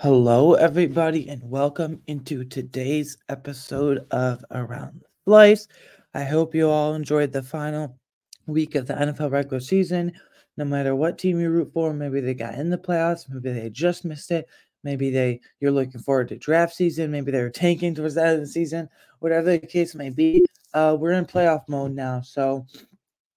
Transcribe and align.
Hello, 0.00 0.54
everybody, 0.54 1.28
and 1.28 1.42
welcome 1.42 2.00
into 2.06 2.44
today's 2.44 3.18
episode 3.28 4.06
of 4.12 4.44
Around 4.52 5.00
the 5.00 5.06
Slice. 5.24 5.66
I 6.14 6.22
hope 6.22 6.54
you 6.54 6.70
all 6.70 6.94
enjoyed 6.94 7.32
the 7.32 7.42
final 7.42 7.98
week 8.46 8.76
of 8.76 8.86
the 8.86 8.94
NFL 8.94 9.32
regular 9.32 9.58
season. 9.58 10.12
No 10.56 10.64
matter 10.64 10.94
what 10.94 11.18
team 11.18 11.40
you 11.40 11.50
root 11.50 11.72
for, 11.72 11.92
maybe 11.92 12.20
they 12.20 12.34
got 12.34 12.54
in 12.54 12.70
the 12.70 12.78
playoffs, 12.78 13.28
maybe 13.28 13.52
they 13.52 13.70
just 13.70 14.04
missed 14.04 14.30
it, 14.30 14.46
maybe 14.84 15.10
they 15.10 15.40
you're 15.58 15.72
looking 15.72 16.00
forward 16.00 16.28
to 16.28 16.36
draft 16.36 16.76
season, 16.76 17.10
maybe 17.10 17.32
they're 17.32 17.50
tanking 17.50 17.96
towards 17.96 18.14
the 18.14 18.24
end 18.24 18.34
of 18.34 18.40
the 18.42 18.46
season, 18.46 18.88
whatever 19.18 19.50
the 19.50 19.58
case 19.58 19.96
may 19.96 20.10
be. 20.10 20.46
Uh, 20.74 20.96
we're 20.96 21.10
in 21.10 21.26
playoff 21.26 21.68
mode 21.68 21.90
now, 21.90 22.20
so 22.20 22.64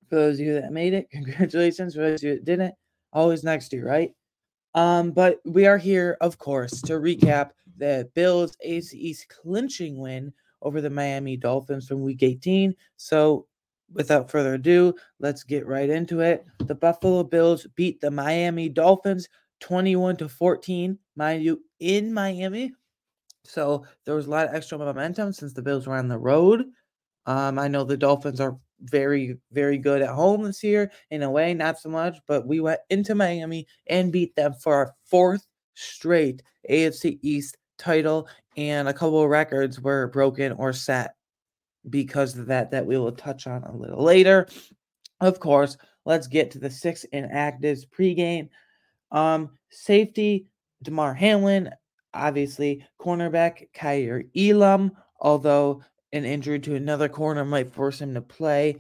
for 0.10 0.16
those 0.16 0.40
of 0.40 0.46
you 0.46 0.54
that 0.62 0.72
made 0.72 0.94
it, 0.94 1.10
congratulations. 1.12 1.96
For 1.96 2.02
those 2.02 2.20
of 2.20 2.30
you 2.30 2.36
that 2.36 2.46
didn't, 2.46 2.76
always 3.14 3.44
next 3.44 3.74
year, 3.74 3.88
right? 3.88 4.14
Um, 4.74 5.12
but 5.12 5.40
we 5.46 5.66
are 5.66 5.78
here, 5.78 6.18
of 6.22 6.38
course, 6.38 6.82
to 6.84 6.94
recap 6.94 7.52
the 7.78 8.10
Bills 8.14 8.56
AFC 8.66 8.94
East 8.94 9.28
clinching 9.30 10.00
win 10.00 10.32
over 10.62 10.82
the 10.82 10.90
Miami 10.90 11.38
Dolphins 11.38 11.88
from 11.88 12.02
Week 12.02 12.24
18. 12.24 12.76
So, 12.98 13.48
without 13.94 14.32
further 14.32 14.54
ado, 14.54 14.94
let's 15.20 15.44
get 15.44 15.68
right 15.68 15.90
into 15.90 16.22
it. 16.22 16.46
The 16.60 16.76
Buffalo 16.76 17.24
Bills 17.24 17.68
beat 17.76 18.00
the 18.00 18.12
Miami 18.12 18.70
Dolphins 18.70 19.28
21 19.60 20.18
to 20.18 20.30
14, 20.30 20.98
mind 21.16 21.44
you, 21.44 21.62
in 21.80 22.14
Miami. 22.14 22.74
So 23.44 23.86
there 24.06 24.16
was 24.16 24.28
a 24.28 24.30
lot 24.30 24.48
of 24.48 24.56
extra 24.56 24.78
momentum 24.78 25.34
since 25.34 25.54
the 25.54 25.62
Bills 25.62 25.88
were 25.88 25.96
on 25.96 26.08
the 26.08 26.18
road. 26.18 26.66
Um, 27.26 27.60
I 27.60 27.68
know 27.68 27.84
the 27.84 27.98
Dolphins 27.98 28.40
are 28.40 28.58
very, 28.84 29.38
very 29.52 29.78
good 29.78 30.02
at 30.02 30.10
home 30.10 30.44
this 30.44 30.64
year. 30.64 30.92
In 31.10 31.24
a 31.24 31.32
way, 31.32 31.54
not 31.54 31.80
so 31.80 31.90
much, 31.90 32.18
but 32.28 32.48
we 32.48 32.60
went 32.60 32.80
into 32.90 33.16
Miami 33.16 33.68
and 33.88 34.12
beat 34.12 34.36
them 34.36 34.54
for 34.54 34.76
our 34.76 34.94
fourth 35.06 35.46
straight 35.74 36.44
AFC 36.70 37.20
East 37.22 37.58
title, 37.78 38.28
and 38.58 38.88
a 38.88 38.94
couple 38.94 39.22
of 39.22 39.30
records 39.30 39.80
were 39.80 40.08
broken 40.08 40.52
or 40.54 40.74
set 40.74 41.16
because 41.90 42.38
of 42.38 42.46
that, 42.48 42.72
that 42.72 42.86
we 42.86 42.98
will 42.98 43.12
touch 43.12 43.48
on 43.48 43.64
a 43.64 43.76
little 43.76 44.04
later. 44.04 44.48
Of 45.20 45.40
course, 45.40 45.78
let's 46.06 46.28
get 46.28 46.52
to 46.52 46.60
the 46.60 46.70
six 46.70 47.06
inactives 47.14 47.86
pregame. 47.88 48.50
Um, 49.12 49.52
safety, 49.70 50.48
Damar 50.84 51.14
Hamlin, 51.14 51.72
obviously, 52.14 52.86
cornerback, 53.00 53.68
Kaiir 53.74 54.26
Elam, 54.36 54.92
although 55.20 55.82
an 56.14 56.26
injury 56.26 56.60
to 56.60 56.76
another 56.76 57.10
corner 57.10 57.46
might 57.46 57.74
force 57.74 58.02
him 58.02 58.14
to 58.14 58.22
play, 58.22 58.78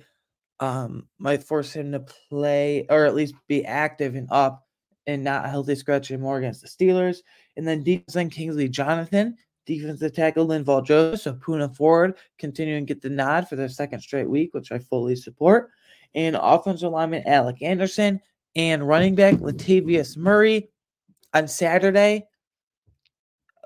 um, 0.59 1.07
might 1.17 1.43
force 1.43 1.73
him 1.73 1.91
to 1.91 1.99
play 1.99 2.85
or 2.89 3.05
at 3.05 3.15
least 3.15 3.35
be 3.47 3.65
active 3.65 4.15
and 4.15 4.27
up 4.31 4.65
and 5.07 5.23
not 5.23 5.49
healthy 5.49 5.75
scratch 5.75 6.11
anymore 6.11 6.37
against 6.37 6.61
the 6.61 6.67
Steelers. 6.67 7.19
And 7.57 7.67
then 7.67 7.83
defense 7.83 8.33
Kingsley 8.33 8.69
Jonathan, 8.69 9.35
defensive 9.65 10.13
tackle 10.13 10.47
Linval 10.47 10.85
Joseph, 10.85 11.37
Poona 11.37 11.75
Ford 11.75 12.15
continuing 12.37 12.85
to 12.85 12.93
get 12.93 13.01
the 13.01 13.09
nod 13.09 13.47
for 13.47 13.55
their 13.55 13.69
second 13.69 14.01
straight 14.01 14.29
week, 14.29 14.53
which 14.53 14.71
I 14.71 14.79
fully 14.79 15.15
support. 15.15 15.71
And 16.13 16.37
offensive 16.39 16.91
lineman 16.91 17.27
Alec 17.27 17.61
Anderson 17.61 18.19
and 18.55 18.87
running 18.87 19.15
back 19.15 19.35
Latavius 19.35 20.17
Murray 20.17 20.69
on 21.33 21.47
Saturday 21.47 22.25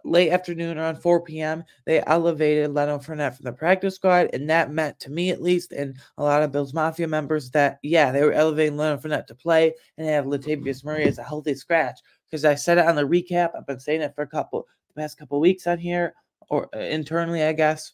late 0.05 0.31
afternoon 0.31 0.77
around 0.77 0.97
4 0.97 1.21
p.m., 1.21 1.63
they 1.85 2.01
elevated 2.05 2.73
Leonard 2.73 3.01
Fournette 3.01 3.35
from 3.35 3.43
the 3.43 3.51
practice 3.51 3.95
squad. 3.95 4.29
And 4.33 4.49
that 4.49 4.71
meant 4.71 4.99
to 5.01 5.11
me, 5.11 5.31
at 5.31 5.41
least, 5.41 5.71
and 5.71 5.97
a 6.17 6.23
lot 6.23 6.43
of 6.43 6.51
Bills 6.51 6.73
Mafia 6.73 7.07
members, 7.07 7.49
that, 7.51 7.79
yeah, 7.81 8.11
they 8.11 8.23
were 8.23 8.31
elevating 8.31 8.77
Leonard 8.77 9.01
Fournette 9.01 9.27
to 9.27 9.35
play 9.35 9.73
and 9.97 10.07
they 10.07 10.11
have 10.11 10.25
Latavius 10.25 10.83
Murray 10.85 11.05
as 11.05 11.17
a 11.17 11.23
healthy 11.23 11.55
scratch. 11.55 11.99
Because 12.25 12.45
I 12.45 12.55
said 12.55 12.77
it 12.77 12.87
on 12.87 12.95
the 12.95 13.03
recap. 13.03 13.51
I've 13.55 13.67
been 13.67 13.79
saying 13.79 14.01
it 14.01 14.15
for 14.15 14.23
a 14.23 14.27
couple, 14.27 14.67
the 14.87 15.01
past 15.01 15.17
couple 15.17 15.39
weeks 15.39 15.67
on 15.67 15.77
here, 15.77 16.13
or 16.49 16.69
uh, 16.75 16.79
internally, 16.79 17.43
I 17.43 17.53
guess. 17.53 17.93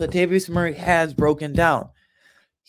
Latavius 0.00 0.48
Murray 0.48 0.74
has 0.74 1.12
broken 1.12 1.52
down. 1.52 1.88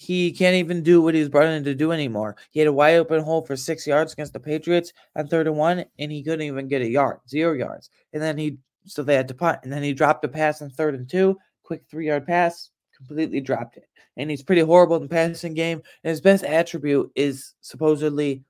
He 0.02 0.32
can't 0.32 0.56
even 0.56 0.82
do 0.82 1.00
what 1.00 1.14
he 1.14 1.20
was 1.20 1.30
brought 1.30 1.46
in 1.46 1.64
to 1.64 1.76
do 1.76 1.92
anymore. 1.92 2.36
He 2.50 2.60
had 2.60 2.68
a 2.68 2.74
wide 2.74 2.96
open 2.96 3.22
hole 3.22 3.46
for 3.46 3.56
six 3.56 3.86
yards 3.86 4.14
against 4.14 4.34
the 4.34 4.40
Patriots 4.40 4.94
on 5.16 5.28
third 5.28 5.46
and 5.46 5.56
one, 5.56 5.86
and 6.00 6.12
he 6.12 6.24
couldn't 6.24 6.42
even 6.42 6.68
get 6.68 6.82
a 6.82 6.90
yard, 6.90 7.20
zero 7.30 7.54
yards. 7.54 7.92
And 8.12 8.20
then 8.20 8.36
he, 8.36 8.58
so 8.88 9.04
they 9.04 9.14
had 9.14 9.28
to 9.28 9.36
punt. 9.36 9.60
And 9.62 9.72
then 9.72 9.84
he 9.84 9.94
dropped 9.94 10.26
a 10.26 10.28
pass 10.28 10.64
on 10.64 10.72
third 10.72 10.96
and 10.96 11.08
two, 11.08 11.38
quick 11.62 11.84
three 11.88 12.08
yard 12.08 12.26
pass, 12.26 12.72
completely 12.98 13.42
dropped 13.42 13.78
it. 13.78 13.88
And 14.18 14.32
he's 14.32 14.42
pretty 14.42 14.64
horrible 14.64 14.96
in 14.96 15.04
the 15.04 15.08
passing 15.08 15.54
game. 15.54 15.84
And 16.04 16.10
his 16.10 16.20
best 16.20 16.44
attribute 16.44 17.12
is 17.14 17.54
supposedly, 17.62 18.44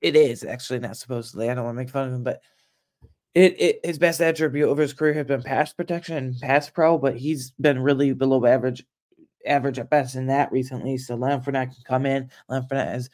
it 0.00 0.14
is 0.14 0.44
actually 0.44 0.78
not 0.78 0.96
supposedly. 0.96 1.50
I 1.50 1.54
don't 1.54 1.64
want 1.64 1.74
to 1.74 1.82
make 1.82 1.90
fun 1.90 2.06
of 2.06 2.14
him, 2.14 2.22
but 2.22 2.40
it, 3.34 3.60
it 3.60 3.80
his 3.84 3.98
best 3.98 4.20
attribute 4.20 4.68
over 4.68 4.82
his 4.82 4.92
career 4.92 5.14
has 5.14 5.26
been 5.26 5.42
pass 5.42 5.72
protection 5.72 6.16
and 6.16 6.40
pass 6.40 6.70
pro, 6.70 6.96
but 6.96 7.16
he's 7.16 7.50
been 7.60 7.80
really 7.80 8.12
below 8.12 8.46
average 8.46 8.84
average 9.46 9.78
at 9.78 9.90
best 9.90 10.16
in 10.16 10.26
that 10.26 10.50
recently. 10.52 10.98
So 10.98 11.14
Leonard 11.14 11.44
Fournette 11.44 11.74
can 11.74 11.82
come 11.84 12.06
in. 12.06 12.30
Leonard 12.48 12.68
Fournette 12.68 12.92
has 12.92 13.10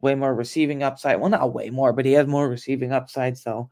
way 0.00 0.14
more 0.14 0.34
receiving 0.34 0.82
upside. 0.82 1.20
Well, 1.20 1.30
not 1.30 1.52
way 1.52 1.70
more, 1.70 1.92
but 1.92 2.04
he 2.04 2.12
has 2.12 2.26
more 2.26 2.48
receiving 2.48 2.92
upside. 2.92 3.36
So 3.36 3.70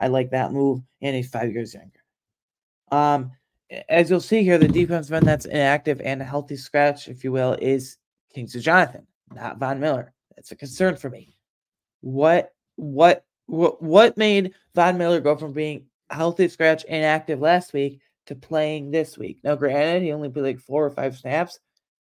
I 0.00 0.08
like 0.08 0.30
that 0.30 0.52
move. 0.52 0.80
And 1.00 1.16
he's 1.16 1.28
five 1.28 1.52
years 1.52 1.74
younger. 1.74 2.00
Um, 2.90 3.32
as 3.88 4.10
you'll 4.10 4.20
see 4.20 4.42
here, 4.42 4.58
the 4.58 4.68
defense 4.68 5.08
man 5.10 5.24
that's 5.24 5.46
inactive 5.46 6.00
and 6.02 6.20
a 6.20 6.24
healthy 6.24 6.56
scratch, 6.56 7.08
if 7.08 7.24
you 7.24 7.32
will, 7.32 7.56
is 7.60 7.96
Kingsley 8.34 8.60
Jonathan, 8.60 9.06
not 9.32 9.58
Von 9.58 9.80
Miller. 9.80 10.12
That's 10.36 10.52
a 10.52 10.56
concern 10.56 10.96
for 10.96 11.08
me. 11.08 11.36
What 12.00 12.52
what 12.76 13.24
what 13.46 13.82
what 13.82 14.16
made 14.16 14.52
Von 14.74 14.98
Miller 14.98 15.20
go 15.20 15.36
from 15.36 15.52
being 15.52 15.86
healthy 16.10 16.48
scratch 16.48 16.84
inactive 16.84 17.40
last 17.40 17.72
week 17.72 18.00
to 18.26 18.34
playing 18.34 18.90
this 18.90 19.18
week. 19.18 19.38
Now, 19.42 19.54
granted, 19.56 20.02
he 20.02 20.12
only 20.12 20.28
played 20.28 20.42
like 20.44 20.60
four 20.60 20.84
or 20.84 20.90
five 20.90 21.16
snaps, 21.16 21.58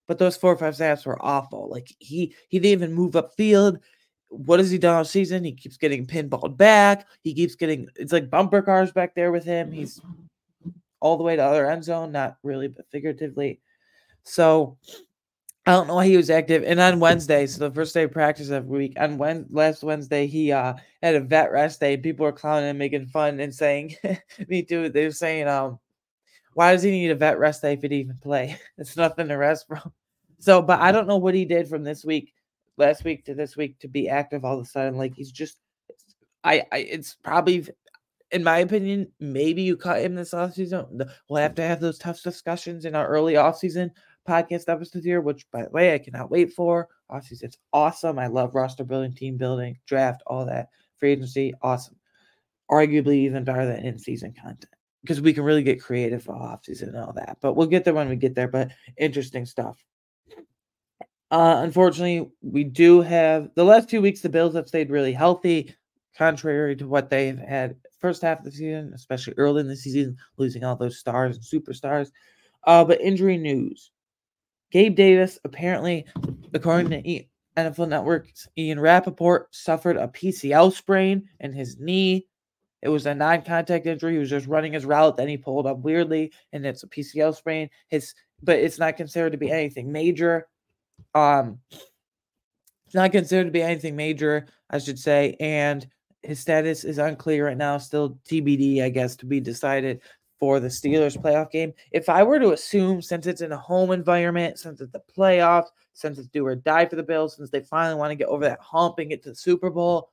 but 0.08 0.18
those 0.18 0.38
four 0.38 0.52
or 0.54 0.58
five 0.58 0.76
snaps 0.76 1.06
were 1.06 1.24
awful. 1.24 1.70
Like 1.70 1.94
he 2.00 2.36
he 2.50 2.60
didn't 2.60 2.84
even 2.84 2.94
move 2.94 3.16
up 3.16 3.34
field. 3.36 3.80
What 4.30 4.60
has 4.60 4.70
he 4.70 4.78
done 4.78 4.96
all 4.96 5.06
season? 5.06 5.44
He 5.44 5.54
keeps 5.54 5.78
getting 5.78 6.06
pinballed 6.06 6.58
back. 6.58 7.08
He 7.22 7.34
keeps 7.34 7.56
getting 7.56 7.88
it's 7.96 8.14
like 8.14 8.30
bumper 8.30 8.62
cars 8.62 8.92
back 8.92 9.16
there 9.16 9.32
with 9.32 9.44
him. 9.44 9.72
He's 9.72 10.02
all 11.00 11.18
the 11.18 11.24
way 11.24 11.36
to 11.36 11.44
other 11.44 11.70
end 11.70 11.84
zone, 11.84 12.12
not 12.12 12.38
really, 12.44 12.68
but 12.68 12.90
figuratively. 12.92 13.62
So 14.24 14.78
I 15.66 15.74
don't 15.74 15.88
know 15.88 15.96
why 15.96 16.08
he 16.08 16.18
was 16.18 16.30
active. 16.30 16.64
And 16.64 16.80
on 16.80 17.00
Wednesday, 17.00 17.46
so 17.46 17.68
the 17.68 17.76
first 17.76 17.94
day 17.94 18.04
of 18.04 18.12
practice 18.12 18.50
every 18.50 18.78
week, 18.78 18.94
on 19.00 19.18
when 19.18 19.46
last 19.52 19.84
Wednesday, 19.84 20.26
he 20.26 20.52
uh 20.52 20.74
had 21.04 21.16
a 21.16 21.22
vet 21.22 21.52
rest 21.52 21.80
day. 21.80 21.96
People 21.96 22.26
were 22.26 22.32
clowning 22.32 22.70
and 22.70 22.80
making 22.80 23.06
fun 23.06 23.40
and 23.40 23.54
saying, 23.54 23.96
"Me 24.48 24.64
too." 24.64 24.90
They 24.90 25.06
were 25.06 25.12
saying, 25.12 25.48
"Um, 25.48 25.80
why 26.54 26.74
does 26.74 26.84
he 26.84 26.92
need 26.92 27.12
a 27.12 27.16
vet 27.16 27.40
rest 27.40 27.62
day 27.62 27.74
if 27.74 27.82
he 27.82 27.88
even 27.96 28.18
play? 28.18 28.58
It's 28.78 28.98
nothing 28.98 29.28
to 29.28 29.36
rest 29.36 29.68
from. 29.68 29.94
So, 30.40 30.62
but 30.62 30.80
I 30.80 30.92
don't 30.92 31.08
know 31.08 31.18
what 31.18 31.36
he 31.36 31.46
did 31.46 31.68
from 31.68 31.84
this 31.84 32.06
week, 32.06 32.34
last 32.78 33.04
week 33.04 33.26
to 33.26 33.34
this 33.34 33.58
week 33.58 33.78
to 33.80 33.88
be 33.88 34.10
active 34.10 34.46
all 34.46 34.58
of 34.58 34.66
a 34.66 34.70
sudden. 34.70 34.98
Like 34.98 35.14
he's 35.16 35.32
just, 35.32 35.58
I, 36.44 36.64
I, 36.72 36.78
it's 36.80 37.16
probably, 37.16 37.68
in 38.32 38.44
my 38.44 38.60
opinion, 38.60 39.12
maybe 39.20 39.62
you 39.62 39.76
cut 39.76 40.02
him 40.02 40.16
this 40.16 40.34
offseason. 40.34 41.10
We'll 41.30 41.42
have 41.42 41.56
to 41.56 41.62
have 41.62 41.82
those 41.82 41.98
tough 41.98 42.24
discussions 42.24 42.86
in 42.86 42.96
our 42.96 43.08
early 43.08 43.34
offseason 43.34 43.92
podcast 44.28 44.70
episodes 44.70 45.06
here, 45.06 45.22
which 45.22 45.50
by 45.52 45.64
the 45.64 45.70
way, 45.72 45.94
I 45.94 46.00
cannot 46.00 46.32
wait 46.32 46.54
for. 46.54 46.88
Offseason, 47.12 47.44
it's 47.44 47.58
awesome. 47.74 48.18
I 48.18 48.28
love 48.28 48.56
roster 48.56 48.84
building, 48.84 49.14
team 49.14 49.36
building, 49.36 49.78
draft, 49.86 50.24
all 50.26 50.46
that. 50.46 50.70
Free 50.98 51.12
agency, 51.12 51.54
awesome. 51.62 51.96
Arguably 52.72 53.16
even 53.16 53.44
better 53.44 53.66
than 53.66 53.84
in 53.84 53.98
season 53.98 54.34
content 54.34 54.70
because 55.02 55.22
we 55.22 55.34
can 55.34 55.44
really 55.44 55.64
get 55.64 55.82
creative 55.82 56.24
for 56.24 56.36
off 56.36 56.66
season 56.66 56.90
and 56.90 56.98
all 56.98 57.14
that. 57.14 57.38
But 57.42 57.54
we'll 57.54 57.68
get 57.68 57.84
there 57.84 57.94
when 57.94 58.10
we 58.10 58.16
get 58.16 58.36
there. 58.36 58.48
But 58.48 58.72
interesting 58.98 59.46
stuff. 59.46 59.84
Uh, 61.32 61.62
unfortunately, 61.64 62.30
we 62.42 62.64
do 62.64 63.02
have 63.02 63.50
the 63.56 63.64
last 63.64 63.90
two 63.90 64.02
weeks. 64.02 64.22
The 64.22 64.30
Bills 64.30 64.56
have 64.56 64.68
stayed 64.68 64.90
really 64.90 65.14
healthy, 65.14 65.76
contrary 66.18 66.76
to 66.78 66.88
what 66.88 67.10
they've 67.10 67.38
had 67.38 67.76
first 68.00 68.22
half 68.22 68.40
of 68.40 68.46
the 68.46 68.52
season, 68.52 68.92
especially 68.96 69.34
early 69.38 69.62
in 69.62 69.68
the 69.68 69.76
season, 69.76 70.18
losing 70.38 70.64
all 70.64 70.76
those 70.76 70.98
stars 70.98 71.38
and 71.38 71.46
superstars. 71.46 72.12
Uh, 72.64 72.84
but 72.84 73.00
injury 73.00 73.38
news: 73.38 73.92
Gabe 74.72 74.96
Davis 74.96 75.38
apparently, 75.44 76.06
according 76.54 76.90
to 76.90 77.24
NFL 77.56 77.90
Network's 77.90 78.48
Ian 78.58 78.80
Rapoport, 78.80 79.54
suffered 79.54 79.98
a 79.98 80.08
PCL 80.08 80.74
sprain 80.74 81.30
in 81.40 81.54
his 81.54 81.78
knee 81.78 82.26
it 82.82 82.90
was 82.90 83.06
a 83.06 83.14
non-contact 83.14 83.86
injury. 83.86 84.14
He 84.14 84.20
was 84.20 84.30
just 84.30 84.48
running 84.48 84.74
his 84.74 84.86
route, 84.86 85.18
then 85.18 85.28
he 85.28 85.38
pulled 85.38 85.68
up 85.68 85.80
weirdly, 85.80 86.32
and 86.54 86.66
it's 86.66 86.84
a 86.84 86.88
PCL 86.88 87.36
sprain. 87.36 87.70
His, 87.90 88.14
but 88.42 88.60
it's 88.60 88.80
not 88.80 88.98
considered 88.98 89.32
to 89.32 89.38
be 89.38 89.52
anything 89.52 89.92
major. 89.92 90.48
Um, 91.14 91.60
it's 91.72 92.96
not 92.96 93.12
considered 93.12 93.46
to 93.46 93.52
be 93.52 93.62
anything 93.62 93.96
major, 93.96 94.48
I 94.70 94.80
should 94.80 94.98
say, 94.98 95.36
and 95.40 95.88
his 96.24 96.40
status 96.40 96.84
is 96.84 96.98
unclear 96.98 97.48
right 97.48 97.58
now. 97.58 97.78
Still 97.78 98.18
TBD, 98.30 98.84
I 98.84 98.90
guess, 98.90 99.16
to 99.18 99.26
be 99.26 99.40
decided 99.40 100.02
for 100.40 100.60
the 100.60 100.70
Steelers 100.70 101.18
playoff 101.18 101.52
game. 101.52 101.74
If 101.92 102.10
I 102.10 102.24
were 102.24 102.40
to 102.40 102.52
assume, 102.52 103.02
since 103.02 103.28
it's 103.28 103.42
in 103.42 103.52
a 103.52 103.58
home 103.58 103.92
environment, 103.92 104.58
since 104.58 104.80
it's 104.80 104.92
the 104.92 105.02
playoffs, 105.16 105.68
since 105.94 106.18
it's 106.18 106.30
do 106.30 106.46
or 106.46 106.56
die 106.56 106.86
for 106.86 106.96
the 106.96 107.04
Bills, 107.04 107.36
since 107.36 107.50
they 107.50 107.60
finally 107.60 108.00
want 108.00 108.12
to 108.12 108.16
get 108.16 108.30
over 108.30 108.46
that 108.46 108.62
hump 108.62 109.00
and 109.00 109.10
get 109.10 109.22
to 109.24 109.30
the 109.30 109.36
Super 109.36 109.70
Bowl, 109.70 110.10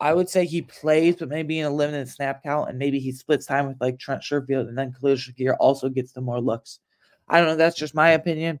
I 0.00 0.14
would 0.14 0.28
say 0.28 0.46
he 0.46 0.62
plays, 0.62 1.16
but 1.16 1.28
maybe 1.28 1.58
in 1.58 1.66
a 1.66 1.70
limited 1.70 2.08
snap 2.08 2.42
count, 2.42 2.70
and 2.70 2.78
maybe 2.78 3.00
he 3.00 3.12
splits 3.12 3.46
time 3.46 3.66
with 3.66 3.80
like 3.80 3.98
Trent 3.98 4.22
Sherfield, 4.22 4.68
and 4.68 4.78
then 4.78 4.92
Khalil 4.92 5.16
Shakir 5.16 5.56
also 5.58 5.88
gets 5.88 6.12
the 6.12 6.20
more 6.20 6.40
looks. 6.40 6.80
I 7.28 7.38
don't 7.38 7.48
know. 7.48 7.56
That's 7.56 7.76
just 7.76 7.94
my 7.94 8.10
opinion. 8.10 8.60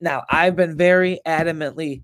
Now, 0.00 0.24
I've 0.28 0.56
been 0.56 0.76
very 0.76 1.20
adamantly 1.26 2.02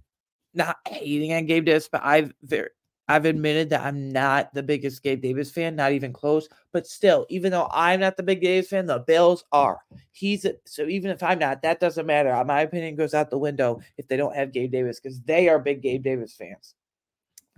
not 0.54 0.76
hating 0.86 1.32
on 1.32 1.46
Gabe 1.46 1.64
Davis, 1.64 1.88
but 1.90 2.02
I've 2.04 2.32
very 2.42 2.68
I've 3.10 3.24
admitted 3.24 3.70
that 3.70 3.84
I'm 3.84 4.12
not 4.12 4.54
the 4.54 4.62
biggest 4.62 5.02
Gabe 5.02 5.20
Davis 5.20 5.50
fan, 5.50 5.74
not 5.74 5.90
even 5.90 6.12
close. 6.12 6.48
But 6.72 6.86
still, 6.86 7.26
even 7.28 7.50
though 7.50 7.68
I'm 7.72 7.98
not 7.98 8.16
the 8.16 8.22
big 8.22 8.40
Davis 8.40 8.70
fan, 8.70 8.86
the 8.86 9.00
Bills 9.00 9.42
are. 9.50 9.80
He's 10.12 10.44
a, 10.44 10.54
so 10.64 10.84
even 10.84 11.10
if 11.10 11.20
I'm 11.20 11.40
not, 11.40 11.62
that 11.62 11.80
doesn't 11.80 12.06
matter. 12.06 12.44
My 12.44 12.60
opinion 12.60 12.94
goes 12.94 13.12
out 13.12 13.28
the 13.28 13.36
window 13.36 13.80
if 13.98 14.06
they 14.06 14.16
don't 14.16 14.36
have 14.36 14.52
Gabe 14.52 14.70
Davis 14.70 15.00
because 15.00 15.20
they 15.22 15.48
are 15.48 15.58
big 15.58 15.82
Gabe 15.82 16.04
Davis 16.04 16.36
fans. 16.36 16.76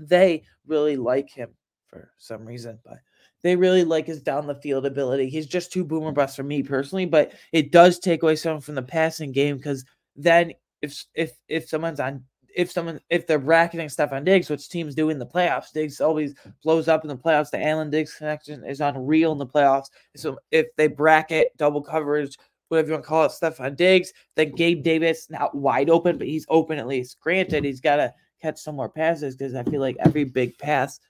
They 0.09 0.45
really 0.67 0.97
like 0.97 1.31
him 1.31 1.51
for 1.89 2.11
some 2.19 2.45
reason, 2.45 2.79
but 2.85 2.99
they 3.43 3.57
really 3.57 3.85
like 3.85 4.07
his 4.07 4.23
down 4.23 4.47
the 4.47 4.55
field 4.55 4.87
ability. 4.87 5.29
He's 5.29 5.47
just 5.47 5.73
too 5.73 5.85
boomer 5.85 6.13
bust 6.13 6.37
for 6.37 6.43
me 6.43 6.63
personally, 6.63 7.07
but 7.07 7.33
it 7.53 7.73
does 7.73 7.99
take 7.99 8.23
away 8.23 8.37
some 8.37 8.61
from 8.61 8.75
the 8.75 8.83
passing 8.83 9.33
game 9.33 9.57
because 9.57 9.85
then 10.17 10.53
if 10.81 11.05
if 11.15 11.33
if 11.49 11.69
someone's 11.69 12.01
on 12.01 12.25
if 12.55 12.71
someone 12.71 13.01
if 13.11 13.27
they're 13.27 13.39
bracketing 13.39 13.89
Stefon 13.89 14.25
Diggs, 14.25 14.51
which 14.51 14.69
teams 14.69 14.95
do 14.95 15.11
in 15.11 15.19
the 15.19 15.27
playoffs, 15.27 15.73
Diggs 15.73 16.01
always 16.01 16.35
blows 16.63 16.89
up 16.89 17.03
in 17.03 17.09
the 17.09 17.17
playoffs. 17.17 17.51
The 17.51 17.65
Allen 17.65 17.91
Diggs 17.91 18.15
connection 18.15 18.65
is 18.65 18.81
unreal 18.81 19.33
in 19.33 19.39
the 19.39 19.47
playoffs. 19.47 19.87
So 20.17 20.39
if 20.51 20.67
they 20.77 20.87
bracket 20.87 21.57
double 21.57 21.83
coverage, 21.83 22.37
whatever 22.69 22.89
you 22.89 22.93
want 22.95 23.05
to 23.05 23.09
call 23.09 23.25
it, 23.25 23.33
Stefon 23.33 23.77
Diggs, 23.77 24.13
then 24.37 24.53
Gabe 24.53 24.83
Davis 24.83 25.29
not 25.31 25.55
wide 25.55 25.91
open, 25.91 26.19
but 26.19 26.27
he's 26.27 26.47
open 26.49 26.79
at 26.79 26.87
least. 26.87 27.21
Granted, 27.21 27.65
he's 27.65 27.81
got 27.81 27.97
to 27.97 28.15
catch 28.43 28.59
some 28.59 28.77
more 28.77 28.89
passes 28.89 29.37
because 29.37 29.55
I 29.55 29.63
feel 29.63 29.81
like 29.81 29.97
every 30.05 30.25
big 30.25 30.59
pass, 30.59 31.01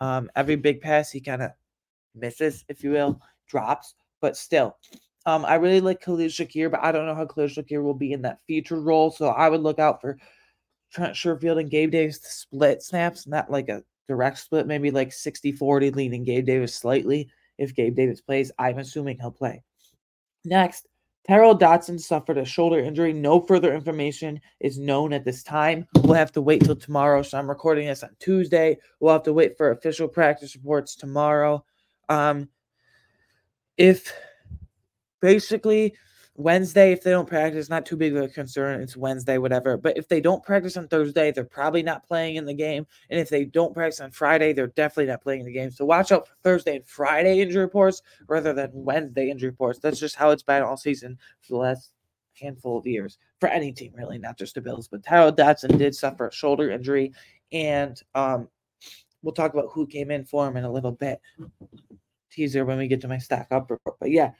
um, 0.00 0.30
every 0.34 0.56
big 0.56 0.80
pass 0.80 1.10
he 1.10 1.20
kind 1.20 1.42
of 1.42 1.50
misses, 2.14 2.64
if 2.68 2.82
you 2.82 2.90
will, 2.90 3.20
drops. 3.48 3.94
But 4.20 4.36
still, 4.36 4.76
um, 5.26 5.44
I 5.44 5.56
really 5.56 5.80
like 5.80 6.00
Khalil 6.00 6.28
Shakir, 6.28 6.70
but 6.70 6.82
I 6.82 6.92
don't 6.92 7.06
know 7.06 7.14
how 7.14 7.26
Khalil 7.26 7.48
Shakir 7.48 7.82
will 7.82 7.94
be 7.94 8.12
in 8.12 8.22
that 8.22 8.40
feature 8.46 8.80
role. 8.80 9.10
So 9.10 9.28
I 9.28 9.48
would 9.48 9.60
look 9.60 9.78
out 9.78 10.00
for 10.00 10.18
Trent 10.92 11.14
Sherfield 11.14 11.60
and 11.60 11.70
Gabe 11.70 11.90
Davis 11.90 12.18
to 12.20 12.28
split 12.28 12.82
snaps, 12.82 13.26
not 13.26 13.50
like 13.50 13.68
a 13.68 13.82
direct 14.08 14.38
split, 14.38 14.66
maybe 14.66 14.90
like 14.90 15.12
60 15.12 15.52
40, 15.52 15.90
leaning 15.90 16.24
Gabe 16.24 16.46
Davis 16.46 16.74
slightly. 16.74 17.28
If 17.58 17.74
Gabe 17.74 17.96
Davis 17.96 18.20
plays, 18.20 18.52
I'm 18.58 18.78
assuming 18.78 19.18
he'll 19.18 19.30
play. 19.30 19.62
Next, 20.44 20.86
Tyrel 21.28 21.58
Dodson 21.58 21.98
suffered 21.98 22.38
a 22.38 22.44
shoulder 22.44 22.78
injury. 22.78 23.12
No 23.12 23.40
further 23.40 23.74
information 23.74 24.40
is 24.60 24.78
known 24.78 25.12
at 25.12 25.24
this 25.24 25.42
time. 25.42 25.86
We'll 25.96 26.14
have 26.14 26.32
to 26.32 26.42
wait 26.42 26.62
till 26.62 26.76
tomorrow. 26.76 27.22
So 27.22 27.36
I'm 27.36 27.48
recording 27.48 27.86
this 27.86 28.04
on 28.04 28.10
Tuesday. 28.20 28.78
We'll 29.00 29.12
have 29.12 29.24
to 29.24 29.32
wait 29.32 29.56
for 29.56 29.72
official 29.72 30.06
practice 30.06 30.54
reports 30.54 30.94
tomorrow. 30.94 31.64
Um, 32.08 32.48
if 33.76 34.12
basically 35.20 35.94
Wednesday, 36.38 36.92
if 36.92 37.02
they 37.02 37.10
don't 37.10 37.28
practice, 37.28 37.70
not 37.70 37.86
too 37.86 37.96
big 37.96 38.14
of 38.14 38.22
a 38.22 38.28
concern. 38.28 38.82
It's 38.82 38.96
Wednesday, 38.96 39.38
whatever. 39.38 39.76
But 39.76 39.96
if 39.96 40.08
they 40.08 40.20
don't 40.20 40.42
practice 40.42 40.76
on 40.76 40.86
Thursday, 40.86 41.32
they're 41.32 41.44
probably 41.44 41.82
not 41.82 42.06
playing 42.06 42.36
in 42.36 42.44
the 42.44 42.54
game. 42.54 42.86
And 43.08 43.18
if 43.18 43.30
they 43.30 43.46
don't 43.46 43.72
practice 43.72 44.00
on 44.00 44.10
Friday, 44.10 44.52
they're 44.52 44.66
definitely 44.66 45.10
not 45.10 45.22
playing 45.22 45.40
in 45.40 45.46
the 45.46 45.52
game. 45.52 45.70
So 45.70 45.86
watch 45.86 46.12
out 46.12 46.28
for 46.28 46.34
Thursday 46.42 46.76
and 46.76 46.86
Friday 46.86 47.40
injury 47.40 47.62
reports 47.62 48.02
rather 48.28 48.52
than 48.52 48.70
Wednesday 48.72 49.30
injury 49.30 49.48
reports. 49.48 49.78
That's 49.78 49.98
just 49.98 50.16
how 50.16 50.30
it's 50.30 50.42
been 50.42 50.62
all 50.62 50.76
season 50.76 51.18
for 51.40 51.54
the 51.54 51.58
last 51.58 51.92
handful 52.34 52.78
of 52.78 52.86
years 52.86 53.18
for 53.40 53.48
any 53.48 53.72
team, 53.72 53.92
really, 53.94 54.18
not 54.18 54.36
just 54.36 54.56
the 54.56 54.60
Bills. 54.60 54.88
But 54.88 55.04
Tyrel 55.04 55.32
Dodson 55.32 55.78
did 55.78 55.94
suffer 55.94 56.28
a 56.28 56.32
shoulder 56.32 56.70
injury. 56.70 57.12
And 57.52 57.98
um, 58.14 58.48
we'll 59.22 59.32
talk 59.32 59.54
about 59.54 59.70
who 59.72 59.86
came 59.86 60.10
in 60.10 60.24
for 60.24 60.46
him 60.46 60.58
in 60.58 60.64
a 60.64 60.72
little 60.72 60.92
bit. 60.92 61.18
Teaser 62.30 62.66
when 62.66 62.76
we 62.76 62.88
get 62.88 63.00
to 63.00 63.08
my 63.08 63.16
stack 63.16 63.48
up 63.50 63.70
report. 63.70 63.96
But 63.98 64.10
yeah, 64.10 64.32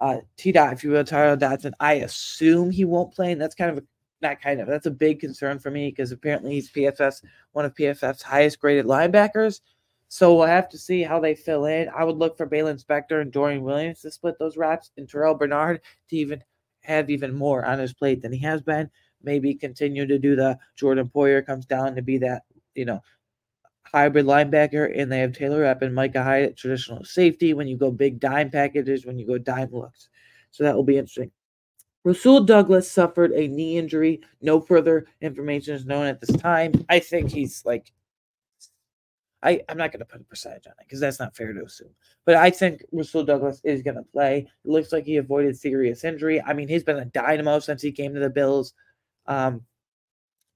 uh, 0.00 0.18
T 0.36 0.52
Dot, 0.52 0.72
if 0.72 0.84
you 0.84 0.90
will, 0.90 1.04
Tyrel 1.04 1.38
Dodson. 1.38 1.74
I 1.80 1.94
assume 1.94 2.70
he 2.70 2.84
won't 2.84 3.14
play, 3.14 3.32
and 3.32 3.40
that's 3.40 3.54
kind 3.54 3.70
of 3.70 3.78
a 3.78 3.86
not 4.22 4.40
kind 4.40 4.60
of 4.60 4.66
that's 4.66 4.86
a 4.86 4.90
big 4.90 5.20
concern 5.20 5.58
for 5.58 5.70
me 5.70 5.88
because 5.88 6.10
apparently 6.10 6.52
he's 6.52 6.70
PFS 6.70 7.22
one 7.52 7.64
of 7.64 7.74
PFF's 7.74 8.22
highest 8.22 8.60
graded 8.60 8.86
linebackers. 8.86 9.60
So 10.08 10.34
we'll 10.34 10.46
have 10.46 10.68
to 10.70 10.78
see 10.78 11.02
how 11.02 11.18
they 11.18 11.34
fill 11.34 11.66
in. 11.66 11.88
I 11.88 12.04
would 12.04 12.16
look 12.16 12.36
for 12.36 12.46
Baylon 12.46 12.82
Spector 12.82 13.20
and 13.20 13.32
Dorian 13.32 13.62
Williams 13.62 14.00
to 14.02 14.10
split 14.10 14.38
those 14.38 14.56
reps, 14.56 14.92
and 14.96 15.08
Terrel 15.08 15.38
Bernard 15.38 15.80
to 16.10 16.16
even 16.16 16.42
have 16.82 17.10
even 17.10 17.34
more 17.34 17.64
on 17.64 17.78
his 17.78 17.92
plate 17.92 18.22
than 18.22 18.32
he 18.32 18.38
has 18.38 18.62
been. 18.62 18.88
Maybe 19.22 19.54
continue 19.54 20.06
to 20.06 20.18
do 20.18 20.36
the 20.36 20.58
Jordan 20.76 21.10
Poyer 21.12 21.44
comes 21.44 21.66
down 21.66 21.96
to 21.96 22.02
be 22.02 22.18
that 22.18 22.42
you 22.74 22.84
know 22.84 23.00
hybrid 23.92 24.26
linebacker, 24.26 24.92
and 24.98 25.10
they 25.10 25.20
have 25.20 25.32
Taylor 25.32 25.60
Rapp 25.60 25.82
and 25.82 25.94
Micah 25.94 26.22
Hyde 26.22 26.44
at 26.44 26.56
traditional 26.56 27.04
safety 27.04 27.54
when 27.54 27.68
you 27.68 27.76
go 27.76 27.90
big 27.90 28.20
dime 28.20 28.50
packages, 28.50 29.06
when 29.06 29.18
you 29.18 29.26
go 29.26 29.38
dime 29.38 29.70
looks. 29.72 30.08
So 30.50 30.64
that 30.64 30.74
will 30.74 30.84
be 30.84 30.98
interesting. 30.98 31.30
Rasul 32.04 32.44
Douglas 32.44 32.90
suffered 32.90 33.32
a 33.32 33.48
knee 33.48 33.78
injury. 33.78 34.20
No 34.40 34.60
further 34.60 35.06
information 35.20 35.74
is 35.74 35.86
known 35.86 36.06
at 36.06 36.20
this 36.20 36.36
time. 36.36 36.72
I 36.88 37.00
think 37.00 37.32
he's 37.32 37.64
like, 37.64 37.92
I, 39.42 39.60
I'm 39.68 39.76
not 39.76 39.92
going 39.92 40.00
to 40.00 40.06
put 40.06 40.20
a 40.20 40.24
percentage 40.24 40.66
on 40.66 40.72
it 40.72 40.84
because 40.84 41.00
that's 41.00 41.18
not 41.18 41.36
fair 41.36 41.52
to 41.52 41.64
assume. 41.64 41.90
But 42.24 42.36
I 42.36 42.50
think 42.50 42.84
Rasul 42.92 43.24
Douglas 43.24 43.60
is 43.64 43.82
going 43.82 43.96
to 43.96 44.02
play. 44.02 44.48
It 44.64 44.70
looks 44.70 44.92
like 44.92 45.04
he 45.04 45.16
avoided 45.16 45.58
serious 45.58 46.04
injury. 46.04 46.40
I 46.40 46.52
mean, 46.52 46.68
he's 46.68 46.84
been 46.84 46.98
a 46.98 47.04
dynamo 47.04 47.58
since 47.58 47.82
he 47.82 47.92
came 47.92 48.14
to 48.14 48.20
the 48.20 48.30
Bills. 48.30 48.72
Um, 49.26 49.62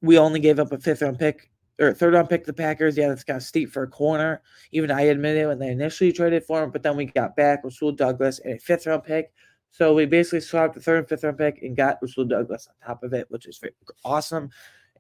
we 0.03 0.19
only 0.19 0.41
gave 0.41 0.59
up 0.59 0.73
a 0.73 0.79
fifth 0.79 1.03
round 1.03 1.19
pick 1.19 1.50
or 1.81 1.95
third 1.95 2.15
round 2.15 2.29
pick 2.29 2.45
the 2.45 2.53
Packers. 2.53 2.97
Yeah, 2.97 3.09
that's 3.09 3.25
kind 3.25 3.39
of 3.39 3.43
steep 3.43 3.71
for 3.73 3.83
a 3.83 3.89
corner. 3.89 4.43
Even 4.73 4.91
I 4.91 5.03
admitted 5.03 5.49
when 5.49 5.59
they 5.59 5.71
initially 5.71 6.13
traded 6.13 6.45
for 6.45 6.63
him, 6.63 6.71
but 6.71 6.83
then 6.83 6.97
we 6.97 7.07
got 7.07 7.37
back 7.37 7.65
Rasul 7.65 7.93
Douglas 7.93 8.39
and 8.41 8.55
a 8.55 8.59
fifth 8.59 8.87
round 8.87 9.05
pick. 9.05 9.33
So 9.71 9.95
we 9.95 10.05
basically 10.05 10.41
swapped 10.41 10.75
the 10.75 10.81
third 10.81 10.99
and 10.99 11.09
fifth 11.09 11.25
round 11.25 11.39
pick 11.39 11.63
and 11.63 11.77
got 11.77 11.99
Rasul 12.03 12.25
Douglas 12.27 12.69
on 12.69 12.87
top 12.87 13.03
of 13.03 13.15
it, 13.15 13.27
which 13.31 13.47
is 13.47 13.61
awesome. 14.05 14.51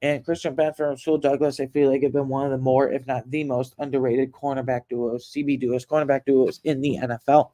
And 0.03 0.25
Christian 0.25 0.57
Benford 0.57 0.79
and 0.81 0.89
Rasul 0.91 1.19
Douglas, 1.19 1.61
I 1.61 1.67
feel 1.67 1.91
like 1.91 2.03
have 2.03 2.13
been 2.13 2.29
one 2.29 2.47
of 2.47 2.53
the 2.53 2.59
more, 2.59 2.91
if 2.91 3.07
not 3.07 3.31
the 3.31 3.45
most 3.45 3.75
underrated 3.79 4.33
cornerback 4.33 4.83
duos, 4.89 5.31
CB 5.31 5.61
duos, 5.61 5.85
cornerback 5.85 6.25
duos 6.25 6.61
in 6.65 6.81
the 6.81 6.99
NFL. 7.03 7.51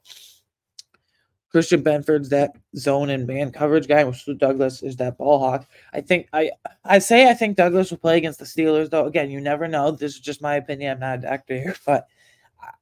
Christian 1.51 1.83
Benford's 1.83 2.29
that 2.31 2.53
zone 2.77 3.11
and 3.11 3.27
man 3.27 3.51
coverage 3.51 3.89
guy. 3.89 4.03
Rasul 4.03 4.35
Douglas 4.35 4.83
is 4.83 4.97
that 4.97 5.17
ball 5.17 5.39
hawk. 5.39 5.67
I 5.93 6.01
think 6.01 6.29
I 6.33 6.51
I 6.85 6.99
say 6.99 7.29
I 7.29 7.35
think 7.35 7.57
Douglas 7.57 7.91
will 7.91 7.99
play 7.99 8.19
against 8.19 8.39
the 8.39 8.45
Steelers 8.45 8.91
though. 8.91 9.07
Again, 9.07 9.31
you 9.31 9.41
never 9.41 9.69
know. 9.69 9.91
This 9.91 10.15
is 10.15 10.21
just 10.21 10.43
my 10.43 10.57
opinion. 10.57 10.93
I'm 10.93 11.01
not 11.01 11.19
a 11.19 11.23
doctor 11.23 11.55
here, 11.55 11.77
but 11.87 12.07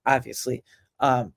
obviously, 0.06 0.64
um, 1.00 1.32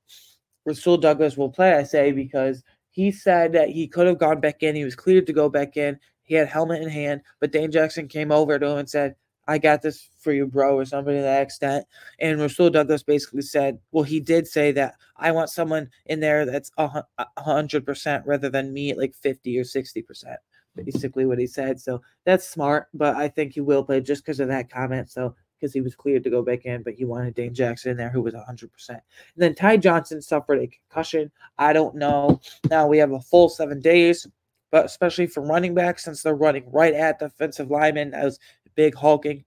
Rasul 0.66 0.98
Douglas 0.98 1.38
will 1.38 1.50
play. 1.50 1.74
I 1.74 1.84
say 1.84 2.12
because 2.12 2.64
he 2.90 3.12
said 3.12 3.54
that 3.54 3.70
he 3.70 3.88
could 3.88 4.08
have 4.08 4.18
gone 4.18 4.40
back 4.40 4.64
in. 4.64 4.76
He 4.76 4.84
was 4.84 4.96
cleared 4.96 5.28
to 5.28 5.34
go 5.34 5.50
back 5.50 5.78
in. 5.78 6.00
He 6.24 6.36
had 6.36 6.48
helmet 6.48 6.82
in 6.82 6.90
hand, 6.90 7.22
but 7.40 7.52
Dane 7.52 7.72
Jackson 7.72 8.08
came 8.08 8.32
over 8.32 8.58
to 8.58 8.66
him 8.66 8.78
and 8.80 8.90
said, 8.90 9.16
I 9.48 9.58
got 9.58 9.82
this 9.82 10.10
for 10.20 10.32
you, 10.34 10.46
bro, 10.46 10.76
or 10.76 10.86
something 10.86 11.16
to 11.16 11.22
that 11.22 11.42
extent. 11.42 11.86
And 12.20 12.42
Rasul 12.42 12.70
Douglas 12.70 13.04
basically 13.04 13.42
said, 13.42 13.80
well, 13.92 14.04
he 14.04 14.20
did 14.20 14.48
say 14.48 14.72
that 14.74 14.96
I 15.16 15.32
want 15.32 15.50
someone 15.50 15.90
in 16.06 16.20
there 16.20 16.46
that's 16.46 16.72
a 16.78 17.04
hundred 17.38 17.86
percent 17.86 18.26
rather 18.26 18.50
than 18.50 18.74
me 18.74 18.92
at 18.92 18.98
like 18.98 19.16
50 19.16 19.58
or 19.58 19.64
60 19.64 20.02
percent. 20.02 20.38
Basically, 20.76 21.26
what 21.26 21.40
he 21.40 21.48
said. 21.48 21.80
So 21.82 22.02
that's 22.24 22.48
smart, 22.48 22.88
but 22.94 23.16
I 23.16 23.30
think 23.30 23.54
he 23.54 23.62
will 23.62 23.84
play 23.84 24.00
just 24.00 24.24
because 24.24 24.40
of 24.40 24.48
that 24.50 24.70
comment. 24.70 25.10
So 25.10 25.34
because 25.60 25.74
he 25.74 25.82
was 25.82 25.96
cleared 25.96 26.24
to 26.24 26.30
go 26.30 26.42
back 26.42 26.66
in, 26.66 26.84
but 26.84 26.94
he 26.94 27.06
wanted 27.06 27.34
Dane 27.34 27.54
Jackson 27.54 27.92
in 27.92 27.98
there 27.98 28.10
who 28.10 28.22
was 28.22 28.34
100%. 28.34 28.70
And 28.90 29.02
then 29.36 29.56
Ty 29.56 29.78
Johnson 29.78 30.22
suffered 30.22 30.60
a 30.60 30.68
concussion. 30.68 31.32
I 31.58 31.74
don't 31.74 31.96
know. 31.96 32.40
Now 32.70 32.88
we 32.88 32.98
have 33.00 33.12
a 33.12 33.20
full 33.20 33.50
seven 33.50 33.82
days, 33.82 34.28
but 34.72 34.86
especially 34.86 35.28
for 35.28 35.42
running 35.42 35.74
backs, 35.74 36.04
since 36.04 36.22
they're 36.22 36.36
running 36.36 36.70
right 36.72 36.94
at 36.94 37.20
defensive 37.20 37.72
lineman 37.72 38.14
as 38.14 38.40
big 38.78 38.96
hulking, 38.96 39.44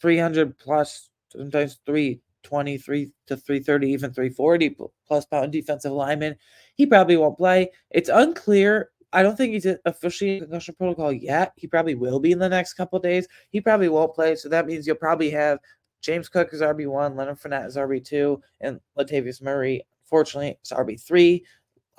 300 0.00 0.56
plus, 0.56 1.10
sometimes 1.30 1.80
320, 1.86 2.78
3 2.78 3.12
to 3.26 3.36
330, 3.36 3.88
even 3.88 4.12
340 4.12 4.76
plus 5.08 5.24
pound 5.24 5.50
defensive 5.50 5.90
lineman. 5.90 6.36
He 6.76 6.86
probably 6.86 7.16
won't 7.16 7.36
play. 7.36 7.70
It's 7.90 8.08
unclear. 8.08 8.90
I 9.12 9.22
don't 9.22 9.36
think 9.36 9.52
he's 9.52 9.66
officially 9.84 10.36
in 10.36 10.40
concussion 10.40 10.74
protocol 10.76 11.12
yet. 11.12 11.52
He 11.56 11.66
probably 11.66 11.94
will 11.94 12.20
be 12.20 12.32
in 12.32 12.38
the 12.38 12.48
next 12.48 12.74
couple 12.74 12.98
days. 12.98 13.26
He 13.50 13.60
probably 13.60 13.88
won't 13.88 14.14
play. 14.14 14.36
So 14.36 14.48
that 14.50 14.66
means 14.66 14.86
you'll 14.86 14.96
probably 14.96 15.30
have 15.30 15.58
James 16.00 16.28
Cook 16.28 16.52
as 16.52 16.60
RB1, 16.60 17.16
Leonard 17.16 17.38
Fournette 17.38 17.64
as 17.64 17.76
RB2, 17.76 18.40
and 18.60 18.78
Latavius 18.98 19.40
Murray, 19.40 19.86
fortunately, 20.04 20.58
is 20.62 20.70
RB3. 20.70 21.42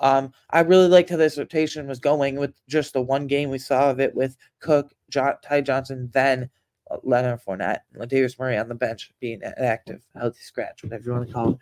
Um, 0.00 0.32
I 0.50 0.60
really 0.60 0.88
liked 0.88 1.10
how 1.10 1.16
this 1.16 1.38
rotation 1.38 1.86
was 1.86 1.98
going 1.98 2.36
with 2.36 2.54
just 2.68 2.92
the 2.92 3.02
one 3.02 3.26
game 3.26 3.50
we 3.50 3.58
saw 3.58 3.90
of 3.90 4.00
it 4.00 4.14
with 4.14 4.36
Cook, 4.60 4.92
John, 5.10 5.34
Ty 5.42 5.62
Johnson, 5.62 6.10
then 6.12 6.50
uh, 6.90 6.98
Leonard 7.02 7.40
Fournette, 7.42 7.80
Latavius 7.96 8.38
Murray 8.38 8.58
on 8.58 8.68
the 8.68 8.74
bench 8.74 9.12
being 9.20 9.42
active, 9.42 10.02
healthy 10.14 10.42
scratch, 10.42 10.82
whatever 10.82 11.04
you 11.04 11.12
want 11.12 11.26
to 11.26 11.32
call 11.32 11.50
it. 11.52 11.58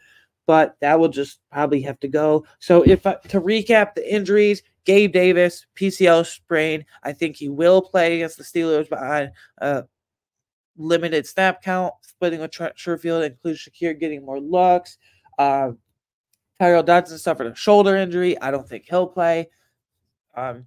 But 0.47 0.77
that 0.81 0.99
will 0.99 1.09
just 1.09 1.39
probably 1.51 1.81
have 1.83 1.99
to 2.01 2.09
go. 2.09 2.45
So 2.59 2.83
if 2.83 3.07
I, 3.07 3.15
to 3.29 3.41
recap 3.41 3.95
the 3.95 4.15
injuries, 4.15 4.63
Gabe 4.85 5.13
Davis 5.13 5.67
PCL 5.77 6.27
sprain. 6.27 6.85
I 7.03 7.13
think 7.13 7.37
he 7.37 7.49
will 7.49 7.83
play 7.83 8.17
against 8.17 8.37
the 8.37 8.45
Steelers, 8.45 8.89
but 8.89 8.99
I, 8.99 9.31
uh, 9.61 9.83
limited 10.77 11.27
snap 11.27 11.63
count, 11.63 11.95
splitting 12.03 12.41
with 12.41 12.51
Trent 12.51 12.77
Sherfield, 12.77 13.25
includes 13.25 13.61
Shakir 13.61 13.99
getting 13.99 14.25
more 14.25 14.41
looks. 14.41 14.99
Uh, 15.39 15.73
Tyrel 16.61 16.85
Dodson 16.85 17.19
suffered 17.19 17.49
a 17.49 17.55
shoulder 17.55 17.97
injury. 17.97 18.41
I 18.41 18.51
don't 18.51 18.69
think 18.69 18.85
he'll 18.89 19.07
play. 19.07 19.49
Um, 20.37 20.67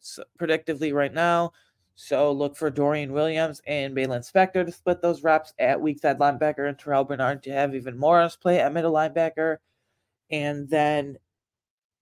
so 0.00 0.24
predictively 0.40 0.92
right 0.92 1.12
now. 1.12 1.52
So 1.94 2.30
look 2.30 2.56
for 2.56 2.70
Dorian 2.70 3.12
Williams 3.12 3.62
and 3.66 3.96
Baylon 3.96 4.30
Spector 4.30 4.66
to 4.66 4.72
split 4.72 5.00
those 5.00 5.22
reps 5.22 5.54
at 5.58 5.80
weak 5.80 5.98
side 5.98 6.18
linebacker 6.18 6.68
and 6.68 6.76
Terrel 6.76 7.08
Bernard 7.08 7.42
to 7.44 7.52
have 7.52 7.74
even 7.74 7.98
more 7.98 8.28
play 8.40 8.60
at 8.60 8.72
middle 8.72 8.92
linebacker. 8.92 9.56
And 10.30 10.68
then 10.68 11.16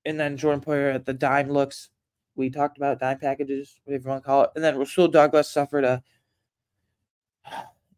and 0.05 0.19
then 0.19 0.37
Jordan 0.37 0.61
Poyer 0.61 0.95
at 0.95 1.07
the 1.07 1.15
dime 1.15 1.49
looks. 1.49 1.91
We 2.37 2.51
talked 2.51 2.77
about 2.77 2.99
dime 2.99 3.19
packages, 3.19 3.81
whatever 3.85 4.03
you 4.03 4.11
want 4.11 4.25
to 4.25 4.27
call 4.27 4.43
it. 4.43 4.51
And 4.57 4.65
then 4.65 4.77
Rasul 4.77 5.09
Douglas 5.09 5.49
suffered 5.49 5.85
a 5.85 6.03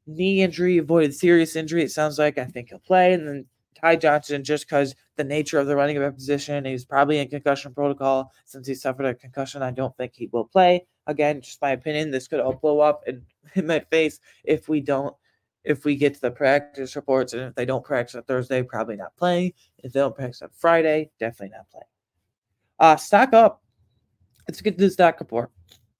knee 0.07 0.43
injury, 0.43 0.79
avoided 0.79 1.15
serious 1.15 1.57
injury. 1.57 1.83
It 1.83 1.91
sounds 1.91 2.19
like 2.19 2.37
I 2.37 2.45
think 2.45 2.69
he'll 2.69 2.79
play. 2.79 3.15
And 3.15 3.27
then 3.27 3.47
Ty 3.81 3.97
Johnson, 3.97 4.43
just 4.43 4.67
because 4.67 4.95
the 5.17 5.25
nature 5.25 5.59
of 5.59 5.67
the 5.67 5.77
running 5.77 5.99
back 5.99 6.15
position, 6.15 6.65
he's 6.65 6.85
probably 6.85 7.19
in 7.19 7.29
concussion 7.29 7.75
protocol 7.75 8.33
since 8.45 8.67
he 8.67 8.75
suffered 8.75 9.07
a 9.07 9.15
concussion. 9.15 9.63
I 9.63 9.71
don't 9.71 9.97
think 9.97 10.13
he 10.15 10.29
will 10.33 10.45
play. 10.45 10.87
Again, 11.07 11.41
just 11.41 11.61
my 11.61 11.73
opinion. 11.73 12.11
This 12.11 12.29
could 12.29 12.41
all 12.41 12.55
blow 12.55 12.81
up 12.81 13.05
in, 13.07 13.23
in 13.55 13.67
my 13.67 13.81
face 13.81 14.21
if 14.45 14.69
we 14.69 14.81
don't, 14.81 15.15
if 15.65 15.85
we 15.85 15.97
get 15.97 16.15
to 16.15 16.21
the 16.21 16.31
practice 16.31 16.97
reports, 16.97 17.33
and 17.33 17.43
if 17.43 17.55
they 17.55 17.65
don't 17.65 17.85
practice 17.85 18.15
on 18.15 18.23
Thursday, 18.23 18.63
probably 18.63 18.97
not 18.97 19.17
playing. 19.17 19.53
If 19.79 19.93
they 19.93 20.01
don't 20.01 20.15
practice 20.15 20.43
on 20.43 20.51
Friday, 20.57 21.11
definitely 21.19 21.57
not 21.57 21.69
playing. 21.71 21.85
Uh, 22.79 22.97
stock 22.97 23.33
up. 23.35 23.63
Let's 24.49 24.61
get 24.61 24.79
to 24.79 24.85
the 24.85 24.91
stock 24.91 25.21
report. 25.21 25.51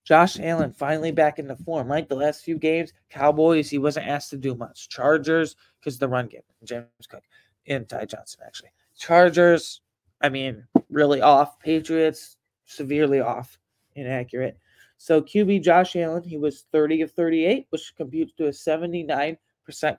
Josh 0.05 0.39
Allen 0.39 0.73
finally 0.73 1.11
back 1.11 1.41
into 1.41 1.57
form, 1.57 1.89
right? 1.89 2.09
The 2.09 2.15
last 2.15 2.45
few 2.45 2.59
games, 2.59 2.93
Cowboys, 3.11 3.69
he 3.69 3.79
wasn't 3.79 4.07
asked 4.07 4.31
to 4.31 4.37
do 4.37 4.55
much. 4.55 4.89
Chargers, 4.89 5.57
because 5.81 5.99
the 5.99 6.07
run 6.07 6.29
game, 6.29 6.43
James 6.63 6.87
Cook 7.09 7.25
and 7.69 7.89
Ty 7.89 8.07
Johnson, 8.07 8.41
actually. 8.47 8.71
Chargers, 8.99 9.81
I 10.21 10.29
mean, 10.29 10.65
really 10.91 11.21
off. 11.21 11.59
Patriots, 11.61 12.37
severely 12.65 13.21
off, 13.21 13.59
inaccurate. 13.95 14.59
So 14.99 15.21
QB 15.21 15.63
Josh 15.63 15.95
Allen, 15.97 16.23
he 16.23 16.39
was 16.39 16.65
30 16.73 17.03
of 17.03 17.13
38, 17.13 17.67
which 17.71 17.95
computes 17.97 18.33
to 18.35 18.47
a 18.47 18.51
79% 18.51 19.37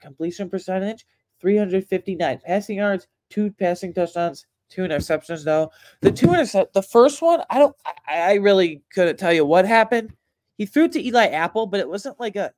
completion 0.01 0.49
percentage, 0.49 1.05
359 1.39 2.41
passing 2.45 2.77
yards, 2.77 3.07
two 3.29 3.51
passing 3.51 3.93
touchdowns, 3.93 4.45
two 4.69 4.81
interceptions 4.81 5.43
though. 5.43 5.71
The 6.01 6.11
two 6.11 6.33
intercept 6.33 6.73
the 6.73 6.81
first 6.81 7.21
one, 7.21 7.41
I 7.49 7.59
don't 7.59 7.75
I, 7.85 7.93
I 8.07 8.33
really 8.35 8.83
couldn't 8.93 9.17
tell 9.17 9.33
you 9.33 9.45
what 9.45 9.65
happened. 9.65 10.13
He 10.57 10.65
threw 10.65 10.87
to 10.89 11.05
Eli 11.05 11.27
Apple, 11.27 11.67
but 11.67 11.79
it 11.79 11.87
wasn't 11.87 12.19
like 12.19 12.35
a 12.35 12.51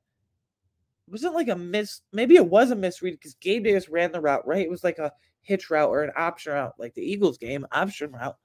wasn't 1.12 1.36
like 1.36 1.50
a 1.50 1.56
miss. 1.56 2.02
Maybe 2.14 2.36
it 2.36 2.48
was 2.48 2.72
a 2.72 2.76
misread 2.76 3.14
because 3.14 3.36
Gabe 3.36 3.64
Davis 3.64 3.90
ran 3.90 4.12
the 4.12 4.22
route, 4.22 4.48
right? 4.48 4.66
It 4.66 4.70
was 4.70 4.84
like 4.84 5.00
a 5.00 5.12
hitch 5.42 5.70
route 5.70 5.90
or 5.90 6.04
an 6.04 6.12
option 6.16 6.54
route, 6.54 6.74
like 6.78 6.94
the 6.94 7.02
Eagles 7.02 7.38
game, 7.38 7.66
option 7.72 8.12
route. 8.12 8.38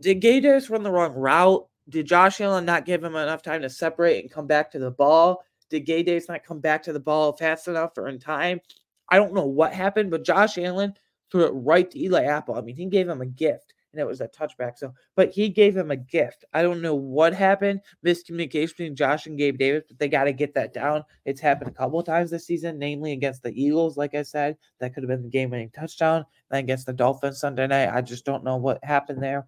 Did 0.00 0.16
Gabe 0.16 0.42
Davis 0.42 0.70
run 0.70 0.82
the 0.82 0.90
wrong 0.90 1.12
route? 1.14 1.66
Did 1.88 2.06
Josh 2.06 2.40
Allen 2.40 2.64
not 2.64 2.86
give 2.86 3.04
him 3.04 3.14
enough 3.14 3.42
time 3.42 3.62
to 3.62 3.70
separate 3.70 4.22
and 4.22 4.32
come 4.32 4.46
back 4.46 4.70
to 4.72 4.78
the 4.78 4.90
ball? 4.90 5.44
Did 5.70 5.86
Gabe 5.86 6.06
Davis 6.06 6.28
not 6.28 6.44
come 6.44 6.60
back 6.60 6.82
to 6.84 6.92
the 6.92 7.00
ball 7.00 7.32
fast 7.32 7.68
enough 7.68 7.96
or 7.98 8.08
in 8.08 8.18
time? 8.18 8.60
I 9.08 9.16
don't 9.16 9.34
know 9.34 9.44
what 9.44 9.72
happened, 9.72 10.10
but 10.10 10.24
Josh 10.24 10.56
Allen 10.58 10.94
threw 11.30 11.44
it 11.44 11.50
right 11.50 11.90
to 11.90 12.00
Eli 12.02 12.24
Apple. 12.24 12.54
I 12.54 12.62
mean, 12.62 12.76
he 12.76 12.86
gave 12.86 13.08
him 13.08 13.20
a 13.20 13.26
gift, 13.26 13.73
and 13.94 14.00
it 14.00 14.06
was 14.06 14.20
a 14.20 14.28
touchback. 14.28 14.76
So, 14.76 14.92
but 15.14 15.30
he 15.30 15.48
gave 15.48 15.76
him 15.76 15.92
a 15.92 15.96
gift. 15.96 16.44
I 16.52 16.62
don't 16.62 16.82
know 16.82 16.94
what 16.94 17.32
happened, 17.32 17.80
miscommunication 18.04 18.68
between 18.68 18.96
Josh 18.96 19.26
and 19.26 19.38
Gabe 19.38 19.56
Davis, 19.56 19.84
but 19.86 19.98
they 19.98 20.08
got 20.08 20.24
to 20.24 20.32
get 20.32 20.52
that 20.54 20.74
down. 20.74 21.04
It's 21.24 21.40
happened 21.40 21.70
a 21.70 21.74
couple 21.74 22.02
times 22.02 22.30
this 22.30 22.46
season, 22.46 22.78
namely 22.78 23.12
against 23.12 23.42
the 23.42 23.52
Eagles. 23.52 23.96
Like 23.96 24.14
I 24.14 24.22
said, 24.22 24.56
that 24.80 24.94
could 24.94 25.04
have 25.04 25.08
been 25.08 25.22
the 25.22 25.28
game-winning 25.28 25.70
touchdown. 25.70 26.26
Then 26.50 26.60
against 26.60 26.86
the 26.86 26.92
Dolphins 26.92 27.38
Sunday 27.38 27.68
night, 27.68 27.94
I 27.94 28.00
just 28.00 28.24
don't 28.24 28.44
know 28.44 28.56
what 28.56 28.82
happened 28.84 29.22
there. 29.22 29.46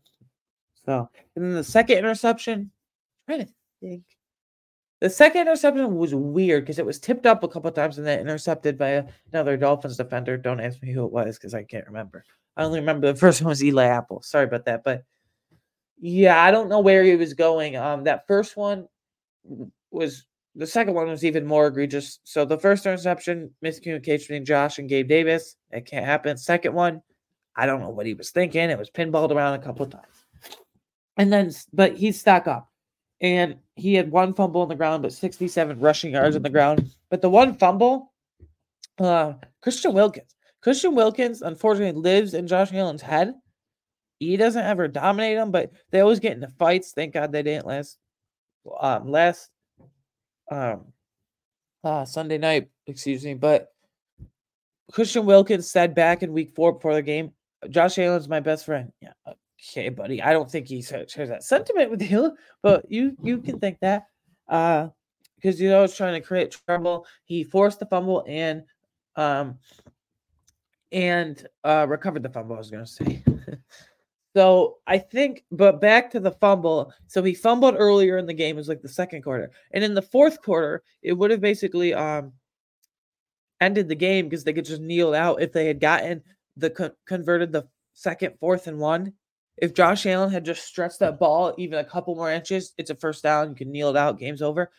So, 0.84 1.08
and 1.34 1.44
then 1.44 1.54
the 1.54 1.64
second 1.64 1.98
interception, 1.98 2.70
I'm 3.28 3.34
trying 3.34 3.46
to 3.46 3.52
think. 3.82 4.04
The 5.00 5.10
second 5.10 5.42
interception 5.42 5.94
was 5.96 6.14
weird 6.14 6.62
because 6.62 6.78
it 6.78 6.86
was 6.86 6.98
tipped 6.98 7.26
up 7.26 7.42
a 7.42 7.48
couple 7.48 7.70
times 7.70 7.98
and 7.98 8.06
then 8.06 8.20
intercepted 8.20 8.78
by 8.78 9.04
another 9.32 9.56
Dolphins 9.56 9.98
defender. 9.98 10.38
Don't 10.38 10.60
ask 10.60 10.80
me 10.80 10.90
who 10.92 11.04
it 11.04 11.12
was 11.12 11.36
because 11.36 11.52
I 11.52 11.64
can't 11.64 11.86
remember. 11.86 12.24
I 12.56 12.64
only 12.64 12.80
remember 12.80 13.12
the 13.12 13.18
first 13.18 13.42
one 13.42 13.50
was 13.50 13.62
Eli 13.62 13.84
Apple. 13.84 14.22
Sorry 14.22 14.44
about 14.44 14.64
that, 14.66 14.84
but 14.84 15.04
yeah, 15.98 16.42
I 16.42 16.50
don't 16.50 16.68
know 16.68 16.80
where 16.80 17.02
he 17.04 17.16
was 17.16 17.34
going. 17.34 17.76
Um, 17.76 18.04
that 18.04 18.26
first 18.26 18.56
one 18.56 18.86
was 19.90 20.26
the 20.54 20.66
second 20.66 20.94
one 20.94 21.08
was 21.08 21.24
even 21.24 21.46
more 21.46 21.66
egregious. 21.66 22.18
So 22.24 22.44
the 22.44 22.58
first 22.58 22.86
interception, 22.86 23.50
miscommunication 23.64 24.20
between 24.20 24.44
Josh 24.44 24.78
and 24.78 24.88
Gabe 24.88 25.08
Davis. 25.08 25.56
It 25.70 25.84
can't 25.84 26.04
happen. 26.04 26.36
Second 26.38 26.74
one, 26.74 27.02
I 27.56 27.66
don't 27.66 27.80
know 27.80 27.90
what 27.90 28.06
he 28.06 28.14
was 28.14 28.30
thinking. 28.30 28.70
It 28.70 28.78
was 28.78 28.90
pinballed 28.90 29.32
around 29.32 29.54
a 29.54 29.62
couple 29.62 29.84
of 29.84 29.92
times. 29.92 30.26
And 31.18 31.32
then, 31.32 31.52
but 31.72 31.96
he's 31.96 32.20
stuck 32.20 32.46
up 32.46 32.70
and 33.20 33.56
he 33.74 33.94
had 33.94 34.10
one 34.10 34.34
fumble 34.34 34.62
on 34.62 34.68
the 34.68 34.74
ground, 34.74 35.02
but 35.02 35.12
67 35.12 35.78
rushing 35.78 36.12
yards 36.12 36.36
on 36.36 36.42
the 36.42 36.50
ground. 36.50 36.90
But 37.10 37.22
the 37.22 37.30
one 37.30 37.54
fumble, 37.54 38.12
uh, 38.98 39.34
Christian 39.62 39.92
Wilkins. 39.92 40.35
Christian 40.66 40.96
Wilkins, 40.96 41.42
unfortunately, 41.42 42.00
lives 42.00 42.34
in 42.34 42.48
Josh 42.48 42.72
Allen's 42.74 43.00
head. 43.00 43.34
He 44.18 44.36
doesn't 44.36 44.64
ever 44.64 44.88
dominate 44.88 45.38
him, 45.38 45.52
but 45.52 45.70
they 45.92 46.00
always 46.00 46.18
get 46.18 46.32
into 46.32 46.48
fights. 46.58 46.90
Thank 46.90 47.14
God 47.14 47.30
they 47.30 47.44
didn't 47.44 47.68
last 47.68 47.98
um 48.80 49.08
last 49.08 49.48
um 50.50 50.86
uh 51.84 52.04
Sunday 52.04 52.38
night, 52.38 52.68
excuse 52.88 53.24
me. 53.24 53.34
But 53.34 53.68
Christian 54.90 55.24
Wilkins 55.24 55.70
said 55.70 55.94
back 55.94 56.24
in 56.24 56.32
week 56.32 56.50
four 56.50 56.72
before 56.72 56.94
the 56.94 57.02
game, 57.02 57.30
Josh 57.70 57.96
Allen's 58.00 58.28
my 58.28 58.40
best 58.40 58.64
friend. 58.64 58.90
Yeah, 59.00 59.12
okay, 59.70 59.88
buddy. 59.88 60.20
I 60.20 60.32
don't 60.32 60.50
think 60.50 60.66
he 60.66 60.82
shares 60.82 61.14
that 61.14 61.44
sentiment 61.44 61.92
with 61.92 62.02
you, 62.02 62.36
but 62.64 62.90
you 62.90 63.16
you 63.22 63.38
can 63.38 63.60
think 63.60 63.78
that. 63.82 64.06
Uh 64.48 64.88
because 65.36 65.60
you 65.60 65.68
know 65.68 65.86
trying 65.86 66.20
to 66.20 66.26
create 66.26 66.50
trouble. 66.66 67.06
He 67.24 67.44
forced 67.44 67.78
the 67.78 67.86
fumble 67.86 68.24
and 68.26 68.64
um 69.14 69.60
and 70.92 71.46
uh 71.64 71.86
recovered 71.88 72.22
the 72.22 72.28
fumble, 72.28 72.56
I 72.56 72.58
was 72.58 72.70
gonna 72.70 72.86
say. 72.86 73.22
so 74.36 74.76
I 74.86 74.98
think, 74.98 75.44
but 75.50 75.80
back 75.80 76.10
to 76.12 76.20
the 76.20 76.32
fumble. 76.32 76.92
So 77.06 77.22
he 77.22 77.34
fumbled 77.34 77.76
earlier 77.78 78.18
in 78.18 78.26
the 78.26 78.34
game, 78.34 78.56
it 78.56 78.58
was 78.58 78.68
like 78.68 78.82
the 78.82 78.88
second 78.88 79.22
quarter. 79.22 79.50
And 79.72 79.82
in 79.82 79.94
the 79.94 80.02
fourth 80.02 80.42
quarter, 80.42 80.82
it 81.02 81.12
would 81.12 81.30
have 81.30 81.40
basically 81.40 81.94
um 81.94 82.32
ended 83.60 83.88
the 83.88 83.94
game 83.94 84.28
because 84.28 84.44
they 84.44 84.52
could 84.52 84.66
just 84.66 84.82
kneel 84.82 85.14
out 85.14 85.42
if 85.42 85.52
they 85.52 85.66
had 85.66 85.80
gotten 85.80 86.22
the 86.56 86.70
co- 86.70 86.92
converted 87.06 87.52
the 87.52 87.66
second, 87.94 88.34
fourth, 88.38 88.66
and 88.66 88.78
one 88.78 89.12
if 89.56 89.74
Josh 89.74 90.04
Allen 90.06 90.30
had 90.30 90.44
just 90.44 90.64
stretched 90.66 90.98
that 90.98 91.18
ball 91.18 91.54
even 91.56 91.78
a 91.78 91.84
couple 91.84 92.14
more 92.14 92.30
inches, 92.30 92.72
it's 92.76 92.90
a 92.90 92.94
first 92.94 93.22
down. 93.22 93.50
You 93.50 93.54
can 93.54 93.72
kneel 93.72 93.90
it 93.90 93.96
out. 93.96 94.18
Game's 94.18 94.42
over. 94.42 94.70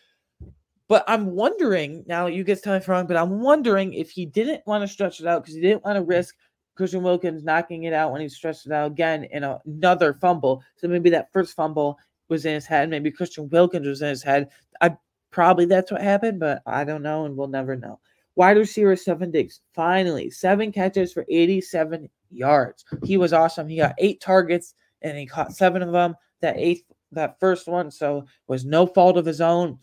But 0.88 1.04
I'm 1.06 1.32
wondering 1.32 2.04
now. 2.06 2.26
You 2.26 2.44
get 2.44 2.62
tell 2.62 2.72
me 2.72 2.78
if 2.78 2.88
I'm 2.88 2.92
wrong, 2.94 3.06
but 3.06 3.16
I'm 3.16 3.40
wondering 3.40 3.92
if 3.92 4.10
he 4.10 4.24
didn't 4.26 4.66
want 4.66 4.82
to 4.82 4.88
stretch 4.88 5.20
it 5.20 5.26
out 5.26 5.42
because 5.42 5.54
he 5.54 5.60
didn't 5.60 5.84
want 5.84 5.96
to 5.96 6.02
risk 6.02 6.34
Christian 6.76 7.02
Wilkins 7.02 7.44
knocking 7.44 7.84
it 7.84 7.92
out 7.92 8.12
when 8.12 8.20
he 8.20 8.28
stretched 8.28 8.66
it 8.66 8.72
out 8.72 8.92
again 8.92 9.24
in 9.24 9.44
a, 9.44 9.60
another 9.66 10.14
fumble. 10.14 10.62
So 10.76 10.88
maybe 10.88 11.10
that 11.10 11.32
first 11.32 11.54
fumble 11.54 11.98
was 12.28 12.46
in 12.46 12.54
his 12.54 12.66
head. 12.66 12.88
Maybe 12.88 13.10
Christian 13.10 13.48
Wilkins 13.50 13.86
was 13.86 14.00
in 14.00 14.08
his 14.08 14.22
head. 14.22 14.48
I 14.80 14.96
probably 15.30 15.66
that's 15.66 15.90
what 15.90 16.00
happened, 16.00 16.40
but 16.40 16.62
I 16.66 16.84
don't 16.84 17.02
know, 17.02 17.24
and 17.24 17.36
we'll 17.36 17.48
never 17.48 17.76
know. 17.76 18.00
Wide 18.36 18.56
receiver 18.56 18.94
Stefon 18.94 19.32
Diggs, 19.32 19.60
finally 19.74 20.30
seven 20.30 20.70
catches 20.70 21.12
for 21.12 21.26
87 21.28 22.08
yards. 22.30 22.84
He 23.04 23.16
was 23.16 23.32
awesome. 23.32 23.68
He 23.68 23.76
got 23.76 23.96
eight 23.98 24.20
targets 24.20 24.74
and 25.02 25.18
he 25.18 25.26
caught 25.26 25.52
seven 25.52 25.82
of 25.82 25.92
them. 25.92 26.14
That 26.40 26.56
eighth, 26.56 26.84
that 27.12 27.40
first 27.40 27.66
one, 27.66 27.90
so 27.90 28.24
was 28.46 28.64
no 28.64 28.86
fault 28.86 29.16
of 29.16 29.26
his 29.26 29.40
own. 29.40 29.78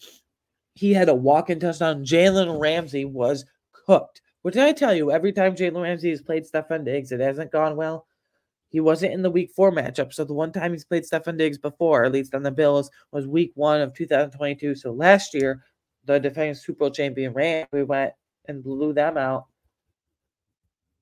He 0.76 0.94
had 0.94 1.10
a 1.10 1.16
walk-in 1.16 1.60
touchdown. 1.60 2.06
Jalen 2.06 2.60
Ramsey 2.60 3.06
was 3.06 3.46
cooked. 3.72 4.22
What 4.42 4.54
did 4.54 4.64
I 4.64 4.74
tell 4.74 4.94
you? 4.94 5.10
Every 5.10 5.32
time 5.32 5.56
Jalen 5.56 5.82
Ramsey 5.82 6.12
has 6.12 6.22
played 6.22 6.46
Stefon 6.46 6.86
Diggs, 6.86 7.12
it 7.12 7.20
hasn't 7.20 7.52
gone 7.52 7.76
well. 7.76 8.06
He 8.70 8.82
wasn't 8.82 9.14
in 9.14 9.22
the 9.22 9.32
week 9.32 9.52
four 9.56 9.72
matchup. 9.72 10.14
So 10.14 10.26
the 10.26 10.34
one 10.34 10.52
time 10.52 10.74
he's 10.74 10.84
played 10.84 11.04
Stefon 11.04 11.38
Diggs 11.38 11.58
before, 11.58 12.04
at 12.04 12.12
least 12.12 12.36
on 12.36 12.44
the 12.44 12.52
Bills, 12.52 12.92
was 13.12 13.26
week 13.26 13.54
one 13.56 13.80
of 13.80 13.94
2022. 13.94 14.76
So 14.76 14.92
last 14.92 15.34
year, 15.34 15.64
the 16.04 16.20
defending 16.20 16.56
Super 16.56 16.80
Bowl 16.80 16.92
champion 16.92 17.34
Rams, 17.34 17.68
we 17.72 17.84
went 17.84 18.14
and 18.48 18.64
blew 18.64 18.94
them 18.94 19.18
out. 19.18 19.46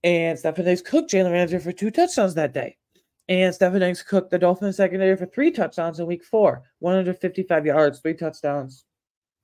And 0.04 0.38
Stefon 0.38 0.66
Diggs 0.66 0.82
cooked 0.84 1.12
Jalen 1.12 1.32
Ramsey 1.32 1.58
for 1.58 1.72
two 1.72 1.90
touchdowns 1.90 2.36
that 2.36 2.54
day. 2.54 2.78
And 3.28 3.54
Stefon 3.54 3.80
Diggs 3.80 4.04
cooked 4.04 4.30
the 4.30 4.38
Dolphins 4.38 4.78
secondary 4.78 5.18
for 5.18 5.26
three 5.26 5.50
touchdowns 5.50 6.00
in 6.00 6.06
week 6.06 6.24
four 6.24 6.62
155 6.80 7.66
yards, 7.66 8.00
three 8.00 8.14
touchdowns. 8.14 8.86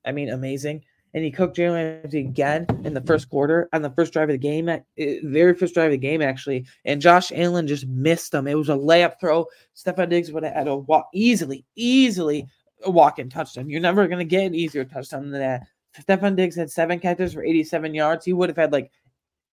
I 0.05 0.11
mean, 0.11 0.29
amazing. 0.29 0.83
And 1.13 1.23
he 1.23 1.31
cooked 1.31 1.57
Jalen 1.57 2.03
Ramsey 2.03 2.19
again 2.19 2.67
in 2.83 2.93
the 2.93 3.01
first 3.01 3.29
quarter 3.29 3.67
on 3.73 3.81
the 3.81 3.89
first 3.89 4.13
drive 4.13 4.29
of 4.29 4.33
the 4.33 4.37
game, 4.37 4.69
eh, 4.69 4.79
very 5.23 5.55
first 5.55 5.73
drive 5.73 5.87
of 5.87 5.91
the 5.91 5.97
game, 5.97 6.21
actually. 6.21 6.65
And 6.85 7.01
Josh 7.01 7.31
Allen 7.33 7.67
just 7.67 7.87
missed 7.87 8.33
him. 8.33 8.47
It 8.47 8.53
was 8.53 8.69
a 8.69 8.73
layup 8.73 9.19
throw. 9.19 9.47
Stefon 9.75 10.09
Diggs 10.09 10.31
would 10.31 10.43
have 10.43 10.53
had 10.53 10.67
a 10.67 10.75
walk 10.75 11.09
easily, 11.13 11.65
easily 11.75 12.45
a 12.83 12.91
walk 12.91 13.17
in 13.17 13.29
touchdown. 13.29 13.69
You're 13.69 13.81
never 13.81 14.07
going 14.07 14.19
to 14.19 14.25
get 14.25 14.45
an 14.45 14.55
easier 14.55 14.85
touchdown 14.85 15.31
than 15.31 15.41
that. 15.41 15.67
Stefon 15.99 16.35
Diggs 16.35 16.55
had 16.55 16.69
seven 16.69 16.99
catches 16.99 17.33
for 17.33 17.43
87 17.43 17.93
yards. 17.95 18.23
He 18.23 18.33
would 18.33 18.49
have 18.49 18.57
had 18.57 18.71
like 18.71 18.91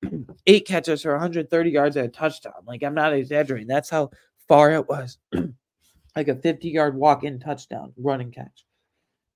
eight 0.46 0.66
catches 0.66 1.02
for 1.02 1.12
130 1.12 1.70
yards 1.70 1.96
and 1.96 2.06
a 2.06 2.08
touchdown. 2.10 2.52
Like, 2.66 2.82
I'm 2.82 2.94
not 2.94 3.14
exaggerating. 3.14 3.66
That's 3.66 3.90
how 3.90 4.10
far 4.46 4.72
it 4.72 4.88
was. 4.88 5.18
like 6.16 6.28
a 6.28 6.36
50 6.36 6.68
yard 6.68 6.94
walk 6.94 7.24
in 7.24 7.38
touchdown, 7.38 7.92
running 7.96 8.30
catch. 8.30 8.64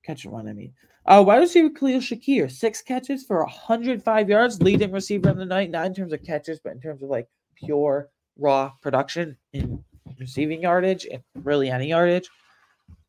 Catch 0.03 0.25
and 0.25 0.35
run, 0.35 0.49
I 0.49 0.53
mean. 0.53 0.73
Uh, 1.11 1.21
wide 1.21 1.39
receiver 1.39 1.71
Khalil 1.71 1.99
Shakir, 1.99 2.49
six 2.49 2.83
catches 2.83 3.25
for 3.25 3.41
105 3.41 4.29
yards, 4.29 4.63
leading 4.63 4.93
receiver 4.93 5.29
of 5.29 5.39
the 5.39 5.45
night, 5.45 5.69
not 5.69 5.87
in 5.87 5.93
terms 5.93 6.13
of 6.13 6.23
catches, 6.23 6.61
but 6.61 6.73
in 6.73 6.81
terms 6.81 7.03
of 7.03 7.09
like 7.09 7.27
pure 7.57 8.09
raw 8.39 8.71
production 8.81 9.37
in 9.53 9.83
receiving 10.21 10.63
yardage 10.63 11.09
and 11.11 11.21
really 11.43 11.69
any 11.69 11.89
yardage, 11.89 12.31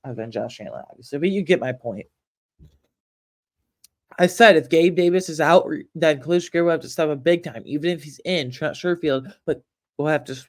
other 0.03 0.15
than 0.15 0.31
Josh 0.31 0.59
Allen, 0.61 0.83
obviously. 0.89 1.19
But 1.19 1.29
you 1.29 1.43
get 1.43 1.59
my 1.59 1.73
point. 1.73 2.07
I 4.17 4.25
said 4.25 4.55
if 4.55 4.67
Gabe 4.67 4.95
Davis 4.95 5.29
is 5.29 5.39
out, 5.39 5.69
then 5.93 6.23
Khalil 6.23 6.39
Shakir 6.39 6.63
will 6.63 6.71
have 6.71 6.81
to 6.81 6.89
step 6.89 7.09
up 7.09 7.23
big 7.23 7.43
time, 7.43 7.61
even 7.67 7.91
if 7.91 8.03
he's 8.03 8.19
in 8.25 8.49
Trent 8.49 8.75
Sherfield, 8.75 9.31
but 9.45 9.61
we'll 9.99 10.07
have 10.07 10.23
to 10.23 10.43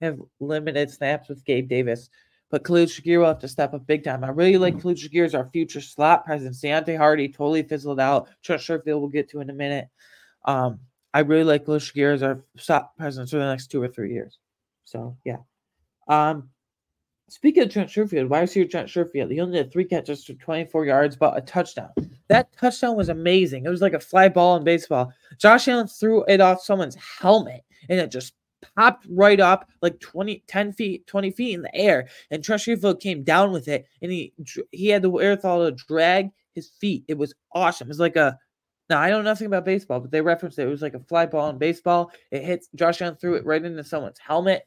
have 0.00 0.18
limited 0.40 0.90
snaps 0.90 1.28
with 1.28 1.44
Gabe 1.44 1.68
Davis. 1.68 2.10
But 2.50 2.64
Khalil 2.64 2.86
Shakir 2.86 3.18
will 3.18 3.26
have 3.26 3.40
to 3.40 3.48
step 3.48 3.74
up 3.74 3.86
big 3.86 4.04
time. 4.04 4.22
I 4.22 4.28
really 4.28 4.58
like 4.58 4.80
Khalil 4.80 4.94
Shakir 4.94 5.24
as 5.24 5.34
our 5.34 5.48
future 5.52 5.80
slot 5.80 6.24
presence. 6.24 6.60
Deonte 6.60 6.96
Harty 6.96 7.28
totally 7.28 7.62
fizzled 7.62 8.00
out. 8.00 8.28
Trent 8.42 8.62
Sherfield 8.62 9.00
we'll 9.00 9.08
get 9.08 9.28
to 9.30 9.40
in 9.40 9.50
a 9.50 9.54
minute. 9.54 9.88
Um, 10.44 10.80
I 11.12 11.20
really 11.20 11.44
like 11.44 11.64
Khalil 11.64 11.80
Shakir 11.80 12.14
as 12.14 12.22
our 12.22 12.44
slot 12.56 12.96
presence 12.96 13.30
for 13.30 13.38
the 13.38 13.46
next 13.46 13.68
two 13.68 13.82
or 13.82 13.88
three 13.88 14.12
years. 14.12 14.38
So 14.84 15.16
yeah. 15.24 15.38
Um, 16.06 16.50
speaking 17.28 17.62
of 17.62 17.70
Trent 17.70 17.90
Sherfield, 17.90 18.28
why 18.28 18.42
is 18.42 18.52
here 18.52 18.66
Trent 18.66 18.88
Sherfield? 18.88 19.30
He 19.30 19.40
only 19.40 19.58
had 19.58 19.72
three 19.72 19.84
catches 19.84 20.24
for 20.24 20.34
24 20.34 20.86
yards, 20.86 21.16
but 21.16 21.36
a 21.36 21.40
touchdown. 21.40 21.90
That 22.28 22.48
touchdown 22.56 22.96
was 22.96 23.08
amazing. 23.08 23.64
It 23.64 23.70
was 23.70 23.82
like 23.82 23.94
a 23.94 24.00
fly 24.00 24.28
ball 24.28 24.56
in 24.56 24.64
baseball. 24.64 25.12
Josh 25.38 25.68
Allen 25.68 25.88
threw 25.88 26.24
it 26.24 26.40
off 26.40 26.62
someone's 26.62 26.96
helmet 27.20 27.62
and 27.88 28.00
it 28.00 28.10
just 28.10 28.34
popped 28.76 29.06
right 29.10 29.40
up 29.40 29.68
like 29.82 30.00
20, 30.00 30.42
10 30.46 30.72
feet, 30.72 31.06
20 31.06 31.30
feet 31.30 31.54
in 31.54 31.62
the 31.62 31.74
air. 31.74 32.08
And 32.30 32.42
Trent 32.42 32.64
came 33.00 33.22
down 33.22 33.52
with 33.52 33.68
it 33.68 33.86
and 34.02 34.10
he 34.10 34.32
he 34.70 34.88
had 34.88 35.02
the 35.02 35.10
wherewithal 35.10 35.64
to 35.64 35.72
drag 35.72 36.30
his 36.54 36.68
feet. 36.68 37.04
It 37.08 37.18
was 37.18 37.34
awesome. 37.52 37.90
It's 37.90 37.98
like 37.98 38.16
a 38.16 38.38
now 38.90 39.00
I 39.00 39.08
don't 39.08 39.24
know 39.24 39.30
nothing 39.30 39.46
about 39.46 39.64
baseball, 39.64 40.00
but 40.00 40.10
they 40.10 40.20
referenced 40.20 40.58
it. 40.58 40.66
It 40.66 40.70
was 40.70 40.82
like 40.82 40.94
a 40.94 41.00
fly 41.00 41.26
ball 41.26 41.48
in 41.50 41.58
baseball. 41.58 42.12
It 42.30 42.44
hits 42.44 42.68
Josh 42.74 43.00
Allen 43.00 43.16
threw 43.16 43.34
it 43.34 43.46
right 43.46 43.64
into 43.64 43.84
someone's 43.84 44.18
helmet, 44.18 44.66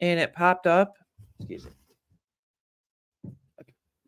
and 0.00 0.18
it 0.18 0.32
popped 0.32 0.66
up. 0.66 0.94
Excuse 1.38 1.66
me. 1.66 1.70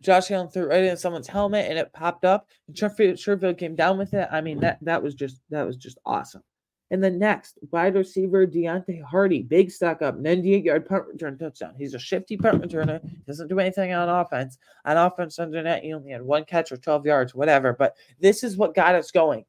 Josh 0.01 0.31
Allen 0.31 0.49
threw 0.49 0.65
it 0.65 0.69
right 0.69 0.85
into 0.85 0.97
someone's 0.97 1.29
helmet, 1.29 1.67
and 1.69 1.79
it 1.79 1.93
popped 1.93 2.25
up. 2.25 2.49
And 2.69 2.77
Sherfield 2.77 3.59
came 3.59 3.75
down 3.75 3.99
with 3.99 4.15
it. 4.15 4.29
I 4.31 4.41
mean 4.41 4.61
that 4.61 4.79
that 4.83 5.03
was 5.03 5.15
just 5.15 5.41
that 5.51 5.67
was 5.67 5.77
just 5.77 5.99
awesome. 6.07 6.43
And 6.91 7.03
the 7.03 7.11
next 7.11 7.59
wide 7.71 7.95
receiver, 7.95 8.47
Deonte 8.47 9.03
Harty, 9.03 9.43
big 9.43 9.71
stock 9.71 10.03
up, 10.03 10.19
98 10.19 10.65
yard 10.65 10.87
punt 10.87 11.07
return 11.07 11.39
touchdown. 11.39 11.75
He's 11.79 11.95
a 11.95 11.99
shifty 11.99 12.37
punt 12.37 12.63
returner, 12.63 13.01
doesn't 13.27 13.49
do 13.49 13.59
anything 13.59 13.93
on 13.93 14.09
offense. 14.09 14.59
On 14.85 14.97
offense, 14.97 15.39
under 15.39 15.63
net, 15.63 15.83
he 15.83 15.95
only 15.95 16.13
had 16.13 16.23
one 16.23 16.45
catch 16.45 16.71
or 16.73 16.77
12 16.77 17.07
yards, 17.07 17.35
whatever. 17.35 17.73
But 17.73 17.97
this 18.21 18.45
is 18.45 18.57
what 18.57 18.75
got 18.75 18.95
us 18.95 19.11
going. 19.11 19.45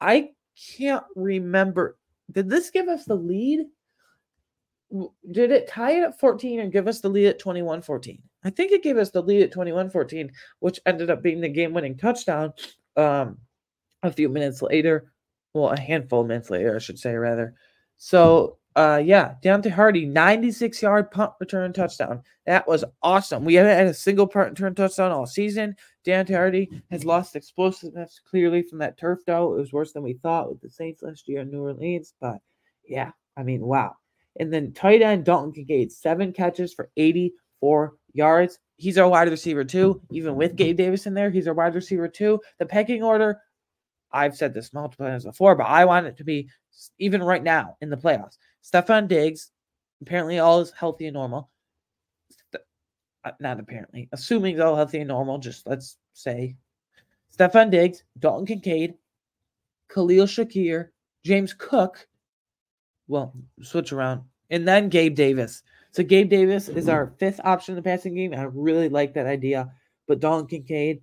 I 0.00 0.30
can't 0.76 1.04
remember. 1.14 1.98
Did 2.32 2.50
this 2.50 2.70
give 2.70 2.88
us 2.88 3.04
the 3.04 3.14
lead? 3.14 3.66
Did 5.30 5.52
it 5.52 5.68
tie 5.68 5.92
it 5.92 6.02
at 6.02 6.18
14 6.18 6.60
and 6.60 6.72
give 6.72 6.88
us 6.88 7.00
the 7.00 7.08
lead 7.08 7.28
at 7.28 7.38
21 7.38 7.82
14? 7.82 8.20
I 8.44 8.50
think 8.50 8.72
it 8.72 8.82
gave 8.82 8.96
us 8.96 9.10
the 9.10 9.22
lead 9.22 9.42
at 9.42 9.52
21 9.52 9.90
14, 9.90 10.32
which 10.58 10.80
ended 10.84 11.10
up 11.10 11.22
being 11.22 11.40
the 11.40 11.48
game 11.48 11.72
winning 11.72 11.96
touchdown 11.96 12.52
um, 12.96 13.38
a 14.02 14.10
few 14.10 14.28
minutes 14.28 14.62
later 14.62 15.12
well, 15.56 15.70
a 15.70 15.80
handful 15.80 16.20
of 16.20 16.26
minutes 16.26 16.50
later, 16.50 16.76
I 16.76 16.78
should 16.78 16.98
say, 16.98 17.14
rather. 17.14 17.54
So, 17.96 18.58
uh, 18.76 19.00
yeah, 19.02 19.34
Deonte 19.42 19.70
Harty, 19.70 20.04
96 20.04 20.82
yard 20.82 21.10
punt 21.10 21.32
return 21.40 21.72
touchdown. 21.72 22.22
That 22.44 22.68
was 22.68 22.84
awesome. 23.02 23.44
We 23.44 23.54
haven't 23.54 23.76
had 23.76 23.86
a 23.86 23.94
single 23.94 24.26
punt 24.26 24.50
return 24.50 24.74
touchdown 24.74 25.12
all 25.12 25.26
season. 25.26 25.76
Deonte 26.06 26.34
Harty 26.36 26.70
has 26.90 27.04
lost 27.06 27.36
explosiveness 27.36 28.20
clearly 28.28 28.62
from 28.62 28.78
that 28.80 28.98
turf, 28.98 29.20
though. 29.26 29.54
It 29.54 29.60
was 29.60 29.72
worse 29.72 29.92
than 29.92 30.02
we 30.02 30.12
thought 30.14 30.50
with 30.50 30.60
the 30.60 30.68
Saints 30.68 31.02
last 31.02 31.26
year 31.26 31.40
in 31.40 31.50
New 31.50 31.62
Orleans. 31.62 32.12
But 32.20 32.38
yeah, 32.86 33.12
I 33.36 33.42
mean, 33.42 33.62
wow. 33.62 33.94
And 34.38 34.52
then 34.52 34.74
tight 34.74 35.00
end 35.00 35.24
Dalton 35.24 35.52
Kincaid, 35.52 35.90
seven 35.90 36.34
catches 36.34 36.74
for 36.74 36.90
84 36.98 37.94
yards. 38.12 38.58
He's 38.76 38.98
our 38.98 39.08
wide 39.08 39.30
receiver, 39.30 39.64
too. 39.64 40.02
Even 40.10 40.36
with 40.36 40.54
Gabe 40.54 40.76
Davis 40.76 41.06
in 41.06 41.14
there, 41.14 41.30
he's 41.30 41.48
our 41.48 41.54
wide 41.54 41.74
receiver, 41.74 42.08
too. 42.08 42.40
The 42.58 42.66
pecking 42.66 43.02
order 43.02 43.40
I've 44.12 44.36
said 44.36 44.54
this 44.54 44.72
multiple 44.72 45.06
times 45.06 45.24
before, 45.24 45.54
but 45.54 45.64
I 45.64 45.84
want 45.84 46.06
it 46.06 46.16
to 46.18 46.24
be 46.24 46.48
even 46.98 47.22
right 47.22 47.42
now 47.42 47.76
in 47.80 47.90
the 47.90 47.96
playoffs. 47.96 48.38
Stefon 48.64 49.08
Diggs, 49.08 49.50
apparently 50.02 50.38
all 50.38 50.60
is 50.60 50.72
healthy 50.72 51.06
and 51.06 51.14
normal. 51.14 51.50
Uh, 53.24 53.32
not 53.40 53.58
apparently, 53.58 54.08
assuming 54.12 54.60
all 54.60 54.76
healthy 54.76 54.98
and 54.98 55.08
normal, 55.08 55.38
just 55.38 55.66
let's 55.66 55.96
say 56.12 56.56
Stefon 57.36 57.70
Diggs, 57.70 58.04
Dalton 58.18 58.46
Kincaid, 58.46 58.94
Khalil 59.92 60.26
Shakir, 60.26 60.88
James 61.24 61.52
Cook. 61.52 62.06
Well, 63.08 63.34
switch 63.62 63.92
around. 63.92 64.22
And 64.50 64.66
then 64.66 64.88
Gabe 64.88 65.14
Davis. 65.14 65.62
So 65.90 66.02
Gabe 66.02 66.28
Davis 66.28 66.68
is 66.68 66.88
our 66.88 67.12
fifth 67.18 67.40
option 67.42 67.72
in 67.72 67.76
the 67.76 67.82
passing 67.82 68.14
game. 68.14 68.34
I 68.34 68.42
really 68.42 68.88
like 68.88 69.14
that 69.14 69.26
idea. 69.26 69.72
But 70.06 70.20
Dalton 70.20 70.46
Kincaid, 70.46 71.02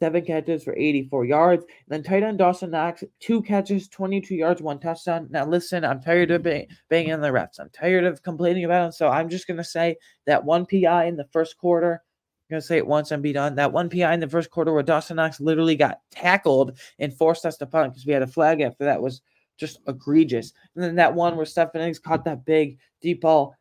seven 0.00 0.24
catches 0.24 0.64
for 0.64 0.76
84 0.76 1.24
yards. 1.24 1.64
And 1.64 1.72
then 1.88 2.02
tight 2.02 2.22
end 2.22 2.38
Dawson 2.38 2.70
Knox, 2.70 3.04
two 3.20 3.42
catches, 3.42 3.88
22 3.88 4.34
yards, 4.34 4.62
one 4.62 4.80
touchdown. 4.80 5.28
Now, 5.30 5.46
listen, 5.46 5.84
I'm 5.84 6.00
tired 6.00 6.30
of 6.30 6.42
bang, 6.42 6.66
banging 6.88 7.20
the 7.20 7.28
refs. 7.28 7.60
I'm 7.60 7.70
tired 7.70 8.04
of 8.04 8.22
complaining 8.22 8.64
about 8.64 8.82
them. 8.82 8.92
So 8.92 9.08
I'm 9.08 9.28
just 9.28 9.46
going 9.46 9.56
to 9.56 9.64
say 9.64 9.96
that 10.26 10.44
one 10.44 10.66
PI 10.66 11.04
in 11.06 11.16
the 11.16 11.28
first 11.32 11.56
quarter. 11.56 12.02
I'm 12.50 12.54
going 12.54 12.60
to 12.60 12.66
say 12.66 12.76
it 12.76 12.86
once 12.86 13.10
and 13.10 13.22
be 13.22 13.32
done. 13.32 13.54
That 13.54 13.72
one 13.72 13.88
PI 13.88 14.12
in 14.12 14.20
the 14.20 14.28
first 14.28 14.50
quarter 14.50 14.72
where 14.72 14.82
Dawson 14.82 15.16
Knox 15.16 15.40
literally 15.40 15.76
got 15.76 16.00
tackled 16.10 16.78
and 16.98 17.16
forced 17.16 17.46
us 17.46 17.56
to 17.58 17.66
punt 17.66 17.92
because 17.92 18.06
we 18.06 18.12
had 18.12 18.22
a 18.22 18.26
flag 18.26 18.60
after 18.60 18.84
that 18.84 19.00
was 19.00 19.22
just 19.56 19.80
egregious. 19.86 20.52
And 20.74 20.84
then 20.84 20.96
that 20.96 21.14
one 21.14 21.36
where 21.36 21.46
Stefon 21.46 21.74
Diggs 21.74 21.98
caught 21.98 22.24
that 22.24 22.44
big 22.44 22.78
deep 23.00 23.22
ball, 23.22 23.54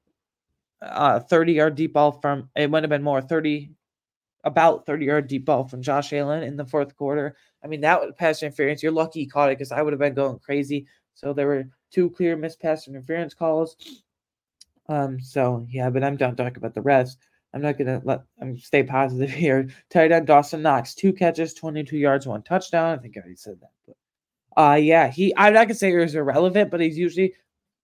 uh, 0.82 1.20
30 1.20 1.54
yard 1.54 1.76
deep 1.76 1.94
ball 1.94 2.12
from, 2.12 2.50
it 2.56 2.70
might 2.70 2.84
have 2.84 2.90
been 2.90 3.04
more 3.04 3.22
30, 3.22 3.72
about 4.44 4.86
30 4.86 5.06
yard 5.06 5.28
deep 5.28 5.46
ball 5.46 5.68
from 5.68 5.82
Josh 5.82 6.14
Allen 6.14 6.44
in 6.44 6.58
the 6.58 6.66
fourth 6.66 6.96
quarter. 6.96 7.36
I 7.64 7.68
mean, 7.68 7.82
that 7.82 8.02
was 8.02 8.12
pass 8.18 8.44
interference. 8.44 8.84
You're 8.84 8.92
lucky 8.92 9.22
you 9.22 9.30
caught 9.30 9.50
it 9.50 9.58
because 9.58 9.72
I 9.72 9.82
would 9.82 9.94
have 9.94 10.00
been 10.00 10.14
going 10.14 10.40
crazy. 10.40 10.86
So 11.14 11.34
there 11.34 11.48
were 11.48 11.66
two 11.92 12.10
clear 12.10 12.36
missed 12.36 12.62
pass 12.62 12.88
interference 12.88 13.34
calls. 13.34 13.78
Um, 14.90 15.20
so 15.22 15.66
yeah, 15.70 15.90
but 15.90 16.04
I'm 16.04 16.18
done 16.18 16.36
talking 16.36 16.58
about 16.58 16.74
the 16.74 16.82
rest. 16.82 17.20
I'm 17.54 17.62
not 17.62 17.78
gonna 17.78 18.02
let 18.04 18.24
I'm 18.42 18.58
stay 18.58 18.84
positive 18.84 19.30
here. 19.32 19.70
Tight 19.90 20.12
end 20.12 20.28
Dawson 20.28 20.62
Knox, 20.62 20.96
two 20.96 21.14
catches, 21.14 21.54
22 21.54 21.98
yards, 21.98 22.28
one 22.28 22.42
touchdown. 22.44 22.98
I 22.98 23.02
think 23.02 23.16
I 23.16 23.22
already 23.22 23.36
said 23.36 23.60
that, 23.62 23.72
but 23.88 24.62
uh 24.62 24.76
yeah, 24.76 25.08
he 25.08 25.34
I'm 25.38 25.54
not 25.54 25.68
gonna 25.68 25.76
say 25.76 25.90
he 25.90 25.96
was 25.96 26.16
irrelevant, 26.16 26.72
but 26.72 26.82
he's 26.82 26.98
usually 26.98 27.34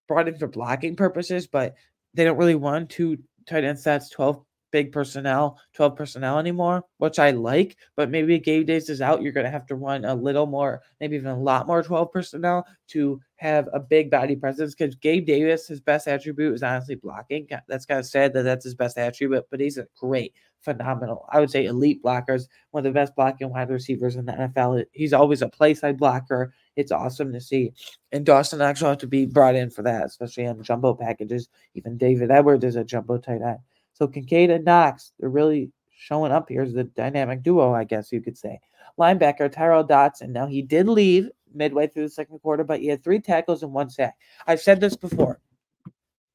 brought 0.08 0.28
in 0.28 0.38
for 0.38 0.48
blocking 0.48 0.96
purposes, 0.96 1.48
but 1.48 1.76
they 2.14 2.24
don't 2.26 2.38
really 2.38 2.56
want 2.56 2.90
two 2.90 3.18
tight 3.48 3.64
end 3.64 3.80
sets, 3.80 4.10
12 4.10 4.44
big 4.72 4.92
personnel, 4.92 5.60
12 5.74 5.96
personnel 5.96 6.40
anymore, 6.40 6.84
which 6.98 7.20
I 7.20 7.32
like. 7.32 7.78
But 7.96 8.10
maybe 8.10 8.40
Gabe 8.40 8.68
Davis 8.68 8.90
is 8.90 9.02
out. 9.02 9.22
You're 9.22 9.34
going 9.34 9.46
to 9.46 9.52
have 9.52 9.66
to 9.68 9.76
run 9.76 10.06
a 10.06 10.16
little 10.16 10.46
more, 10.46 10.82
maybe 11.00 11.16
even 11.16 11.32
a 11.32 11.40
lot 11.40 11.68
more 11.68 11.84
12 11.84 12.12
personnel 12.12 12.66
to 12.90 13.20
have 13.38 13.68
a 13.74 13.80
big 13.80 14.10
body 14.10 14.36
presence. 14.36 14.76
Because 14.76 14.96
Gabe 14.96 15.26
Davis, 15.26 15.68
his 15.68 15.80
best 15.80 16.08
attribute 16.08 16.54
is 16.54 16.64
honestly 16.64 16.96
blocking. 16.96 17.48
That's 17.68 17.86
kind 17.86 18.00
of 18.00 18.06
sad 18.06 18.34
that 18.34 18.44
that's 18.44 18.66
his 18.66 18.76
best 18.76 18.98
attribute, 18.98 19.46
but 19.50 19.60
he's 19.60 19.78
a 19.78 19.88
great, 19.98 20.34
phenomenal, 20.62 21.26
I 21.30 21.40
would 21.40 21.50
say 21.50 21.66
elite 21.66 22.04
blockers, 22.04 22.48
one 22.72 22.86
of 22.86 22.94
the 22.94 22.98
best 22.98 23.16
blocking 23.16 23.50
wide 23.50 23.70
receivers 23.70 24.16
in 24.16 24.26
the 24.26 24.34
NFL. 24.34 24.86
He's 24.92 25.14
always 25.14 25.42
a 25.42 25.48
play 25.48 25.74
side 25.74 25.98
blocker. 25.98 26.54
It's 26.76 26.92
awesome 26.92 27.32
to 27.34 27.42
see. 27.42 27.72
And 28.12 28.26
Dawson 28.26 28.62
actually 28.62 28.90
have 28.90 28.98
to 29.00 29.08
be 29.08 29.26
brought 29.26 29.56
in 29.56 29.70
for 29.70 29.82
that, 29.84 30.06
especially 30.06 30.48
on 30.48 30.62
jumbo 30.64 30.94
packages. 30.94 31.50
Even 31.76 31.98
David 31.98 32.32
Edwards 32.32 32.64
is 32.64 32.76
a 32.76 32.84
jumbo 32.84 33.18
tight 33.18 33.42
end. 33.42 33.60
So 34.00 34.08
Kincaid 34.08 34.50
and 34.50 34.64
Knox, 34.64 35.12
they're 35.20 35.30
really 35.30 35.72
showing 35.96 36.32
up 36.32 36.48
here 36.48 36.62
as 36.62 36.74
the 36.74 36.86
dynamic 36.86 37.44
duo, 37.44 37.74
I 37.74 37.84
guess 37.84 38.12
you 38.12 38.22
could 38.22 38.38
say. 38.38 38.60
Linebacker 38.98 39.52
Tyrel 39.52 39.84
Dodson. 39.86 40.32
Now 40.32 40.48
he 40.48 40.62
did 40.62 40.88
leave 40.88 41.30
midway 41.54 41.88
through 41.88 42.04
the 42.04 42.10
second 42.10 42.40
quarter, 42.40 42.64
but 42.64 42.80
he 42.80 42.88
had 42.88 43.04
three 43.04 43.20
tackles 43.20 43.62
and 43.62 43.74
one 43.74 43.90
sack. 43.90 44.16
I've 44.48 44.62
said 44.62 44.80
this 44.80 44.96
before. 44.96 45.42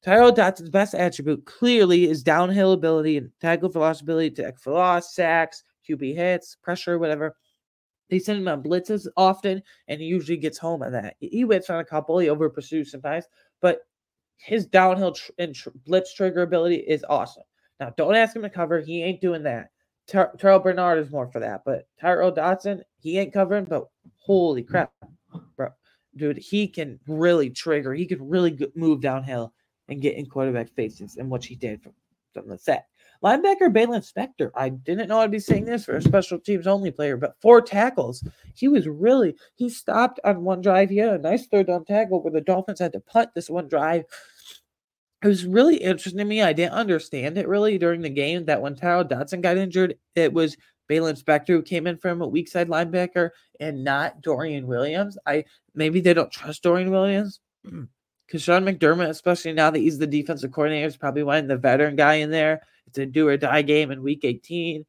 Tyrel 0.03 0.31
Dodson's 0.31 0.69
best 0.69 0.93
attribute 0.93 1.45
clearly 1.45 2.07
is 2.07 2.21
downhill 2.21 2.73
ability 2.73 3.17
and 3.17 3.31
tackle 3.41 3.69
velocity, 3.69 4.29
tackle 4.29 4.59
for 4.61 4.73
loss, 4.73 5.15
sacks, 5.15 5.63
QB 5.89 6.15
hits, 6.15 6.55
pressure, 6.61 6.99
whatever. 6.99 7.35
They 8.11 8.19
send 8.19 8.39
him 8.39 8.47
on 8.47 8.61
blitzes 8.61 9.07
often, 9.17 9.63
and 9.87 9.99
he 9.99 10.05
usually 10.05 10.37
gets 10.37 10.59
home 10.59 10.83
on 10.83 10.91
that. 10.91 11.15
He 11.19 11.43
whips 11.43 11.71
on 11.71 11.79
a 11.79 11.85
couple, 11.85 12.19
he 12.19 12.29
over 12.29 12.47
pursues 12.51 12.91
sometimes, 12.91 13.25
but 13.61 13.79
his 14.37 14.67
downhill 14.67 15.13
tr- 15.13 15.31
and 15.39 15.55
tr- 15.55 15.69
blitz 15.87 16.13
trigger 16.13 16.43
ability 16.43 16.75
is 16.75 17.03
awesome. 17.09 17.43
Now, 17.79 17.93
don't 17.97 18.15
ask 18.15 18.35
him 18.35 18.41
to 18.41 18.49
cover. 18.49 18.79
He 18.79 19.03
ain't 19.03 19.21
doing 19.21 19.43
that. 19.43 19.69
Ter- 20.07 20.31
Terrel 20.37 20.61
Bernard 20.61 20.99
is 20.99 21.11
more 21.11 21.27
for 21.27 21.39
that, 21.39 21.63
but 21.65 21.87
Tyrel 22.01 22.33
Dodson, 22.33 22.83
he 22.99 23.17
ain't 23.17 23.33
covering, 23.33 23.65
but 23.65 23.87
holy 24.17 24.63
crap, 24.63 24.93
bro, 25.55 25.69
dude, 26.15 26.37
he 26.37 26.67
can 26.67 26.99
really 27.07 27.49
trigger. 27.49 27.93
He 27.93 28.05
can 28.05 28.27
really 28.27 28.57
move 28.75 29.01
downhill 29.01 29.53
and 29.87 30.01
get 30.01 30.15
in 30.15 30.25
quarterback 30.27 30.69
faces, 30.75 31.17
and 31.17 31.29
what 31.29 31.43
he 31.43 31.55
did 31.55 31.81
from, 31.81 31.93
from 32.33 32.47
the 32.47 32.57
set. 32.57 32.87
Linebacker 33.23 33.73
Baylon 33.73 34.05
Spector. 34.05 34.51
I 34.55 34.69
didn't 34.69 35.07
know 35.07 35.19
I'd 35.19 35.31
be 35.31 35.39
saying 35.39 35.65
this 35.65 35.85
for 35.85 35.95
a 35.95 36.01
special 36.01 36.37
teams 36.37 36.67
only 36.67 36.91
player, 36.91 37.17
but 37.17 37.35
four 37.41 37.61
tackles. 37.61 38.23
He 38.53 38.67
was 38.67 38.87
really 38.87 39.35
he 39.55 39.69
stopped 39.69 40.19
on 40.23 40.43
one 40.43 40.61
drive. 40.61 40.89
He 40.89 40.97
had 40.97 41.13
a 41.13 41.17
nice 41.17 41.47
third 41.47 41.67
down 41.67 41.85
tackle 41.85 42.21
where 42.21 42.33
the 42.33 42.41
Dolphins 42.41 42.79
had 42.79 42.93
to 42.93 42.99
punt 42.99 43.29
this 43.33 43.49
one 43.49 43.67
drive. 43.67 44.03
It 45.23 45.27
was 45.27 45.45
really 45.45 45.77
interesting 45.77 46.19
to 46.19 46.25
me. 46.25 46.41
I 46.41 46.53
didn't 46.53 46.73
understand 46.73 47.37
it 47.37 47.47
really 47.47 47.77
during 47.77 48.01
the 48.01 48.09
game 48.09 48.45
that 48.45 48.61
when 48.61 48.75
Tyrel 48.75 49.03
Dodson 49.03 49.41
got 49.41 49.57
injured, 49.57 49.95
it 50.15 50.31
was 50.33 50.57
Baylon 50.89 51.21
Spector 51.21 51.47
who 51.47 51.61
came 51.61 51.87
in 51.87 51.97
from 51.97 52.21
a 52.21 52.27
weak 52.27 52.47
side 52.47 52.67
linebacker 52.67 53.31
and 53.59 53.83
not 53.83 54.21
Dorian 54.21 54.67
Williams. 54.67 55.17
I 55.25 55.45
maybe 55.73 55.99
they 55.99 56.13
don't 56.13 56.31
trust 56.31 56.63
Dorian 56.63 56.91
Williams. 56.91 57.39
Because 58.27 58.41
Sean 58.41 58.65
McDermott, 58.65 59.09
especially 59.09 59.53
now 59.53 59.69
that 59.69 59.77
he's 59.77 59.99
the 59.99 60.07
defensive 60.07 60.51
coordinator, 60.51 60.87
is 60.87 60.97
probably 60.97 61.21
wanting 61.21 61.47
the 61.47 61.57
veteran 61.57 61.95
guy 61.95 62.15
in 62.15 62.31
there. 62.31 62.59
It's 62.87 62.97
a 62.97 63.05
do 63.05 63.27
or 63.27 63.37
die 63.37 63.61
game 63.61 63.91
in 63.91 64.01
week 64.01 64.21
18. 64.23 64.83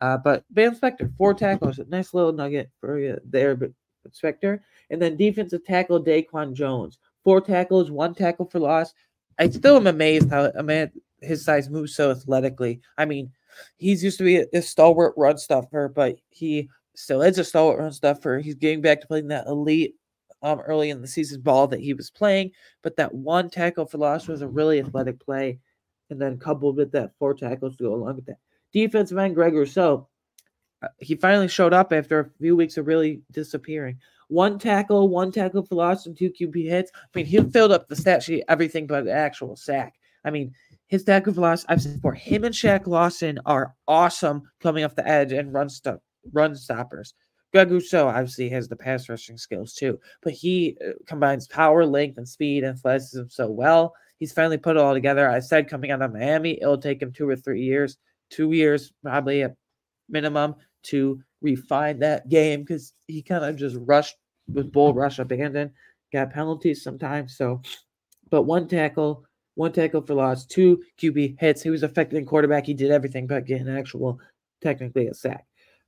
Uh, 0.00 0.16
but 0.16 0.44
Van 0.52 0.74
Spector, 0.74 1.12
four 1.16 1.34
tackles, 1.34 1.80
a 1.80 1.84
nice 1.86 2.14
little 2.14 2.32
nugget 2.32 2.70
for 2.80 2.98
you 2.98 3.18
there, 3.24 3.56
but 3.56 3.72
Spector. 4.12 4.60
And 4.88 5.02
then 5.02 5.16
defensive 5.16 5.64
tackle 5.64 6.02
DaQuan 6.02 6.54
Jones, 6.54 6.98
four 7.22 7.40
tackles, 7.40 7.90
one 7.90 8.14
tackle 8.14 8.46
for 8.46 8.60
loss. 8.60 8.94
I 9.40 9.48
still 9.48 9.76
am 9.76 9.86
amazed 9.86 10.28
how 10.28 10.52
a 10.54 10.62
man 10.62 10.92
his 11.22 11.42
size 11.42 11.70
moves 11.70 11.96
so 11.96 12.10
athletically. 12.10 12.80
I 12.98 13.06
mean, 13.06 13.32
he's 13.78 14.04
used 14.04 14.18
to 14.18 14.24
be 14.24 14.44
a, 14.52 14.62
stalwart 14.62 15.14
run 15.16 15.38
stuffer, 15.38 15.88
but 15.88 16.16
he 16.28 16.68
still 16.94 17.22
is 17.22 17.38
a 17.38 17.44
stalwart 17.44 17.78
run 17.78 17.92
stuffer. 17.92 18.38
He's 18.38 18.54
getting 18.54 18.82
back 18.82 19.00
to 19.00 19.06
playing 19.06 19.28
that 19.28 19.46
elite 19.46 19.94
um, 20.42 20.60
early 20.60 20.90
in 20.90 21.00
the 21.00 21.08
season 21.08 21.40
ball 21.40 21.66
that 21.68 21.80
he 21.80 21.94
was 21.94 22.10
playing, 22.10 22.50
but 22.82 22.96
that 22.96 23.14
one 23.14 23.48
tackle 23.48 23.86
for 23.86 23.96
loss 23.96 24.28
was 24.28 24.42
a 24.42 24.48
really 24.48 24.78
athletic 24.78 25.18
play 25.18 25.58
and 26.10 26.20
then 26.20 26.38
coupled 26.38 26.76
with 26.76 26.92
that 26.92 27.12
four 27.18 27.32
tackles 27.32 27.76
to 27.76 27.84
go 27.84 27.94
along 27.94 28.16
with 28.16 28.26
that. 28.26 28.38
Defensive 28.74 29.16
end 29.16 29.34
Greg 29.34 29.54
Rousseau, 29.54 30.06
he 30.98 31.14
finally 31.14 31.48
showed 31.48 31.72
up 31.72 31.92
after 31.92 32.20
a 32.20 32.30
few 32.40 32.56
weeks 32.56 32.76
of 32.76 32.86
really 32.86 33.22
disappearing. 33.32 33.98
One 34.28 34.58
tackle, 34.58 35.08
one 35.08 35.32
tackle 35.32 35.64
for 35.64 35.74
loss, 35.74 36.06
and 36.06 36.16
two 36.16 36.30
QB 36.30 36.68
hits. 36.68 36.90
I 36.94 37.06
mean, 37.14 37.26
he 37.26 37.40
filled 37.42 37.72
up 37.72 37.88
the 37.88 37.96
stat 37.96 38.22
sheet, 38.22 38.44
everything 38.48 38.86
but 38.86 39.04
the 39.04 39.12
actual 39.12 39.56
sack. 39.56 39.94
I 40.24 40.30
mean, 40.30 40.54
his 40.86 41.04
tackle 41.04 41.34
for 41.34 41.40
loss, 41.40 41.64
I've 41.68 41.82
said 41.82 41.94
before, 41.94 42.14
him 42.14 42.44
and 42.44 42.54
Shaq 42.54 42.86
Lawson 42.86 43.38
are 43.46 43.74
awesome 43.88 44.42
coming 44.60 44.84
off 44.84 44.94
the 44.94 45.06
edge 45.06 45.32
and 45.32 45.52
run 45.52 45.68
stuff, 45.68 46.00
run 46.32 46.54
stoppers. 46.54 47.14
Greg 47.52 47.70
Rousseau 47.70 48.06
obviously 48.06 48.48
has 48.50 48.68
the 48.68 48.76
pass 48.76 49.08
rushing 49.08 49.36
skills 49.36 49.74
too, 49.74 49.98
but 50.22 50.32
he 50.32 50.76
uh, 50.86 50.92
combines 51.06 51.48
power, 51.48 51.84
length, 51.84 52.16
and 52.16 52.28
speed 52.28 52.62
and 52.62 52.76
athleticism 52.76 53.24
so 53.28 53.50
well. 53.50 53.92
He's 54.18 54.32
finally 54.32 54.58
put 54.58 54.76
it 54.76 54.82
all 54.82 54.94
together. 54.94 55.28
I 55.28 55.40
said 55.40 55.68
coming 55.68 55.90
out 55.90 56.02
of 56.02 56.12
Miami, 56.12 56.60
it'll 56.60 56.78
take 56.78 57.02
him 57.02 57.12
two 57.12 57.28
or 57.28 57.34
three 57.34 57.62
years, 57.62 57.96
two 58.30 58.52
years 58.52 58.92
probably 59.02 59.42
at 59.42 59.56
minimum 60.08 60.54
to 60.84 61.20
refine 61.40 61.98
that 62.00 62.28
game 62.28 62.60
because 62.60 62.92
he 63.06 63.22
kind 63.22 63.44
of 63.44 63.56
just 63.56 63.76
rushed 63.80 64.16
with 64.52 64.72
bull 64.72 64.94
rush 64.94 65.18
abandoned, 65.18 65.70
got 66.12 66.32
penalties 66.32 66.82
sometimes. 66.82 67.36
So, 67.36 67.62
but 68.30 68.42
one 68.42 68.68
tackle, 68.68 69.24
one 69.54 69.72
tackle 69.72 70.02
for 70.02 70.14
loss, 70.14 70.46
two 70.46 70.82
QB 71.00 71.40
hits. 71.40 71.62
He 71.62 71.70
was 71.70 71.82
effective 71.82 72.18
in 72.18 72.26
quarterback. 72.26 72.66
He 72.66 72.74
did 72.74 72.90
everything 72.90 73.26
but 73.26 73.46
get 73.46 73.60
an 73.60 73.76
actual, 73.76 74.20
technically 74.60 75.06
a 75.06 75.14
sack. 75.14 75.46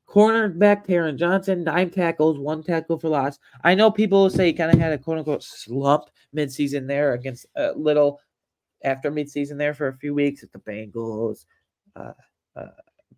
Cornerback 0.08 0.86
Taron 0.86 1.16
Johnson, 1.16 1.64
nine 1.64 1.88
tackles, 1.88 2.38
one 2.38 2.62
tackle 2.62 2.98
for 2.98 3.08
loss. 3.08 3.38
I 3.64 3.74
know 3.74 3.90
people 3.90 4.28
say 4.28 4.46
he 4.46 4.52
kind 4.52 4.72
of 4.72 4.78
had 4.78 4.92
a 4.92 4.98
quote 4.98 5.18
unquote 5.18 5.42
slump 5.42 6.04
midseason 6.36 6.86
there 6.86 7.14
against 7.14 7.46
a 7.56 7.72
little 7.72 8.20
after 8.84 9.10
midseason 9.10 9.56
there 9.56 9.74
for 9.74 9.88
a 9.88 9.96
few 9.96 10.12
weeks 10.12 10.42
at 10.42 10.52
the 10.52 10.58
Bengals, 10.58 11.46
uh, 11.96 12.12
uh, 12.56 12.66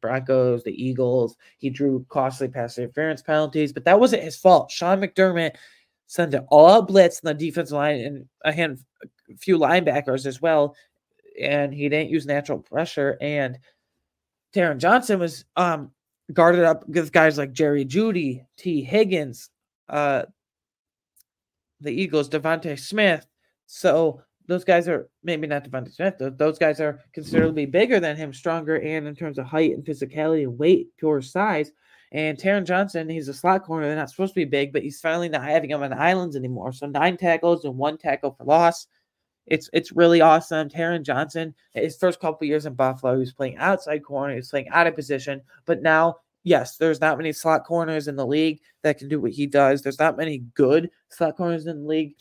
Broncos, 0.00 0.64
the 0.64 0.82
Eagles. 0.82 1.36
He 1.58 1.70
drew 1.70 2.04
costly 2.08 2.48
pass 2.48 2.78
interference 2.78 3.22
penalties, 3.22 3.72
but 3.72 3.84
that 3.84 4.00
wasn't 4.00 4.22
his 4.22 4.36
fault. 4.36 4.70
Sean 4.70 5.00
McDermott 5.00 5.56
sent 6.06 6.34
it 6.34 6.44
all 6.48 6.82
blitz 6.82 7.20
in 7.20 7.26
the 7.26 7.34
defensive 7.34 7.76
line 7.76 8.00
and 8.00 8.28
a 8.44 8.52
hand, 8.52 8.78
a 9.02 9.36
few 9.36 9.58
linebackers 9.58 10.26
as 10.26 10.40
well, 10.40 10.76
and 11.40 11.72
he 11.72 11.88
didn't 11.88 12.10
use 12.10 12.26
natural 12.26 12.58
pressure. 12.58 13.16
And 13.20 13.58
Taron 14.54 14.78
Johnson 14.78 15.18
was 15.18 15.44
um 15.56 15.90
guarded 16.32 16.64
up 16.64 16.88
with 16.88 17.12
guys 17.12 17.36
like 17.36 17.52
Jerry 17.52 17.84
Jeudy, 17.84 18.46
Tee 18.56 18.82
Higgins, 18.82 19.50
uh, 19.88 20.22
the 21.80 21.90
Eagles, 21.90 22.28
DeVonta 22.28 22.78
Smith. 22.78 23.26
So 23.66 24.22
those 24.46 24.64
guys 24.64 24.88
are 24.88 25.08
maybe 25.22 25.46
not 25.46 25.64
DeVonta 25.64 25.92
Smith. 25.92 26.14
Those 26.18 26.58
guys 26.58 26.80
are 26.80 27.00
considerably 27.12 27.66
bigger 27.66 28.00
than 28.00 28.16
him, 28.16 28.32
stronger, 28.32 28.80
and 28.80 29.06
in 29.06 29.14
terms 29.14 29.38
of 29.38 29.46
height 29.46 29.72
and 29.72 29.84
physicality 29.84 30.42
and 30.42 30.58
weight, 30.58 30.88
pure 30.98 31.22
size. 31.22 31.72
And 32.12 32.38
Taron 32.38 32.64
Johnson, 32.64 33.08
he's 33.08 33.28
a 33.28 33.34
slot 33.34 33.64
corner. 33.64 33.86
They're 33.86 33.96
not 33.96 34.10
supposed 34.10 34.34
to 34.34 34.40
be 34.40 34.44
big, 34.44 34.72
but 34.72 34.82
he's 34.82 35.00
finally 35.00 35.28
not 35.28 35.42
having 35.42 35.70
him 35.70 35.82
on 35.82 35.90
the 35.90 35.98
islands 35.98 36.36
anymore. 36.36 36.72
So 36.72 36.86
nine 36.86 37.16
tackles 37.16 37.64
and 37.64 37.76
one 37.76 37.98
tackle 37.98 38.32
for 38.32 38.44
loss. 38.44 38.86
It's 39.46 39.68
it's 39.72 39.92
really 39.92 40.20
awesome. 40.20 40.68
Taron 40.68 41.02
Johnson, 41.02 41.54
his 41.72 41.96
first 41.96 42.20
couple 42.20 42.46
years 42.46 42.66
in 42.66 42.74
Buffalo, 42.74 43.14
he 43.14 43.20
was 43.20 43.32
playing 43.32 43.58
outside 43.58 44.04
corner, 44.04 44.32
he 44.32 44.36
was 44.36 44.48
playing 44.50 44.68
out 44.68 44.86
of 44.86 44.94
position. 44.94 45.42
But 45.66 45.82
now, 45.82 46.16
yes, 46.44 46.76
there's 46.76 47.00
not 47.00 47.18
many 47.18 47.32
slot 47.32 47.64
corners 47.64 48.08
in 48.08 48.16
the 48.16 48.26
league 48.26 48.60
that 48.82 48.98
can 48.98 49.08
do 49.08 49.20
what 49.20 49.32
he 49.32 49.46
does. 49.46 49.82
There's 49.82 49.98
not 49.98 50.16
many 50.16 50.38
good 50.54 50.90
slot 51.10 51.36
corners 51.36 51.66
in 51.66 51.82
the 51.82 51.88
league 51.88 52.14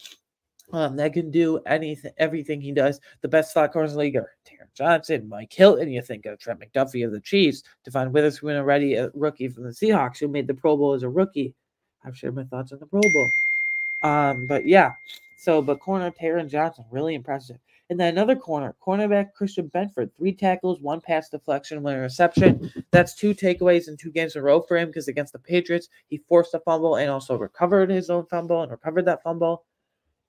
um, 0.72 0.96
that 0.96 1.14
can 1.14 1.30
do 1.30 1.60
anything, 1.66 2.12
everything 2.18 2.62
he 2.62 2.72
does. 2.72 3.00
The 3.22 3.28
best 3.28 3.54
slot 3.54 3.74
corners 3.74 3.92
in 3.92 3.98
the 3.98 4.04
league 4.04 4.16
are 4.16 4.32
Taron 4.46 4.74
Johnson, 4.76 5.28
Mike 5.28 5.52
Hilton. 5.52 5.92
You 5.92 6.02
think 6.02 6.26
of 6.26 6.40
Trent 6.40 6.60
McDuffie 6.60 7.06
of 7.06 7.12
the 7.12 7.22
Chiefs, 7.22 7.64
Devon 7.84 8.12
Witherspoon 8.12 8.56
already 8.56 8.96
a 8.96 9.10
rookie 9.14 9.50
from 9.50 9.64
the 9.64 9.70
Seahawks 9.70 10.20
who 10.20 10.28
made 10.28 10.48
the 10.48 10.54
Pro 10.54 10.78
Bowl 10.78 10.94
as 10.94 11.04
a 11.04 11.10
rookie. 11.10 11.54
I've 12.06 12.18
shared 12.18 12.36
my 12.36 12.44
thoughts 12.44 12.72
on 12.72 12.80
the 12.80 12.86
Pro 12.86 13.02
Bowl. 13.02 13.32
Um, 14.04 14.48
but 14.48 14.66
yeah, 14.66 14.94
so, 15.38 15.62
but 15.62 15.80
corner 15.80 16.10
Taron 16.10 16.50
Johnson, 16.50 16.86
really 16.90 17.16
impressive. 17.16 17.58
And 17.90 18.00
then 18.00 18.14
another 18.14 18.36
corner, 18.36 18.74
cornerback 18.86 19.34
Christian 19.34 19.70
Benford, 19.70 20.10
three 20.18 20.34
tackles, 20.34 20.80
one 20.80 21.02
pass 21.02 21.30
deflection, 21.30 21.84
one 21.84 21.98
reception. 21.98 22.72
That's 22.92 23.14
two 23.14 23.36
takeaways 23.36 23.88
in 23.88 23.98
two 23.98 24.10
games 24.10 24.36
in 24.36 24.42
a 24.42 24.44
row 24.44 24.62
for 24.62 24.78
him 24.78 24.88
because 24.88 25.10
against 25.10 25.34
the 25.34 25.40
Patriots, 25.40 25.90
he 26.08 26.18
forced 26.18 26.54
a 26.54 26.60
fumble 26.62 26.96
and 26.96 27.10
also 27.10 27.38
recovered 27.38 27.90
his 27.90 28.10
own 28.10 28.26
fumble 28.28 28.62
and 28.62 28.72
recovered 28.72 29.06
that 29.06 29.22
fumble. 29.22 29.64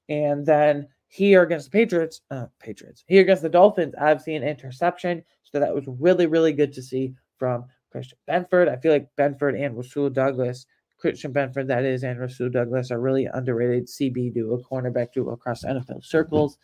And 0.08 0.44
then 0.44 0.88
here 1.08 1.42
against 1.42 1.70
the 1.70 1.78
Patriots, 1.78 2.20
uh, 2.30 2.46
Patriots, 2.58 3.04
here 3.06 3.22
against 3.22 3.42
the 3.42 3.48
Dolphins, 3.48 3.94
I've 4.00 4.22
seen 4.22 4.42
interception. 4.42 5.22
So 5.44 5.60
that 5.60 5.74
was 5.74 5.84
really, 5.86 6.26
really 6.26 6.52
good 6.52 6.72
to 6.74 6.82
see 6.82 7.14
from 7.38 7.64
Christian 7.90 8.18
Benford. 8.28 8.68
I 8.68 8.76
feel 8.76 8.92
like 8.92 9.08
Benford 9.16 9.62
and 9.62 9.76
Rasul 9.76 10.10
Douglas 10.10 10.66
Christian 11.04 11.34
Benford, 11.34 11.66
that 11.66 11.84
is, 11.84 12.02
and 12.02 12.18
Rasul 12.18 12.48
Douglas 12.48 12.90
are 12.90 12.98
really 12.98 13.26
underrated 13.26 13.88
CB 13.88 14.32
duo, 14.32 14.58
cornerback 14.58 15.12
duo 15.12 15.32
across 15.32 15.62
NFL 15.62 16.02
circles. 16.02 16.56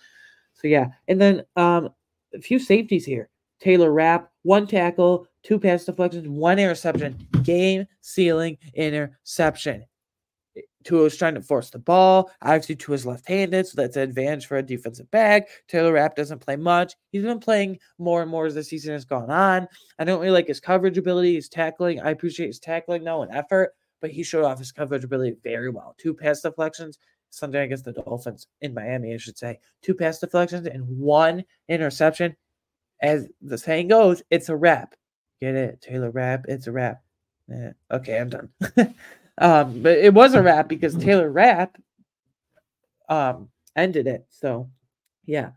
So 0.54 0.66
yeah, 0.66 0.86
and 1.08 1.20
then 1.20 1.42
um, 1.56 1.90
a 2.34 2.40
few 2.40 2.58
safeties 2.58 3.04
here. 3.04 3.28
Taylor 3.60 3.92
Rapp, 3.92 4.30
one 4.42 4.66
tackle, 4.66 5.26
two 5.42 5.58
pass 5.58 5.84
deflections, 5.84 6.26
one 6.26 6.58
interception, 6.58 7.28
game 7.42 7.86
sealing 8.00 8.56
interception. 8.72 9.84
Tua 10.84 11.02
was 11.02 11.16
trying 11.16 11.34
to 11.34 11.42
force 11.42 11.70
the 11.70 11.78
ball. 11.78 12.30
Obviously, 12.42 12.76
Tua's 12.76 13.04
left-handed, 13.04 13.66
so 13.66 13.74
that's 13.76 13.96
an 13.96 14.02
advantage 14.02 14.46
for 14.46 14.56
a 14.56 14.62
defensive 14.62 15.10
back. 15.10 15.48
Taylor 15.68 15.92
Rapp 15.92 16.16
doesn't 16.16 16.38
play 16.40 16.56
much. 16.56 16.94
He's 17.12 17.22
been 17.22 17.38
playing 17.38 17.78
more 17.98 18.22
and 18.22 18.30
more 18.30 18.46
as 18.46 18.54
the 18.54 18.64
season 18.64 18.92
has 18.92 19.04
gone 19.04 19.30
on. 19.30 19.68
I 19.98 20.04
don't 20.04 20.20
really 20.20 20.32
like 20.32 20.48
his 20.48 20.60
coverage 20.60 20.98
ability, 20.98 21.34
his 21.34 21.48
tackling. 21.48 22.00
I 22.00 22.10
appreciate 22.10 22.46
his 22.46 22.58
tackling 22.58 23.04
though 23.04 23.22
and 23.22 23.34
effort, 23.34 23.74
but 24.00 24.10
he 24.10 24.22
showed 24.22 24.44
off 24.44 24.58
his 24.58 24.72
coverage 24.72 25.04
ability 25.04 25.36
very 25.42 25.70
well. 25.70 25.94
Two 25.98 26.14
pass 26.14 26.40
deflections 26.40 26.98
Sunday 27.30 27.64
against 27.64 27.84
the 27.84 27.92
Dolphins 27.92 28.46
in 28.60 28.74
Miami, 28.74 29.14
I 29.14 29.18
should 29.18 29.38
say. 29.38 29.58
Two 29.82 29.94
pass 29.94 30.18
deflections 30.18 30.66
and 30.66 30.84
one 30.86 31.44
interception. 31.68 32.36
As 33.02 33.28
the 33.40 33.56
saying 33.56 33.88
goes, 33.88 34.22
it's 34.30 34.48
a 34.48 34.56
wrap. 34.56 34.94
Get 35.40 35.54
it? 35.54 35.80
Taylor 35.80 36.10
Rapp, 36.10 36.46
it's 36.48 36.66
a 36.66 36.72
wrap. 36.72 37.02
Yeah. 37.48 37.72
Okay, 37.90 38.18
I'm 38.18 38.28
done. 38.28 38.50
um, 39.40 39.82
but 39.82 39.98
it 39.98 40.14
was 40.14 40.34
a 40.34 40.42
wrap 40.42 40.68
because 40.68 40.94
Taylor 40.94 41.30
Rapp 41.30 41.76
um, 43.08 43.48
ended 43.74 44.06
it. 44.06 44.26
So, 44.30 44.70
yeah. 45.24 45.50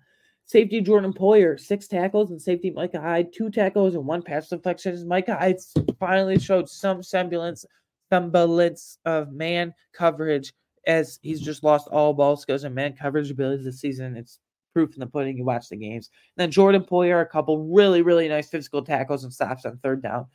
Safety 0.46 0.82
Jordan 0.82 1.14
Poyer, 1.14 1.60
six 1.60 1.88
tackles, 1.88 2.32
and 2.32 2.42
safety 2.42 2.70
Micah 2.70 3.00
Hyde, 3.00 3.34
two 3.34 3.50
tackles 3.50 3.96
and 3.96 4.06
one 4.06 4.22
pass 4.22 4.50
deflection. 4.50 5.08
Micah 5.08 5.36
Hyde 5.36 5.58
finally 6.00 6.38
showed 6.38 6.70
some 6.70 7.02
semblance 7.02 7.66
semblance 8.12 8.98
of 9.06 9.32
man 9.32 9.74
coverage 9.94 10.54
as 10.86 11.18
he's 11.22 11.42
just 11.42 11.64
lost 11.64 11.88
all 11.88 12.14
ball 12.14 12.36
skills 12.36 12.64
and 12.66 12.76
man 12.76 12.94
coverage 12.94 13.32
abilities 13.32 13.66
this 13.66 13.80
season. 13.80 14.18
It's 14.18 14.40
proof 14.74 14.94
in 14.94 15.00
the 15.00 15.08
pudding. 15.08 15.38
You 15.38 15.46
watch 15.46 15.70
the 15.70 15.78
games. 15.78 16.10
And 16.36 16.44
then 16.44 16.52
Jordan 16.52 16.84
Poyer, 16.84 17.22
a 17.22 17.26
couple 17.26 17.74
really, 17.74 18.02
really 18.02 18.28
nice 18.28 18.50
physical 18.50 18.84
tackles 18.84 19.24
and 19.24 19.34
stops 19.34 19.66
on 19.66 19.78
third 19.78 20.04
down. 20.04 20.28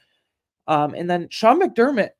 Um, 0.66 0.94
and 0.94 1.08
then 1.08 1.28
Sean 1.30 1.60
McDermott, 1.60 2.10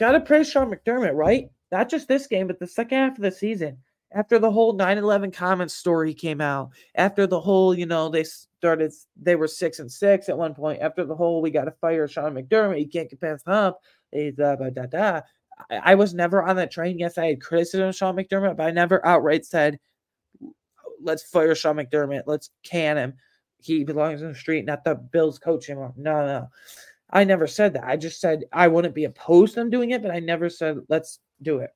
gotta 0.00 0.18
praise 0.18 0.50
Sean 0.50 0.72
McDermott, 0.72 1.14
right? 1.14 1.50
Not 1.70 1.88
just 1.88 2.08
this 2.08 2.26
game, 2.26 2.48
but 2.48 2.58
the 2.58 2.66
second 2.66 2.98
half 2.98 3.16
of 3.16 3.22
the 3.22 3.30
season. 3.30 3.78
After 4.12 4.40
the 4.40 4.50
whole 4.50 4.76
9-11 4.76 5.32
comments 5.32 5.74
story 5.74 6.14
came 6.14 6.40
out, 6.40 6.70
after 6.96 7.28
the 7.28 7.38
whole, 7.38 7.72
you 7.72 7.86
know, 7.86 8.08
they 8.08 8.24
started 8.24 8.92
they 9.20 9.36
were 9.36 9.46
six 9.46 9.78
and 9.78 9.92
six 9.92 10.28
at 10.28 10.36
one 10.36 10.52
point. 10.52 10.82
After 10.82 11.04
the 11.04 11.14
whole 11.14 11.40
we 11.40 11.52
gotta 11.52 11.70
fire 11.80 12.08
Sean 12.08 12.34
McDermott, 12.34 12.78
he 12.78 12.86
can't 12.86 13.08
get 13.08 13.20
past 13.20 13.44
hump. 13.46 13.76
Eh, 14.12 14.32
da, 14.36 14.56
da, 14.56 14.70
da, 14.70 14.86
da. 14.86 15.20
I, 15.70 15.92
I 15.92 15.94
was 15.94 16.12
never 16.12 16.42
on 16.42 16.56
that 16.56 16.72
train. 16.72 16.98
Yes, 16.98 17.18
I 17.18 17.26
had 17.26 17.40
criticism 17.40 17.88
of 17.88 17.94
Sean 17.94 18.16
McDermott, 18.16 18.56
but 18.56 18.66
I 18.66 18.72
never 18.72 19.06
outright 19.06 19.44
said, 19.44 19.78
let's 21.00 21.22
fire 21.22 21.54
Sean 21.54 21.76
McDermott, 21.76 22.22
let's 22.26 22.50
can 22.64 22.96
him. 22.96 23.14
He 23.62 23.84
belongs 23.84 24.22
in 24.22 24.28
the 24.28 24.34
street, 24.34 24.64
not 24.64 24.82
the 24.82 24.94
Bills 24.94 25.38
coach 25.38 25.68
anymore. 25.68 25.92
No, 25.96 26.26
no. 26.26 26.48
I 27.12 27.24
never 27.24 27.46
said 27.46 27.74
that. 27.74 27.84
I 27.84 27.96
just 27.96 28.20
said 28.20 28.44
I 28.52 28.68
wouldn't 28.68 28.94
be 28.94 29.04
opposed 29.04 29.54
to 29.54 29.60
them 29.60 29.70
doing 29.70 29.90
it, 29.90 30.02
but 30.02 30.10
I 30.10 30.20
never 30.20 30.48
said 30.48 30.78
let's 30.88 31.18
do 31.42 31.58
it. 31.58 31.70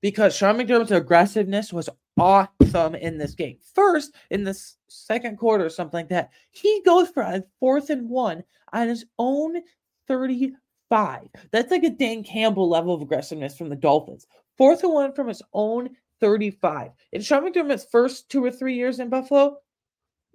Because 0.00 0.36
Sean 0.36 0.56
McDermott's 0.56 0.92
aggressiveness 0.92 1.72
was 1.72 1.88
awesome 2.18 2.94
in 2.94 3.18
this 3.18 3.34
game. 3.34 3.58
First, 3.74 4.14
in 4.30 4.44
the 4.44 4.58
second 4.88 5.38
quarter, 5.38 5.66
or 5.66 5.70
something 5.70 5.98
like 5.98 6.08
that, 6.10 6.30
he 6.50 6.82
goes 6.84 7.08
for 7.08 7.22
a 7.22 7.42
fourth 7.58 7.90
and 7.90 8.08
one 8.08 8.44
on 8.72 8.88
his 8.88 9.04
own 9.18 9.56
35. 10.06 11.28
That's 11.50 11.70
like 11.70 11.84
a 11.84 11.90
Dan 11.90 12.22
Campbell 12.22 12.68
level 12.68 12.94
of 12.94 13.02
aggressiveness 13.02 13.56
from 13.56 13.68
the 13.68 13.76
Dolphins. 13.76 14.26
Fourth 14.56 14.84
and 14.84 14.92
one 14.92 15.12
from 15.12 15.28
his 15.28 15.42
own 15.52 15.90
35. 16.20 16.90
In 17.12 17.20
Sean 17.20 17.42
McDermott's 17.42 17.86
first 17.90 18.28
two 18.28 18.44
or 18.44 18.50
three 18.50 18.74
years 18.74 19.00
in 19.00 19.08
Buffalo, 19.08 19.58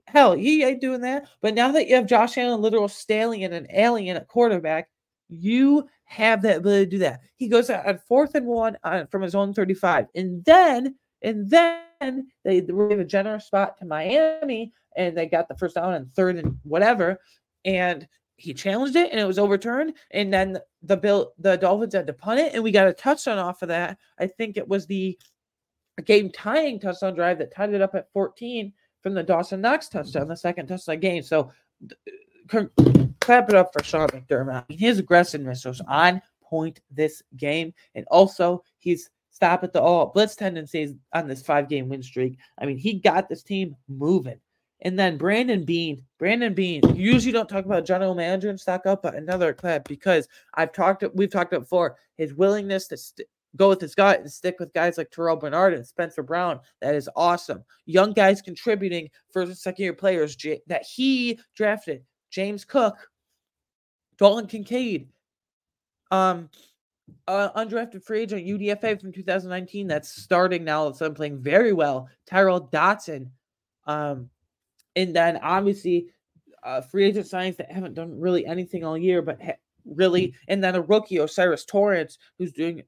hell, 0.08 0.34
he 0.34 0.64
ain't 0.64 0.82
doing 0.82 1.02
that. 1.02 1.28
But 1.42 1.54
now 1.54 1.72
that 1.72 1.88
you 1.88 1.96
have 1.96 2.06
Josh 2.06 2.38
Allen, 2.38 2.62
literal 2.62 2.88
stallion, 2.88 3.54
and 3.54 3.68
alien 3.74 4.18
at 4.18 4.28
quarterback, 4.28 4.90
you 5.30 5.88
have 6.06 6.42
that 6.44 6.58
ability 6.58 6.86
to 6.86 6.92
do 6.92 6.98
that. 7.00 7.22
He 7.36 7.48
goes 7.48 7.70
at 7.70 8.08
fourth 8.08 8.36
and 8.36 8.46
one 8.46 8.78
on, 8.84 9.08
from 9.08 9.22
his 9.22 9.36
own 9.36 9.54
35. 9.54 10.08
And 10.16 10.44
then, 10.46 10.96
and 11.22 11.50
then 11.50 12.28
they 12.44 12.62
gave 12.62 13.00
a 13.00 13.06
generous 13.06 13.46
spot 13.46 13.78
to 13.78 13.86
Miami 13.86 14.74
and 14.96 15.18
they 15.18 15.26
got 15.26 15.48
the 15.48 15.56
first 15.56 15.76
down 15.76 15.94
and 15.94 16.12
third 16.14 16.38
and 16.38 16.58
whatever. 16.64 17.20
And 17.66 18.08
he 18.36 18.54
challenged 18.54 18.96
it 18.96 19.12
and 19.12 19.20
it 19.20 19.26
was 19.26 19.40
overturned. 19.40 19.94
And 20.12 20.32
then 20.32 20.60
the 20.82 20.98
Bill 20.98 21.34
the 21.40 21.58
Dolphins 21.58 21.94
had 21.94 22.08
to 22.08 22.14
punt 22.14 22.40
it, 22.40 22.54
and 22.54 22.64
we 22.64 22.72
got 22.72 22.88
a 22.88 22.94
touchdown 22.94 23.38
off 23.38 23.62
of 23.62 23.70
that. 23.70 23.98
I 24.20 24.28
think 24.28 24.58
it 24.58 24.68
was 24.68 24.86
the 24.86 25.18
game 26.06 26.32
tying 26.32 26.80
touchdown 26.80 27.16
drive 27.16 27.38
that 27.38 27.54
tied 27.54 27.74
it 27.74 27.82
up 27.82 27.96
at 27.96 28.12
14 28.12 28.74
from 29.04 29.14
the 29.14 29.22
Dawson 29.22 29.62
Knox 29.62 29.90
touchdown, 29.90 30.24
mm-hmm. 30.24 30.30
the 30.32 30.38
second 30.38 30.68
touchdown 30.68 31.00
game. 31.00 31.22
So 31.22 31.52
uh, 32.54 32.66
clap 33.20 33.50
it 33.50 33.56
up 33.56 33.72
for 33.74 33.84
Sean 33.84 34.08
McDermott. 34.08 34.66
His 34.70 34.98
aggressiveness 34.98 35.66
was 35.66 35.82
on 35.88 36.22
point 36.42 36.80
this 36.90 37.22
game, 37.38 37.74
and 37.94 38.06
also 38.10 38.64
he's 38.80 39.10
stop 39.30 39.64
at 39.64 39.74
the 39.74 39.82
all 39.82 40.08
blitz 40.08 40.36
tendencies 40.36 40.94
on 41.14 41.28
this 41.28 41.42
five 41.42 41.68
game 41.68 41.90
win 41.90 42.02
streak. 42.02 42.38
I 42.58 42.66
mean, 42.66 42.78
he 42.78 42.94
got 42.94 43.30
this 43.30 43.44
team 43.44 43.76
moving. 43.88 44.40
And 44.84 45.00
then 45.00 45.18
Brandon 45.18 45.64
Beane, 45.64 46.04
Brandon 46.20 46.54
Beane. 46.54 46.82
Usually 46.94 47.32
don't 47.32 47.48
talk 47.48 47.66
about 47.66 47.86
general 47.86 48.16
manager 48.16 48.50
and 48.50 48.60
stock 48.60 48.86
up, 48.86 49.02
but 49.02 49.16
another 49.16 49.54
clap 49.54 49.88
because 49.88 50.28
I've 50.56 50.74
talked, 50.74 51.06
we've 51.14 51.32
talked 51.32 51.54
about 51.54 51.64
before 51.64 51.96
his 52.18 52.34
willingness 52.34 52.88
to 52.90 52.98
st- 52.98 53.28
go 53.56 53.70
with 53.70 53.82
his 53.82 53.96
gut 53.96 54.20
and 54.20 54.32
stick 54.32 54.60
with 54.60 54.74
guys 54.74 54.98
like 54.98 55.12
Terrel 55.12 55.40
Bernard 55.40 55.74
and 55.74 55.86
Spencer 55.86 56.24
Brown. 56.24 56.60
That 56.82 56.96
is 56.96 57.10
awesome. 57.16 57.64
Young 57.86 58.14
guys 58.14 58.42
contributing 58.42 59.10
for 59.32 59.54
second 59.54 59.84
year 59.84 59.94
players 59.94 60.36
that 60.68 60.84
he 60.84 61.40
drafted. 61.56 62.04
James 62.30 62.66
Cook, 62.66 62.98
Dalton 64.18 64.48
Kincaid, 64.48 65.08
um, 66.10 66.50
uh, 67.28 67.50
undrafted 67.62 68.04
free 68.04 68.22
agent 68.22 68.46
UDFA 68.46 69.00
from 69.00 69.12
2019 69.12 69.88
that's 69.88 70.10
starting 70.10 70.64
now. 70.64 70.92
So 70.92 71.06
I'm 71.06 71.14
playing 71.14 71.40
very 71.40 71.74
well. 71.74 72.10
Tyrel 72.30 72.70
Dodson, 72.72 73.32
um, 73.86 74.30
and 74.96 75.16
then 75.16 75.38
obviously 75.38 76.08
uh, 76.64 76.82
free 76.82 77.06
agent 77.06 77.26
signings 77.26 77.58
that 77.58 77.72
haven't 77.72 77.94
done 77.94 78.20
really 78.20 78.46
anything 78.46 78.84
all 78.84 78.98
year, 78.98 79.22
but 79.22 79.42
ha- 79.42 79.58
really, 79.86 80.34
and 80.48 80.64
then 80.64 80.76
a 80.76 80.82
rookie 80.82 81.20
O'Cyrus 81.20 81.66
Torrence 81.66 82.18
who's 82.38 82.54
doing. 82.54 82.84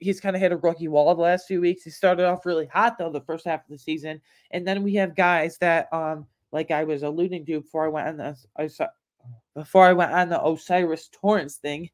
He's 0.00 0.20
kind 0.20 0.34
of 0.34 0.42
hit 0.42 0.52
a 0.52 0.56
rookie 0.56 0.88
wall 0.88 1.14
the 1.14 1.22
last 1.22 1.46
few 1.46 1.60
weeks. 1.60 1.84
He 1.84 1.90
started 1.90 2.26
off 2.26 2.44
really 2.44 2.66
hot 2.66 2.98
though 2.98 3.10
the 3.10 3.20
first 3.20 3.44
half 3.44 3.60
of 3.60 3.70
the 3.70 3.78
season, 3.78 4.20
and 4.50 4.66
then 4.66 4.82
we 4.82 4.94
have 4.94 5.14
guys 5.14 5.58
that 5.58 5.92
um 5.92 6.26
like 6.50 6.70
I 6.70 6.84
was 6.84 7.02
alluding 7.02 7.46
to 7.46 7.60
before 7.60 7.86
I 7.86 7.88
went 7.88 8.08
on 8.08 8.16
the 8.16 8.36
I 8.56 8.66
saw, 8.66 8.86
before 9.54 9.84
I 9.84 9.92
went 9.92 10.12
on 10.12 10.28
the 10.28 10.42
O'Cyrus 10.42 11.08
Torrence 11.12 11.56
thing, 11.56 11.90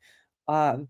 um, 0.49 0.89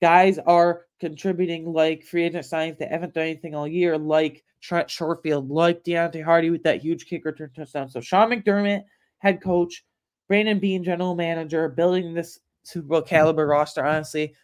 guys 0.00 0.38
are 0.38 0.86
contributing 1.00 1.72
like 1.72 2.04
free 2.04 2.24
agent 2.24 2.44
signings 2.44 2.78
that 2.78 2.90
haven't 2.90 3.14
done 3.14 3.24
anything 3.24 3.54
all 3.54 3.68
year, 3.68 3.98
like 3.98 4.44
Trent 4.60 4.88
Sherfield, 4.88 5.50
like 5.50 5.84
Deonte 5.84 6.24
Harty 6.24 6.50
with 6.50 6.62
that 6.64 6.80
huge 6.80 7.06
kick 7.06 7.24
return 7.24 7.50
touchdown. 7.54 7.88
So 7.88 8.00
Sean 8.00 8.30
McDermott, 8.30 8.84
head 9.18 9.42
coach, 9.42 9.84
Brandon 10.28 10.58
Beane, 10.58 10.84
general 10.84 11.14
manager, 11.14 11.68
building 11.68 12.14
this 12.14 12.40
Super 12.62 12.88
Bowl 12.88 13.02
caliber 13.02 13.46
roster. 13.46 13.84
Honestly, 13.84 14.34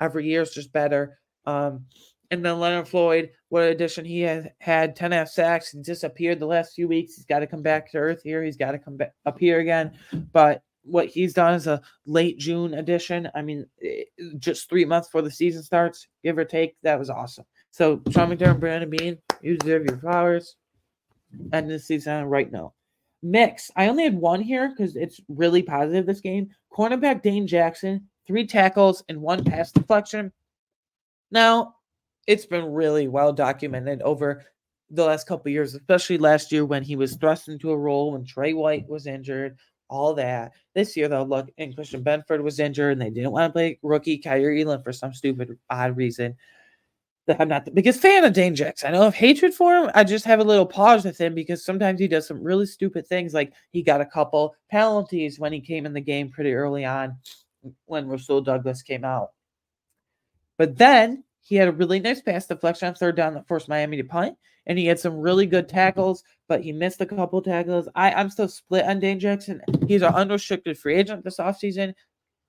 every 0.00 0.26
year 0.26 0.42
is 0.42 0.50
just 0.50 0.72
better. 0.72 1.18
Um, 1.46 1.86
and 2.30 2.44
then 2.44 2.60
Leonard 2.60 2.88
Floyd, 2.88 3.30
what 3.48 3.62
addition 3.62 4.04
he 4.04 4.20
has 4.20 4.46
had 4.60 4.94
10 4.94 5.12
F 5.12 5.28
sacks 5.28 5.74
and 5.74 5.84
disappeared 5.84 6.38
the 6.38 6.46
last 6.46 6.74
few 6.74 6.86
weeks. 6.86 7.14
He's 7.14 7.24
got 7.24 7.38
to 7.38 7.46
come 7.46 7.62
back 7.62 7.90
to 7.90 7.98
earth 7.98 8.20
here. 8.22 8.42
He's 8.42 8.56
got 8.56 8.72
to 8.72 8.78
come 8.78 8.96
back 8.96 9.12
up 9.24 9.38
here 9.38 9.60
again. 9.60 9.92
But 10.32 10.62
what 10.82 11.06
he's 11.06 11.32
done 11.32 11.54
is 11.54 11.66
a 11.66 11.80
late 12.06 12.38
June 12.38 12.74
addition. 12.74 13.30
I 13.34 13.42
mean, 13.42 13.66
eh, 13.82 14.02
just 14.38 14.68
three 14.68 14.84
months 14.84 15.08
before 15.08 15.22
the 15.22 15.30
season 15.30 15.62
starts, 15.62 16.06
give 16.22 16.36
or 16.36 16.44
take. 16.44 16.76
That 16.82 16.98
was 16.98 17.10
awesome. 17.10 17.44
So 17.70 18.02
Sean 18.10 18.30
McDermott, 18.30 18.50
and 18.50 18.60
Brandon 18.60 18.90
Beane, 18.90 19.18
you 19.42 19.56
deserve 19.56 19.84
your 19.84 19.98
flowers. 19.98 20.56
End 21.52 21.70
the 21.70 21.78
season 21.78 22.24
right 22.24 22.50
now. 22.50 22.74
Mix. 23.22 23.70
I 23.76 23.88
only 23.88 24.04
had 24.04 24.14
one 24.14 24.40
here 24.40 24.68
because 24.70 24.96
it's 24.96 25.20
really 25.28 25.62
positive 25.62 26.06
this 26.06 26.20
game. 26.20 26.48
Cornerback 26.72 27.22
Dane 27.22 27.46
Jackson, 27.46 28.08
three 28.28 28.46
tackles 28.46 29.02
and 29.08 29.20
one 29.20 29.42
pass 29.42 29.72
deflection. 29.72 30.30
Now, 31.32 31.74
it's 32.28 32.46
been 32.46 32.66
really 32.66 33.08
well 33.08 33.32
documented 33.32 34.02
over 34.02 34.44
the 34.90 35.04
last 35.04 35.26
couple 35.26 35.50
years, 35.50 35.74
especially 35.74 36.18
last 36.18 36.52
year 36.52 36.64
when 36.64 36.82
he 36.82 36.94
was 36.94 37.16
thrust 37.16 37.48
into 37.48 37.70
a 37.70 37.76
role 37.76 38.12
when 38.12 38.24
Trey 38.24 38.52
White 38.52 38.88
was 38.88 39.06
injured, 39.06 39.56
all 39.88 40.14
that. 40.14 40.52
This 40.74 40.96
year, 40.96 41.08
though, 41.08 41.24
look, 41.24 41.48
and 41.58 41.74
Christian 41.74 42.04
Benford 42.04 42.42
was 42.42 42.60
injured, 42.60 42.92
and 42.92 43.00
they 43.00 43.10
didn't 43.10 43.32
want 43.32 43.48
to 43.48 43.52
play 43.52 43.78
rookie 43.82 44.18
Kaiir 44.18 44.62
Elam 44.62 44.82
for 44.82 44.92
some 44.92 45.14
stupid, 45.14 45.58
odd 45.70 45.96
reason. 45.96 46.36
I'm 47.38 47.48
not 47.48 47.66
the 47.66 47.70
biggest 47.70 48.00
fan 48.00 48.24
of 48.24 48.32
Dane 48.32 48.54
Jackson. 48.54 48.88
I 48.88 48.92
don't 48.92 49.04
have 49.04 49.14
hatred 49.14 49.52
for 49.52 49.74
him. 49.74 49.90
I 49.94 50.02
just 50.02 50.24
have 50.24 50.40
a 50.40 50.44
little 50.44 50.64
pause 50.64 51.04
with 51.04 51.18
him 51.18 51.34
because 51.34 51.62
sometimes 51.62 52.00
he 52.00 52.08
does 52.08 52.26
some 52.26 52.42
really 52.42 52.64
stupid 52.64 53.06
things. 53.06 53.34
Like 53.34 53.52
he 53.70 53.82
got 53.82 54.00
a 54.00 54.06
couple 54.06 54.54
penalties 54.70 55.38
when 55.38 55.52
he 55.52 55.60
came 55.60 55.84
in 55.84 55.92
the 55.92 56.00
game 56.00 56.30
pretty 56.30 56.54
early 56.54 56.86
on 56.86 57.18
when 57.86 58.08
Rasul 58.08 58.40
Douglas 58.40 58.82
came 58.82 59.04
out. 59.04 59.30
But 60.56 60.76
then 60.76 61.24
he 61.40 61.56
had 61.56 61.68
a 61.68 61.72
really 61.72 62.00
nice 62.00 62.20
pass 62.20 62.46
deflection 62.46 62.88
on 62.88 62.94
third 62.94 63.16
down 63.16 63.34
that 63.34 63.48
forced 63.48 63.68
Miami 63.68 63.96
to 63.96 64.04
punt, 64.04 64.36
and 64.66 64.78
he 64.78 64.86
had 64.86 65.00
some 65.00 65.16
really 65.16 65.46
good 65.46 65.68
tackles, 65.68 66.22
but 66.46 66.62
he 66.62 66.72
missed 66.72 67.00
a 67.00 67.06
couple 67.06 67.40
tackles. 67.40 67.88
I, 67.94 68.12
I'm 68.12 68.30
still 68.30 68.48
split 68.48 68.84
on 68.84 69.00
Dane 69.00 69.20
Jackson. 69.20 69.62
He's 69.86 70.02
an 70.02 70.14
unrestricted 70.14 70.78
free 70.78 70.96
agent 70.96 71.24
this 71.24 71.38
offseason. 71.38 71.94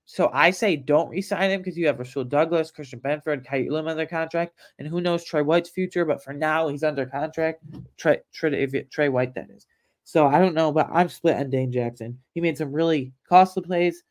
So 0.05 0.31
I 0.33 0.49
say 0.49 0.75
don't 0.75 1.11
resign 1.11 1.51
him 1.51 1.61
because 1.61 1.77
you 1.77 1.85
have 1.85 1.99
Rasul 1.99 2.23
Douglas, 2.23 2.71
Christian 2.71 2.99
Benford, 2.99 3.45
Elam 3.47 3.87
under 3.87 4.07
contract, 4.07 4.55
and 4.79 4.87
who 4.87 5.01
knows 5.01 5.23
Trey 5.23 5.43
White's 5.43 5.69
future. 5.69 6.03
But 6.03 6.23
for 6.23 6.33
now, 6.33 6.67
he's 6.67 6.83
under 6.83 7.05
contract. 7.05 7.63
Trey, 7.95 8.17
Trey, 8.33 8.85
Trey 8.91 9.09
White, 9.09 9.35
that 9.35 9.51
is. 9.51 9.67
So 10.03 10.25
I 10.25 10.39
don't 10.39 10.55
know, 10.55 10.71
but 10.71 10.89
I'm 10.91 11.09
split 11.09 11.37
on 11.37 11.51
Dane 11.51 11.71
Jackson. 11.71 12.17
He 12.33 12.41
made 12.41 12.57
some 12.57 12.73
really 12.73 13.13
costly 13.29 13.61
plays. 13.61 14.03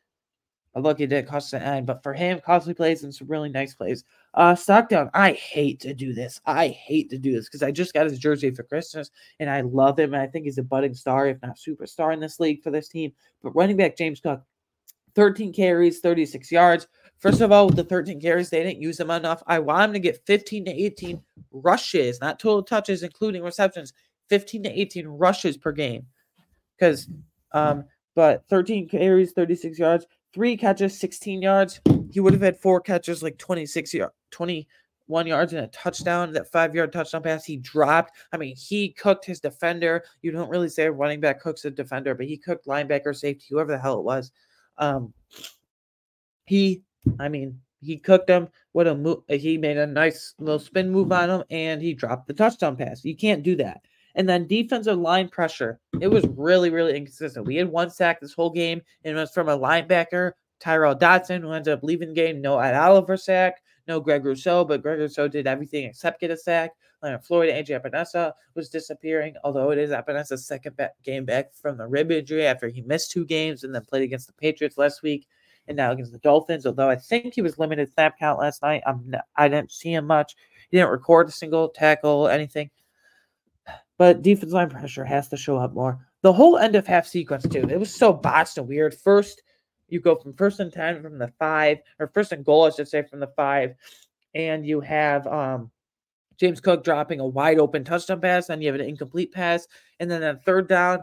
Look, 0.79 1.01
it 1.01 1.09
did 1.09 1.27
cost 1.27 1.53
an 1.53 1.62
end, 1.62 1.87
but 1.87 2.03
for 2.03 2.12
him, 2.12 2.41
costly 2.45 2.75
plays 2.75 3.03
and 3.03 3.14
some 3.14 3.29
really 3.29 3.49
nice 3.49 3.75
plays. 3.75 4.05
Uh, 4.35 4.55
Stockdown, 4.55 5.11
I 5.14 5.33
hate 5.33 5.81
to 5.81 5.95
do 5.95 6.12
this. 6.12 6.41
I 6.47 6.69
hate 6.69 7.11
to 7.11 7.19
do 7.19 7.33
this 7.33 7.47
because 7.47 7.62
I 7.62 7.71
just 7.71 7.95
got 7.95 8.07
his 8.07 8.19
jersey 8.19 8.51
for 8.51 8.62
Christmas 8.62 9.11
and 9.41 9.49
I 9.49 9.62
love 9.62 9.99
him. 9.99 10.14
And 10.14 10.23
I 10.23 10.27
think 10.27 10.45
he's 10.45 10.59
a 10.59 10.62
budding 10.62 10.95
star, 10.95 11.27
if 11.27 11.41
not 11.43 11.57
superstar 11.57 12.12
in 12.12 12.21
this 12.21 12.41
league 12.41 12.62
for 12.62 12.71
this 12.71 12.88
team. 12.88 13.12
But 13.43 13.57
running 13.57 13.77
back 13.77 13.97
James 13.97 14.21
Cook, 14.21 14.43
13 15.14 15.53
carries, 15.53 16.01
36 16.01 16.51
yards. 16.53 16.87
First 17.19 17.41
of 17.41 17.51
all, 17.51 17.67
with 17.67 17.77
the 17.77 17.85
13 17.85 18.21
carries, 18.21 18.51
they 18.51 18.62
didn't 18.62 18.83
use 18.83 19.01
him 19.01 19.11
enough. 19.11 19.43
I 19.47 19.59
want 19.59 19.85
him 19.85 19.93
to 19.95 19.99
get 19.99 20.25
15 20.27 20.67
to 20.67 20.71
18 20.71 21.21
rushes, 21.51 22.21
not 22.21 22.38
total 22.38 22.62
touches, 22.62 23.03
including 23.03 23.43
receptions, 23.43 23.93
15 24.29 24.64
to 24.64 24.81
18 24.81 25.07
rushes 25.07 25.57
per 25.57 25.73
game. 25.73 26.07
Because, 26.79 27.09
um, 27.53 27.85
but 28.14 28.45
13 28.49 28.88
carries, 28.88 29.33
36 29.33 29.79
yards 29.79 30.07
three 30.33 30.57
catches, 30.57 30.99
16 30.99 31.43
yards. 31.43 31.81
He 32.11 32.21
would 32.21 32.33
have 32.33 32.43
had 32.43 32.59
four 32.59 32.81
catches, 32.81 33.23
like 33.23 33.38
26 33.38 33.95
yards, 33.95 34.14
20 34.31 34.67
one 35.09 35.27
yards 35.27 35.55
and 35.55 35.64
a 35.64 35.69
touchdown, 35.69 36.33
that 36.33 36.53
five 36.53 36.75
yard 36.75 36.93
touchdown 36.93 37.23
pass 37.23 37.45
he 37.45 37.57
dropped. 37.57 38.12
I 38.33 38.37
mean, 38.37 38.55
he 38.55 38.91
cooked 38.91 39.25
his 39.25 39.41
defender. 39.41 40.05
You 40.23 40.31
don't 40.31 40.51
really 40.51 40.69
say 40.69 40.88
running 40.88 41.21
back 41.21 41.41
cooks 41.41 41.64
a 41.64 41.71
defender, 41.71 42.14
but 42.14 42.27
he 42.27 42.37
cooked 42.37 42.67
linebacker, 42.67 43.17
safety, 43.17 43.47
whoever 43.51 43.73
the 43.73 43.79
hell 43.79 43.99
it 43.99 44.05
was. 44.05 44.31
Um, 44.77 45.12
he, 46.45 46.83
I 47.19 47.29
mean, 47.29 47.59
he 47.81 47.97
cooked 47.97 48.29
him. 48.29 48.49
What 48.73 48.87
a 48.87 48.95
move! 48.95 49.23
He 49.29 49.57
made 49.57 49.79
a 49.79 49.87
nice 49.87 50.35
little 50.38 50.59
spin 50.59 50.91
move 50.91 51.11
on 51.11 51.31
him, 51.31 51.45
and 51.51 51.81
he 51.81 51.95
dropped 51.95 52.27
the 52.27 52.35
touchdown 52.35 52.77
pass. 52.77 53.05
You 53.05 53.17
can't 53.17 53.43
do 53.43 53.57
that. 53.57 53.81
And 54.18 54.28
then 54.28 54.48
defensive 54.48 54.98
line 54.98 55.28
pressure. 55.28 55.78
It 56.00 56.09
was 56.09 56.26
really, 56.37 56.70
really 56.70 56.96
inconsistent. 56.96 57.46
We 57.46 57.54
had 57.54 57.70
one 57.70 57.88
sack 57.88 58.20
this 58.20 58.35
whole 58.35 58.50
game, 58.50 58.83
and 59.04 59.16
it 59.16 59.20
was 59.20 59.31
from 59.31 59.48
a 59.48 59.57
linebacker, 59.57 60.33
Tyrel 60.61 60.98
Dodson, 60.98 61.40
who 61.40 61.52
ended 61.52 61.72
up 61.72 61.85
leaving 61.85 62.09
the 62.09 62.14
game. 62.14 62.42
No 62.42 62.59
Ed 62.59 62.74
Oliver 62.74 63.16
sack, 63.16 63.62
no 63.87 64.00
Greg 64.00 64.24
Rousseau, 64.24 64.64
but 64.64 64.83
Greg 64.83 64.98
Rousseau 64.98 65.28
did 65.28 65.46
everything 65.46 65.85
except 65.85 66.20
get 66.20 66.33
a 66.33 66.37
sack. 66.37 66.72
Leonard 67.00 67.24
Floyd, 67.24 67.50
AJ 67.50 67.81
Epenesa 67.81 68.33
was 68.57 68.68
disappearing, 68.68 69.35
although 69.44 69.70
it 69.70 69.78
is 69.78 69.90
Epenesa's 69.90 70.46
second 70.46 70.76
back, 70.76 70.92
game 71.04 71.24
back 71.24 71.54
from 71.54 71.76
the 71.76 71.87
rib 71.87 72.11
injury 72.11 72.44
after 72.44 72.68
he 72.68 72.83
missed 72.83 73.12
two 73.12 73.24
games 73.24 73.62
and 73.62 73.72
then 73.72 73.85
played 73.85 74.02
against 74.02 74.26
the 74.26 74.33
Patriots 74.33 74.76
last 74.76 75.02
week 75.02 75.28
and 75.68 75.76
now 75.76 75.92
against 75.92 76.11
the 76.11 76.18
Dolphins. 76.18 76.66
Although 76.66 76.90
I 76.90 76.96
think 76.96 77.35
he 77.35 77.42
was 77.42 77.59
limited 77.59 77.92
snap 77.92 78.18
count 78.18 78.40
last 78.40 78.62
night, 78.62 78.83
I'm 78.85 79.04
not, 79.07 79.26
I 79.37 79.46
didn't 79.48 79.70
see 79.70 79.92
him 79.92 80.07
much. 80.09 80.35
He 80.70 80.76
didn't 80.76 80.90
record 80.90 81.28
a 81.28 81.33
single 81.33 81.68
tackle, 81.68 82.26
anything. 82.26 82.70
But 83.99 84.23
defense 84.23 84.53
line 84.53 84.71
pressure 84.71 85.05
has 85.05 85.29
to 85.29 85.37
show 85.37 85.57
up 85.59 85.75
more. 85.75 85.99
The 86.23 86.33
whole 86.33 86.57
end 86.57 86.77
of 86.77 86.87
half 86.87 87.07
sequence 87.07 87.47
too. 87.47 87.69
It 87.69 87.79
was 87.79 87.95
so 87.95 88.13
botched 88.13 88.57
and 88.57 88.69
weird. 88.69 88.95
First, 88.95 89.43
you 89.89 90.01
go 90.01 90.15
from 90.15 90.35
first 90.35 90.61
and 90.61 90.73
ten 90.73 91.03
from 91.03 91.19
the 91.19 91.33
five, 91.39 91.79
or 91.99 92.09
first 92.09 92.33
and 92.33 92.45
goal, 92.45 92.65
I 92.65 92.71
should 92.71 92.89
say, 92.89 93.03
from 93.03 93.21
the 93.21 93.33
five, 93.37 93.75
and 94.35 94.65
you 94.65 94.81
have 94.81 95.27
um 95.27 95.71
James 96.39 96.61
Cook 96.61 96.85
dropping 96.85 97.21
a 97.21 97.27
wide 97.27 97.59
open 97.59 97.85
touchdown 97.85 98.21
pass, 98.21 98.47
then 98.47 98.63
you 98.63 98.71
have 98.71 98.81
an 98.81 98.87
incomplete 98.87 99.33
pass, 99.33 99.67
and 99.99 100.11
then 100.11 100.23
a 100.23 100.37
third 100.37 100.69
down 100.69 101.01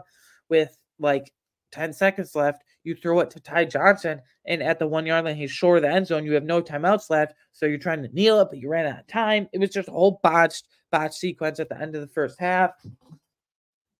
with 0.48 0.76
like 0.98 1.32
10 1.72 1.92
seconds 1.92 2.34
left, 2.34 2.62
you 2.86 2.94
throw 2.94 3.18
it 3.20 3.30
to 3.30 3.40
Ty 3.40 3.64
Johnson, 3.66 4.22
and 4.46 4.62
at 4.62 4.78
the 4.78 4.86
one 4.86 5.04
yard 5.04 5.24
line, 5.24 5.36
he's 5.36 5.50
short 5.50 5.78
of 5.78 5.82
the 5.82 5.90
end 5.90 6.06
zone. 6.06 6.24
You 6.24 6.34
have 6.34 6.44
no 6.44 6.62
timeouts 6.62 7.10
left, 7.10 7.34
so 7.52 7.66
you're 7.66 7.78
trying 7.78 8.02
to 8.02 8.08
kneel 8.14 8.40
it, 8.40 8.48
but 8.48 8.60
you 8.60 8.68
ran 8.68 8.86
out 8.86 9.00
of 9.00 9.06
time. 9.08 9.48
It 9.52 9.58
was 9.58 9.70
just 9.70 9.88
a 9.88 9.92
whole 9.92 10.20
botched 10.22 10.68
botch 10.92 11.14
sequence 11.14 11.58
at 11.58 11.68
the 11.68 11.80
end 11.80 11.96
of 11.96 12.00
the 12.00 12.06
first 12.06 12.38
half. 12.38 12.70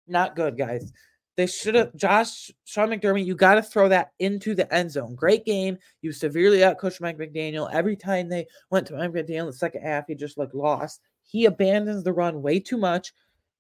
Not 0.06 0.36
good, 0.36 0.56
guys. 0.56 0.92
They 1.36 1.48
should 1.48 1.74
have, 1.74 1.94
Josh, 1.96 2.50
Sean 2.64 2.88
McDermott, 2.88 3.26
you 3.26 3.34
got 3.34 3.56
to 3.56 3.62
throw 3.62 3.88
that 3.88 4.12
into 4.20 4.54
the 4.54 4.72
end 4.72 4.92
zone. 4.92 5.14
Great 5.16 5.44
game. 5.44 5.76
You 6.00 6.12
severely 6.12 6.58
outcoached 6.58 7.00
Mike 7.00 7.18
McDaniel. 7.18 7.68
Every 7.70 7.96
time 7.96 8.28
they 8.28 8.46
went 8.70 8.86
to 8.86 8.96
Mike 8.96 9.10
McDaniel 9.10 9.40
in 9.40 9.46
the 9.46 9.52
second 9.52 9.82
half, 9.82 10.06
he 10.06 10.14
just 10.14 10.38
looked 10.38 10.54
lost. 10.54 11.00
He 11.24 11.44
abandons 11.44 12.04
the 12.04 12.12
run 12.12 12.40
way 12.40 12.60
too 12.60 12.78
much. 12.78 13.12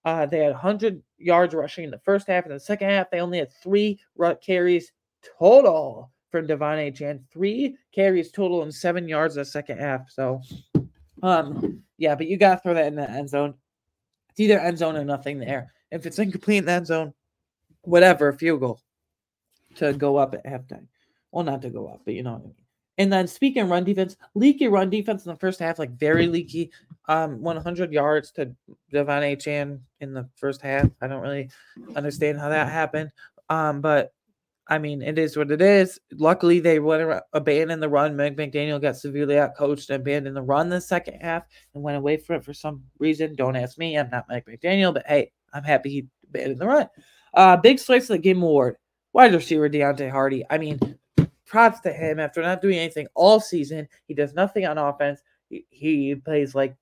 Uh, 0.06 0.24
they 0.24 0.38
had 0.38 0.52
100 0.52 1.02
yards 1.18 1.52
rushing 1.52 1.82
in 1.82 1.90
the 1.90 1.98
first 1.98 2.28
half. 2.28 2.46
In 2.46 2.52
the 2.52 2.60
second 2.60 2.88
half, 2.88 3.10
they 3.10 3.20
only 3.20 3.38
had 3.38 3.52
three 3.60 3.98
carries 4.40 4.92
total 5.38 6.10
from 6.30 6.46
De'Von 6.46 6.92
Achane. 6.92 7.20
Three 7.32 7.76
carries 7.92 8.30
total 8.30 8.62
and 8.62 8.74
seven 8.74 9.08
yards 9.08 9.36
in 9.36 9.40
the 9.40 9.44
second 9.44 9.78
half. 9.78 10.10
So, 10.10 10.40
um, 11.22 11.82
yeah, 11.98 12.14
but 12.14 12.26
you 12.26 12.36
got 12.36 12.56
to 12.56 12.60
throw 12.60 12.74
that 12.74 12.86
in 12.86 12.94
the 12.94 13.10
end 13.10 13.28
zone. 13.28 13.54
It's 14.30 14.40
either 14.40 14.60
end 14.60 14.78
zone 14.78 14.96
or 14.96 15.04
nothing 15.04 15.38
there. 15.38 15.72
If 15.90 16.04
it's 16.04 16.18
incomplete 16.18 16.58
in 16.58 16.64
the 16.66 16.72
end 16.72 16.86
zone, 16.86 17.14
whatever, 17.82 18.32
field 18.32 18.60
goal 18.60 18.80
to 19.76 19.92
go 19.92 20.16
up 20.16 20.34
at 20.34 20.44
halftime. 20.44 20.86
Well, 21.32 21.44
not 21.44 21.62
to 21.62 21.70
go 21.70 21.88
up, 21.88 22.02
but 22.04 22.14
you 22.14 22.22
know 22.22 22.32
what 22.32 22.42
I 22.42 22.44
mean. 22.44 22.54
And 22.98 23.12
then 23.12 23.26
speaking 23.26 23.68
run 23.68 23.84
defense, 23.84 24.16
leaky 24.34 24.68
run 24.68 24.88
defense 24.88 25.26
in 25.26 25.32
the 25.32 25.38
first 25.38 25.60
half, 25.60 25.78
like 25.78 25.90
very 25.90 26.26
leaky. 26.26 26.70
Um, 27.08 27.40
100 27.40 27.92
yards 27.92 28.32
to 28.32 28.46
De'Von 28.92 29.36
Achane 29.36 29.78
in 30.00 30.12
the 30.12 30.28
first 30.34 30.60
half. 30.60 30.88
I 31.00 31.06
don't 31.06 31.22
really 31.22 31.50
understand 31.94 32.40
how 32.40 32.48
that 32.48 32.68
happened. 32.68 33.12
Um, 33.48 33.80
but 33.80 34.12
I 34.68 34.78
mean, 34.78 35.00
it 35.00 35.16
is 35.16 35.36
what 35.36 35.52
it 35.52 35.62
is. 35.62 36.00
Luckily, 36.12 36.58
they 36.58 36.80
went 36.80 37.22
abandoned 37.32 37.82
the 37.82 37.88
run. 37.88 38.16
Meg 38.16 38.36
McDaniel 38.36 38.82
got 38.82 38.96
severely 38.96 39.38
out 39.38 39.54
coached 39.56 39.90
and 39.90 40.00
abandoned 40.00 40.36
the 40.36 40.42
run 40.42 40.68
the 40.68 40.80
second 40.80 41.20
half 41.20 41.44
and 41.74 41.84
went 41.84 41.96
away 41.96 42.16
from 42.16 42.36
it 42.36 42.44
for 42.44 42.52
some 42.52 42.82
reason. 42.98 43.36
Don't 43.36 43.54
ask 43.54 43.78
me. 43.78 43.96
I'm 43.96 44.10
not 44.10 44.28
Meg 44.28 44.44
McDaniel, 44.44 44.92
but 44.92 45.06
hey, 45.06 45.30
I'm 45.52 45.62
happy 45.62 45.90
he 45.90 46.08
abandoned 46.28 46.60
the 46.60 46.66
run. 46.66 46.88
Uh, 47.32 47.56
big 47.56 47.78
slice 47.78 48.04
of 48.04 48.08
the 48.08 48.18
game 48.18 48.42
award. 48.42 48.76
Wide 49.12 49.34
receiver 49.34 49.68
Deonte 49.68 50.10
Harty. 50.10 50.44
I 50.50 50.58
mean, 50.58 50.80
props 51.46 51.80
to 51.80 51.92
him 51.92 52.18
after 52.18 52.42
not 52.42 52.60
doing 52.60 52.78
anything 52.78 53.06
all 53.14 53.38
season. 53.38 53.88
He 54.08 54.14
does 54.14 54.34
nothing 54.34 54.66
on 54.66 54.78
offense. 54.78 55.20
He, 55.48 55.64
he 55.70 56.14
plays 56.16 56.54
like 56.54 56.76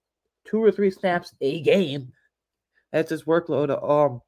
two 0.45 0.63
or 0.63 0.71
three 0.71 0.91
snaps 0.91 1.35
a 1.43 1.61
game. 1.61 2.13
That's 2.93 3.11
his 3.11 3.25
workload. 3.25 3.71
Um, 3.71 4.23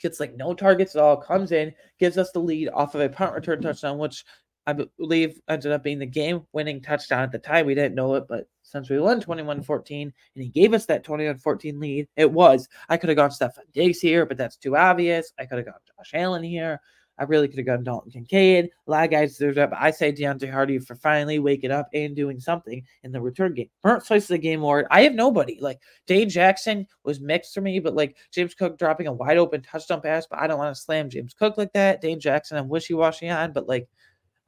gets 0.00 0.20
like 0.20 0.36
no 0.36 0.54
targets 0.54 0.94
at 0.94 1.02
all, 1.02 1.16
comes 1.16 1.52
in, 1.52 1.72
gives 1.98 2.18
us 2.18 2.30
the 2.32 2.40
lead 2.40 2.68
off 2.70 2.94
of 2.94 3.00
a 3.00 3.08
punt 3.08 3.34
return 3.34 3.58
mm-hmm. 3.58 3.68
touchdown, 3.68 3.98
which 3.98 4.24
I 4.66 4.72
believe 4.72 5.40
ended 5.48 5.72
up 5.72 5.82
being 5.82 5.98
the 5.98 6.06
game 6.06 6.42
winning 6.52 6.80
touchdown 6.80 7.22
at 7.22 7.32
the 7.32 7.38
time. 7.38 7.66
We 7.66 7.74
didn't 7.74 7.94
know 7.94 8.14
it, 8.14 8.24
but 8.28 8.46
since 8.62 8.88
we 8.88 8.98
won 8.98 9.20
21 9.20 9.62
14 9.62 10.12
and 10.34 10.42
he 10.42 10.48
gave 10.48 10.72
us 10.72 10.86
that 10.86 11.04
21 11.04 11.38
14 11.38 11.78
lead, 11.78 12.08
it 12.16 12.30
was. 12.30 12.66
I 12.88 12.96
could 12.96 13.10
have 13.10 13.16
gone 13.16 13.30
Stefon 13.30 13.70
Diggs 13.72 14.00
here, 14.00 14.24
but 14.24 14.38
that's 14.38 14.56
too 14.56 14.76
obvious. 14.76 15.32
I 15.38 15.44
could 15.44 15.58
have 15.58 15.66
gone 15.66 15.74
Josh 15.86 16.12
Allen 16.14 16.42
here. 16.42 16.80
I 17.18 17.24
really 17.24 17.46
could 17.48 17.58
have 17.58 17.66
gone 17.66 17.84
Dalton 17.84 18.10
Kincaid. 18.10 18.70
A 18.86 18.90
lot 18.90 19.04
of 19.04 19.10
guys 19.10 19.32
deserve 19.32 19.54
that, 19.54 19.70
but 19.70 19.78
I 19.80 19.90
say 19.90 20.12
Deonte 20.12 20.50
Harty 20.50 20.78
for 20.78 20.96
finally 20.96 21.38
waking 21.38 21.70
up 21.70 21.88
and 21.94 22.16
doing 22.16 22.40
something 22.40 22.82
in 23.04 23.12
the 23.12 23.20
return 23.20 23.54
game. 23.54 23.70
Burnt 23.82 24.04
slice 24.04 24.24
of 24.24 24.28
the 24.28 24.38
game 24.38 24.60
award. 24.60 24.86
I 24.90 25.02
have 25.02 25.14
nobody. 25.14 25.58
Like 25.60 25.80
Dane 26.06 26.28
Jackson 26.28 26.86
was 27.04 27.20
mixed 27.20 27.54
for 27.54 27.60
me, 27.60 27.78
but 27.78 27.94
like 27.94 28.16
James 28.32 28.54
Cook 28.54 28.78
dropping 28.78 29.06
a 29.06 29.12
wide 29.12 29.36
open 29.36 29.62
touchdown 29.62 30.00
pass, 30.00 30.26
but 30.26 30.40
I 30.40 30.46
don't 30.46 30.58
want 30.58 30.74
to 30.74 30.80
slam 30.80 31.08
James 31.08 31.34
Cook 31.34 31.56
like 31.56 31.72
that. 31.74 32.00
Dane 32.00 32.20
Jackson, 32.20 32.56
I'm 32.56 32.68
wishy 32.68 32.94
washy 32.94 33.28
on, 33.28 33.52
but 33.52 33.68
like, 33.68 33.88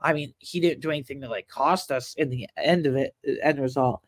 I 0.01 0.13
mean, 0.13 0.35
he 0.39 0.61
didn't 0.61 0.83
do 0.83 0.91
anything 0.91 1.21
to 1.21 1.29
like 1.29 1.49
cost 1.49 1.93
us 1.93 2.15
in 2.15 2.31
the 2.31 2.49
end 2.57 2.87
of 2.87 2.97
it, 2.97 3.15
uh, 3.29 3.35
end 3.43 3.61
result. 3.61 4.03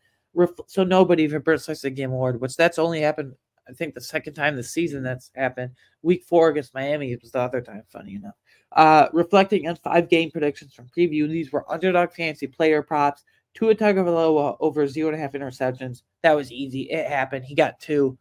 So 0.67 0.83
nobody 0.83 1.27
for 1.27 1.39
burnt 1.39 1.61
slice 1.61 1.79
of 1.79 1.81
the 1.83 1.89
game 1.91 2.11
award, 2.11 2.39
which 2.39 2.55
that's 2.55 2.77
only 2.77 3.01
happened 3.01 3.33
I 3.69 3.73
think 3.73 3.93
the 3.93 4.01
second 4.01 4.33
time 4.33 4.55
this 4.55 4.71
season 4.71 5.03
that's 5.03 5.31
happened. 5.35 5.71
Week 6.01 6.23
four 6.23 6.49
against 6.49 6.73
Miami 6.73 7.11
it 7.11 7.21
was 7.21 7.31
the 7.31 7.39
other 7.39 7.61
time, 7.61 7.83
funny 7.87 8.15
enough. 8.15 8.35
Uh, 8.71 9.07
reflecting 9.13 9.67
on 9.67 9.75
five 9.77 10.09
game 10.09 10.29
predictions 10.29 10.73
from 10.73 10.89
preview, 10.95 11.27
these 11.27 11.51
were 11.51 11.71
underdog 11.71 12.11
fantasy 12.11 12.47
player 12.47 12.83
props. 12.83 13.23
Tua 13.55 13.73
Tagovailoa 13.73 14.57
over 14.59 14.87
zero 14.87 15.09
and 15.09 15.17
a 15.17 15.19
half 15.19 15.33
interceptions. 15.33 16.03
That 16.21 16.35
was 16.35 16.51
easy. 16.51 16.83
It 16.83 17.07
happened. 17.07 17.45
He 17.45 17.55
got 17.55 17.79
two. 17.79 18.17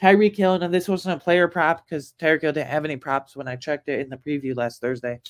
Tyreek 0.00 0.34
Hill, 0.34 0.54
and 0.54 0.72
this 0.72 0.88
wasn't 0.88 1.20
a 1.20 1.22
player 1.22 1.46
prop 1.46 1.84
because 1.84 2.14
Tyreek 2.18 2.40
Hill 2.40 2.52
didn't 2.52 2.68
have 2.68 2.86
any 2.86 2.96
props 2.96 3.36
when 3.36 3.46
I 3.46 3.56
checked 3.56 3.88
it 3.88 4.00
in 4.00 4.08
the 4.08 4.16
preview 4.16 4.56
last 4.56 4.80
Thursday. 4.80 5.20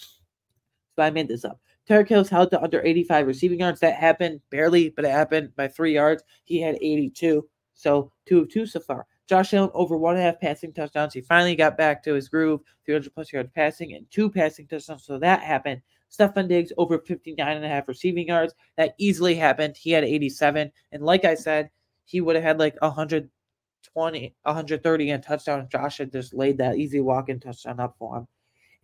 So 0.95 1.03
I 1.03 1.11
made 1.11 1.27
this 1.27 1.45
up. 1.45 1.61
Tyreek 1.89 2.09
Hill's 2.09 2.29
held 2.29 2.51
to 2.53 2.63
under 2.63 2.81
85 2.81 3.27
receiving 3.27 3.61
yards. 3.61 3.81
That 3.81 3.97
happened 3.97 4.41
barely, 4.51 4.91
but 4.91 5.05
it 5.05 5.11
happened 5.11 5.57
by 5.57 5.67
three 5.67 5.95
yards. 5.95 6.23
He 6.45 6.61
had 6.61 6.77
82. 6.77 7.49
So 7.75 8.13
two 8.27 8.41
of 8.41 8.49
two 8.49 8.65
so 8.65 8.79
far. 8.79 9.07
Josh 9.31 9.55
Allen 9.55 9.71
over 9.75 9.97
one 9.97 10.17
and 10.17 10.23
a 10.23 10.25
half 10.25 10.41
passing 10.41 10.73
touchdowns. 10.73 11.15
He 11.15 11.21
finally 11.21 11.55
got 11.55 11.79
back 11.79 12.03
to 12.03 12.15
his 12.15 12.29
groove, 12.29 12.63
300 12.85 13.15
plus 13.15 13.33
yards 13.33 13.49
passing 13.55 13.95
and 13.95 14.05
two 14.11 14.29
passing 14.29 14.67
touchdowns. 14.67 15.05
So 15.05 15.21
that 15.21 15.41
happened. 15.41 15.83
Stefon 16.11 16.49
Diggs 16.49 16.73
over 16.77 16.99
59 16.99 17.57
and 17.57 17.65
a 17.65 17.69
half 17.69 17.87
receiving 17.87 18.27
yards. 18.27 18.55
That 18.77 18.97
easily 18.99 19.37
happened. 19.37 19.77
He 19.77 19.93
had 19.93 20.03
87. 20.03 20.73
And 20.91 21.05
like 21.05 21.25
I 21.25 21.37
said, 21.37 21.71
he 22.07 22.21
would 22.21 22.35
have 22.35 22.45
had 22.45 22.59
like 22.59 22.75
120, 22.83 24.35
130 24.43 25.11
and 25.11 25.23
touchdown. 25.23 25.69
Josh 25.71 25.99
had 25.99 26.11
just 26.11 26.35
laid 26.35 26.59
that 26.59 26.79
easy 26.79 27.01
walk 27.01 27.29
in 27.29 27.39
touchdown 27.39 27.79
up 27.79 27.95
for 28.01 28.17
him. 28.17 28.27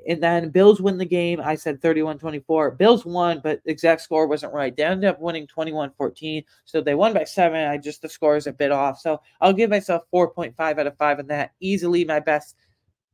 And 0.09 0.22
then 0.22 0.50
Bills 0.50 0.80
win 0.80 0.98
the 0.98 1.06
game. 1.06 1.40
I 1.40 1.54
said 1.54 1.80
31 1.80 2.18
24. 2.18 2.72
Bills 2.72 3.04
won, 3.04 3.40
but 3.42 3.61
exact 3.64 4.02
score 4.02 4.26
wasn't 4.26 4.52
right. 4.52 4.76
They 4.76 4.85
ended 4.85 5.09
up 5.09 5.20
winning 5.20 5.46
21 5.46 5.92
14. 5.96 6.44
So 6.64 6.80
they 6.80 6.94
won 6.94 7.14
by 7.14 7.24
seven. 7.24 7.66
I 7.66 7.78
just, 7.78 8.02
the 8.02 8.09
score 8.09 8.37
is 8.37 8.46
a 8.46 8.52
bit 8.52 8.72
off. 8.72 9.00
So 9.00 9.20
I'll 9.40 9.52
give 9.52 9.70
myself 9.70 10.02
4.5 10.12 10.54
out 10.59 10.87
of 10.87 10.96
five 10.96 11.18
on 11.18 11.26
that. 11.28 11.52
Easily 11.61 12.04
my 12.04 12.20
best, 12.20 12.56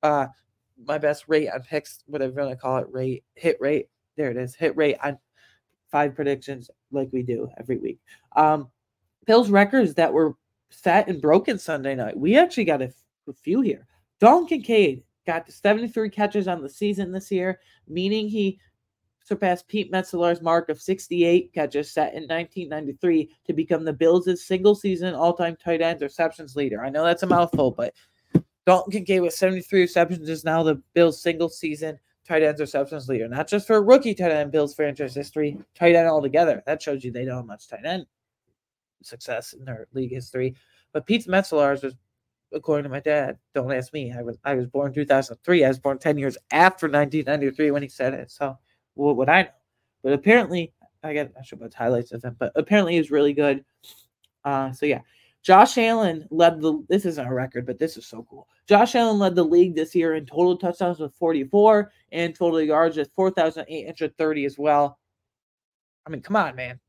uh, 0.03 0.27
my 0.85 0.99
best 0.99 1.25
rate 1.29 1.49
on 1.49 1.63
picks, 1.63 2.03
whatever 2.07 2.33
you 2.33 2.47
want 2.47 2.51
to 2.51 2.57
call 2.57 2.79
it, 2.79 2.87
rate, 2.91 3.25
hit 3.35 3.57
rate. 3.61 3.89
There 4.17 4.31
it 4.31 4.37
is, 4.37 4.55
hit 4.55 4.77
rate 4.77 4.97
on 5.03 5.19
five 5.91 6.15
predictions 6.15 6.71
like 6.91 7.09
we 7.13 7.23
do 7.23 7.49
every 7.59 7.79
week. 7.79 8.01
Um, 8.35 8.69
Bills 9.27 9.51
records 9.51 9.95
that 9.95 10.13
were 10.13 10.35
set 10.71 11.09
and 11.09 11.21
broken 11.21 11.59
Sunday 11.59 11.95
night. 11.95 12.17
We 12.17 12.37
actually 12.37 12.65
got 12.65 12.83
a, 12.83 12.93
few 13.41 13.61
here. 13.61 13.87
Dalton 14.19 14.49
Kincaid 14.49 15.05
got 15.27 15.51
73 15.51 16.11
catches 16.11 16.49
on 16.49 16.63
the 16.63 16.69
season 16.69 17.13
this 17.13 17.31
year, 17.31 17.61
meaning 17.89 18.29
he 18.29 18.59
surpassed 19.25 19.69
Pete 19.69 19.93
Metzelaars' 19.93 20.43
mark 20.43 20.69
of 20.69 20.81
68 20.81 21.53
catches 21.53 21.93
set 21.93 22.15
in 22.15 22.23
1993 22.23 23.31
to 23.47 23.53
become 23.53 23.85
the 23.85 23.93
Bills' 23.93 24.45
single 24.45 24.75
season 24.75 25.15
all 25.15 25.33
time 25.33 25.57
tight 25.57 25.81
end 25.81 26.01
receptions 26.01 26.57
leader. 26.57 26.85
I 26.85 26.91
know 26.91 27.05
that's 27.05 27.23
a 27.23 27.27
mouthful, 27.27 27.71
but 27.71 27.95
Dalton 28.67 28.93
Kincaid 28.93 29.23
with 29.23 29.35
73 29.35 29.81
receptions 29.81 30.29
is 30.29 30.45
now 30.45 30.63
the 30.63 30.83
Bills' 30.95 31.23
single 31.23 31.49
season 31.49 31.99
tight 32.27 32.43
ends 32.43 32.61
receptions 32.61 33.09
leader. 33.09 33.29
Not 33.29 33.49
just 33.49 33.67
for 33.67 33.83
rookie 33.83 34.15
tight 34.15 34.31
end 34.31 34.53
Bills 34.53 34.75
franchise 34.75 35.15
history, 35.15 35.59
tight 35.75 35.95
end 35.95 36.09
altogether. 36.09 36.63
That 36.67 36.83
shows 36.83 37.05
you 37.05 37.11
they 37.11 37.25
don't 37.25 37.37
have 37.37 37.47
much 37.47 37.69
tight 37.69 37.85
end. 37.85 38.07
success 39.03 39.53
in 39.53 39.65
their 39.65 39.89
league 39.93 40.13
history. 40.13 40.55
But 40.93 41.07
Pete 41.07 41.27
Metzelaars 41.27 41.83
was, 41.83 41.95
according 42.55 42.85
to 42.85 42.91
my 42.91 43.01
dad, 43.01 43.39
don't 43.55 43.73
ask 43.73 43.93
me. 43.93 44.13
I 44.13 44.23
was 44.23 44.39
I 44.45 44.55
was 44.55 44.67
born 44.67 44.93
2003. 44.93 45.65
I 45.65 45.69
was 45.69 45.79
born 45.79 45.99
10 45.99 46.19
years 46.19 46.37
after 46.51 46.87
1993 46.87 47.71
when 47.71 47.83
he 47.83 47.89
said 47.89 48.15
it. 48.15 48.31
So 48.31 48.59
what 48.95 49.17
would 49.17 49.29
I 49.29 49.43
know? 49.43 49.49
But 50.03 50.13
apparently, 50.13 50.73
I 51.03 51.15
got 51.15 51.29
I 51.39 51.43
should 51.43 51.61
put 51.61 51.75
highlights 51.75 52.13
of 52.13 52.25
him. 52.25 52.37
But 52.39 52.53
apparently, 52.55 53.01
he 53.01 53.09
really 53.11 53.33
good. 53.33 53.65
Uh, 54.45 54.73
so 54.73 54.87
yeah, 54.87 55.01
Josh 55.43 55.77
Allen 55.79 56.27
led 56.31 56.61
the. 56.61 56.85
This 56.89 57.05
isn't 57.05 57.27
a 57.27 57.35
record, 57.35 57.67
but 57.67 57.79
this 57.79 57.97
is 57.97 58.07
so 58.07 58.27
cool. 58.29 58.49
Josh 58.67 58.95
Allen 58.95 59.19
led 59.19 59.35
the 59.35 59.45
league 59.45 59.75
this 59.75 59.95
year 59.95 60.15
in 60.15 60.27
total 60.27 60.57
touchdowns 60.57 61.01
with 61.01 61.15
44 61.15 61.91
and 62.13 62.35
total 62.35 62.61
yards 62.61 62.97
with 62.97 63.11
4,830 63.13 64.45
as 64.45 64.59
well. 64.59 64.99
I 66.07 66.11
mean, 66.11 66.23
come 66.23 66.37
on, 66.37 66.57
man. 66.57 66.81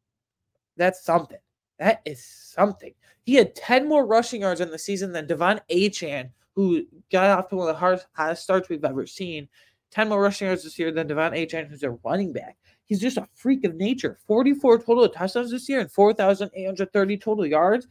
That's 0.78 1.04
something. 1.04 1.38
That 1.80 2.02
is 2.06 2.24
something. 2.24 2.94
He 3.24 3.36
had 3.36 3.56
10 3.56 3.88
more 3.88 4.06
rushing 4.06 4.42
yards 4.42 4.62
in 4.62 4.72
the 4.72 4.78
season 4.78 5.12
than 5.12 5.28
De'Von 5.28 5.60
Achane, 5.70 6.30
who 6.56 6.86
got 7.12 7.38
off 7.38 7.50
to 7.50 7.56
one 7.56 7.70
of 7.70 7.76
the 7.76 7.80
hardest, 7.80 8.44
starts 8.44 8.70
we've 8.70 8.86
ever 8.86 9.06
seen. 9.08 9.48
10 9.92 10.10
more 10.10 10.22
rushing 10.22 10.48
yards 10.48 10.64
this 10.64 10.78
year 10.80 10.92
than 10.92 11.08
De'Von 11.08 11.34
Achane, 11.34 11.68
who's 11.68 11.84
a 11.84 11.92
running 12.04 12.34
back. 12.34 12.58
He's 12.86 13.00
just 13.00 13.18
a 13.18 13.28
freak 13.34 13.64
of 13.64 13.76
nature. 13.76 14.20
44 14.28 14.80
total 14.80 15.10
touchdowns 15.10 15.52
this 15.52 15.70
year 15.70 15.80
and 15.80 15.92
4,830 15.92 17.18
total 17.18 17.46
yards. 17.46 17.88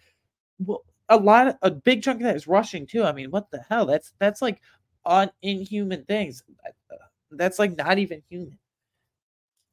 Well, 0.58 0.84
a 1.08 1.16
lot, 1.16 1.48
of, 1.48 1.56
a 1.62 1.70
big 1.70 2.02
chunk 2.02 2.20
of 2.20 2.24
that 2.24 2.36
is 2.36 2.46
rushing 2.46 2.86
too. 2.86 3.04
I 3.04 3.12
mean, 3.12 3.30
what 3.30 3.50
the 3.50 3.64
hell? 3.68 3.86
That's 3.86 4.12
that's 4.18 4.42
like 4.42 4.60
on 5.04 5.30
inhuman 5.42 6.04
things. 6.04 6.42
Uh, 6.64 6.96
that's 7.32 7.58
like 7.58 7.76
not 7.76 7.98
even 7.98 8.22
human. 8.28 8.58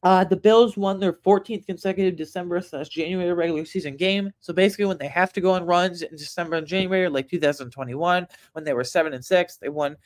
Uh, 0.01 0.23
the 0.23 0.35
Bills 0.35 0.77
won 0.77 0.99
their 0.99 1.11
14th 1.11 1.65
consecutive 1.65 2.15
December 2.15 2.61
slash 2.61 2.87
January 2.87 3.33
regular 3.33 3.65
season 3.65 3.97
game. 3.97 4.31
So 4.39 4.53
basically, 4.53 4.85
when 4.85 4.97
they 4.97 5.09
have 5.09 5.33
to 5.33 5.41
go 5.41 5.51
on 5.51 5.65
runs 5.65 6.01
in 6.01 6.15
December 6.15 6.55
and 6.55 6.65
January, 6.67 7.09
like 7.09 7.29
2021, 7.29 8.27
when 8.53 8.63
they 8.63 8.73
were 8.73 8.85
seven 8.85 9.13
and 9.13 9.23
six, 9.23 9.57
they 9.57 9.67
won 9.67 9.97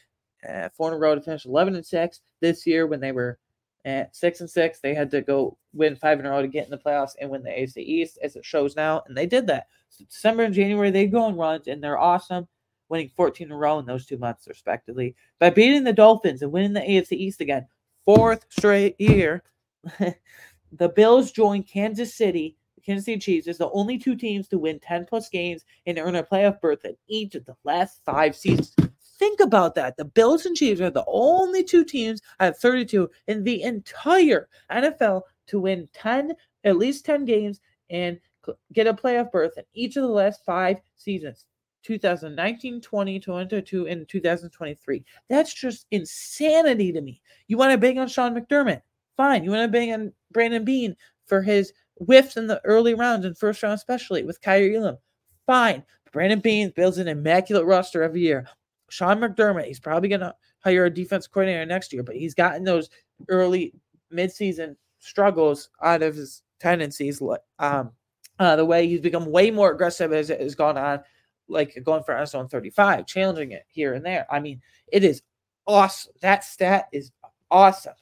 uh, 0.49 0.69
four 0.69 0.89
in 0.89 0.95
a 0.95 0.97
row 0.97 1.13
to 1.13 1.21
finish 1.21 1.45
11 1.45 1.75
and 1.75 1.85
six. 1.85 2.21
This 2.41 2.65
year, 2.65 2.87
when 2.87 2.99
they 2.99 3.11
were 3.11 3.37
at 3.85 4.15
six 4.15 4.41
and 4.41 4.49
six, 4.49 4.79
they 4.79 4.95
had 4.95 5.11
to 5.11 5.21
go 5.21 5.57
win 5.73 5.95
five 5.95 6.19
in 6.19 6.25
a 6.25 6.29
row 6.29 6.41
to 6.41 6.47
get 6.47 6.65
in 6.65 6.71
the 6.71 6.77
playoffs 6.77 7.13
and 7.19 7.29
win 7.29 7.43
the 7.43 7.49
AFC 7.49 7.77
East, 7.77 8.17
as 8.23 8.35
it 8.35 8.45
shows 8.45 8.75
now, 8.75 9.03
and 9.07 9.15
they 9.15 9.25
did 9.25 9.45
that. 9.47 9.67
So 9.89 10.05
December 10.05 10.43
and 10.43 10.53
January, 10.53 10.89
they 10.89 11.05
go 11.05 11.23
on 11.23 11.35
runs, 11.35 11.67
and 11.67 11.83
they're 11.83 11.99
awesome, 11.99 12.47
winning 12.89 13.11
14 13.15 13.47
in 13.47 13.51
a 13.51 13.57
row 13.57 13.79
in 13.79 13.85
those 13.85 14.05
two 14.05 14.17
months, 14.17 14.47
respectively, 14.47 15.15
by 15.39 15.49
beating 15.49 15.83
the 15.83 15.93
Dolphins 15.93 16.41
and 16.41 16.51
winning 16.51 16.73
the 16.73 16.79
AFC 16.79 17.11
East 17.11 17.41
again, 17.41 17.67
fourth 18.05 18.45
straight 18.49 18.99
year. 18.99 19.43
the 20.71 20.89
Bills 20.89 21.31
join 21.31 21.63
Kansas 21.63 22.13
City, 22.13 22.57
the 22.75 22.81
Kansas 22.81 23.05
City 23.05 23.19
Chiefs 23.19 23.47
as 23.47 23.57
the 23.57 23.69
only 23.71 23.97
two 23.97 24.15
teams 24.15 24.47
to 24.49 24.59
win 24.59 24.79
10 24.79 25.05
plus 25.05 25.29
games 25.29 25.63
and 25.85 25.97
earn 25.97 26.15
a 26.15 26.23
playoff 26.23 26.59
berth 26.61 26.85
in 26.85 26.95
each 27.07 27.35
of 27.35 27.45
the 27.45 27.55
last 27.63 28.01
five 28.05 28.35
seasons. 28.35 28.75
Think 29.19 29.39
about 29.39 29.75
that. 29.75 29.95
The 29.97 30.05
Bills 30.05 30.45
and 30.45 30.55
Chiefs 30.55 30.81
are 30.81 30.89
the 30.89 31.05
only 31.07 31.63
two 31.63 31.85
teams 31.85 32.21
at 32.39 32.59
32 32.59 33.09
in 33.27 33.43
the 33.43 33.61
entire 33.61 34.49
NFL 34.71 35.21
to 35.47 35.59
win 35.59 35.87
10, 35.93 36.33
at 36.63 36.77
least 36.77 37.05
10 37.05 37.25
games 37.25 37.59
and 37.89 38.19
get 38.73 38.87
a 38.87 38.93
playoff 38.93 39.31
berth 39.31 39.57
in 39.57 39.63
each 39.73 39.95
of 39.95 40.03
the 40.03 40.09
last 40.09 40.43
five 40.45 40.77
seasons 40.95 41.45
2019, 41.83 42.81
20, 42.81 43.19
22, 43.19 43.87
and 43.87 44.07
2023. 44.07 45.05
That's 45.29 45.53
just 45.53 45.85
insanity 45.91 46.91
to 46.91 47.01
me. 47.01 47.21
You 47.47 47.57
want 47.57 47.71
to 47.71 47.77
bang 47.77 47.99
on 47.99 48.07
Sean 48.07 48.35
McDermott? 48.35 48.81
Fine. 49.17 49.43
You 49.43 49.51
want 49.51 49.63
to 49.63 49.67
bang 49.67 49.93
on 49.93 50.13
Brandon 50.31 50.63
Beane 50.63 50.95
for 51.25 51.41
his 51.41 51.73
whiffs 51.95 52.37
in 52.37 52.47
the 52.47 52.61
early 52.65 52.93
rounds 52.93 53.25
and 53.25 53.37
first 53.37 53.61
round, 53.63 53.75
especially 53.75 54.23
with 54.23 54.41
Kaiir 54.41 54.75
Elam? 54.75 54.97
Fine. 55.45 55.83
Brandon 56.11 56.39
Beane 56.39 56.71
builds 56.75 56.97
an 56.97 57.07
immaculate 57.07 57.65
roster 57.65 58.03
every 58.03 58.21
year. 58.21 58.47
Sean 58.89 59.19
McDermott, 59.19 59.65
he's 59.65 59.79
probably 59.79 60.09
going 60.09 60.21
to 60.21 60.35
hire 60.59 60.85
a 60.85 60.89
defense 60.89 61.27
coordinator 61.27 61.65
next 61.65 61.91
year, 61.91 62.03
but 62.03 62.15
he's 62.15 62.35
gotten 62.35 62.63
those 62.63 62.89
early 63.29 63.73
midseason 64.13 64.75
struggles 64.99 65.69
out 65.81 66.03
of 66.03 66.15
his 66.15 66.43
tendencies. 66.59 67.21
Um, 67.59 67.91
uh, 68.39 68.55
the 68.55 68.65
way 68.65 68.87
he's 68.87 69.01
become 69.01 69.25
way 69.25 69.51
more 69.51 69.71
aggressive 69.71 70.13
as 70.13 70.29
it 70.29 70.41
has 70.41 70.55
gone 70.55 70.77
on, 70.77 71.01
like 71.47 71.77
going 71.83 72.03
for 72.03 72.23
zone 72.25 72.47
35, 72.47 73.05
challenging 73.05 73.51
it 73.51 73.65
here 73.67 73.93
and 73.93 74.05
there. 74.05 74.25
I 74.29 74.39
mean, 74.39 74.61
it 74.87 75.03
is 75.03 75.21
awesome. 75.67 76.13
That 76.21 76.43
stat 76.43 76.87
is 76.91 77.11
awesome. 77.49 77.93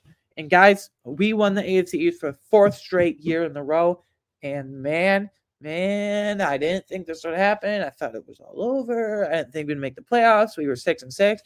And 0.41 0.49
guys, 0.49 0.89
we 1.03 1.33
won 1.33 1.53
the 1.53 1.61
AFC 1.61 1.93
East 1.93 2.19
for 2.19 2.33
fourth 2.49 2.73
straight 2.73 3.19
year 3.19 3.43
in 3.43 3.55
a 3.55 3.63
row. 3.63 4.03
And 4.41 4.81
man, 4.81 5.29
man, 5.59 6.41
I 6.41 6.57
didn't 6.57 6.87
think 6.87 7.05
this 7.05 7.23
would 7.23 7.37
happen. 7.37 7.83
I 7.83 7.91
thought 7.91 8.15
it 8.15 8.27
was 8.27 8.39
all 8.39 8.59
over. 8.59 9.29
I 9.29 9.35
didn't 9.35 9.53
think 9.53 9.67
we'd 9.67 9.77
make 9.77 9.93
the 9.93 10.01
playoffs. 10.01 10.57
We 10.57 10.65
were 10.65 10.75
six 10.75 11.03
and 11.03 11.13
six. 11.13 11.43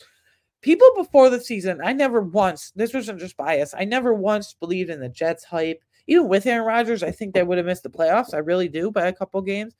People 0.61 0.87
before 0.95 1.29
the 1.29 1.41
season, 1.41 1.81
I 1.83 1.91
never 1.91 2.21
once, 2.21 2.71
this 2.73 2.93
wasn't 2.93 3.19
just 3.19 3.35
bias, 3.35 3.73
I 3.77 3.83
never 3.83 4.13
once 4.13 4.55
believed 4.57 4.89
in 4.89 5.01
the 5.01 5.09
Jets 5.09 5.43
hype. 5.43 5.83
Even 6.07 6.29
with 6.29 6.45
Aaron 6.45 6.65
Rodgers, 6.65 7.03
I 7.03 7.11
think 7.11 7.33
they 7.33 7.43
would 7.43 7.57
have 7.57 7.67
missed 7.67 7.83
the 7.83 7.89
playoffs. 7.89 8.33
I 8.33 8.37
really 8.37 8.69
do 8.69 8.91
by 8.91 9.07
a 9.07 9.13
couple 9.13 9.41
games. 9.41 9.73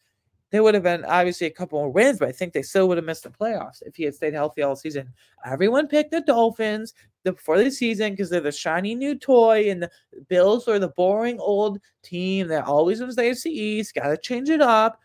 There 0.56 0.64
would 0.64 0.74
have 0.74 0.84
been 0.84 1.04
obviously 1.04 1.48
a 1.48 1.52
couple 1.52 1.80
more 1.80 1.90
wins, 1.90 2.18
but 2.18 2.30
I 2.30 2.32
think 2.32 2.54
they 2.54 2.62
still 2.62 2.88
would 2.88 2.96
have 2.96 3.06
missed 3.06 3.24
the 3.24 3.30
playoffs 3.30 3.82
if 3.82 3.94
he 3.98 4.04
had 4.04 4.16
stayed 4.16 4.34
healthy 4.34 4.62
all 4.62 4.78
season. 4.78 5.12
Everyone 5.46 5.86
picked 5.86 6.12
the 6.12 6.22
Dolphins 6.22 6.94
before 7.26 7.62
the 7.62 7.70
season 7.70 8.12
because 8.12 8.30
they're 8.30 8.40
the 8.40 8.54
shiny 8.54 8.96
new 8.96 9.16
toy, 9.16 9.70
and 9.70 9.84
the 9.84 9.92
Bills 10.30 10.70
are 10.70 10.80
the 10.80 10.88
boring 10.88 11.42
old 11.42 11.82
team 12.04 12.48
that 12.48 12.64
always 12.64 13.02
wins 13.02 13.18
the 13.18 13.24
AFC 13.24 13.48
East. 13.48 13.96
Got 13.96 14.08
to 14.08 14.18
change 14.18 14.50
it 14.50 14.62
up. 14.62 15.02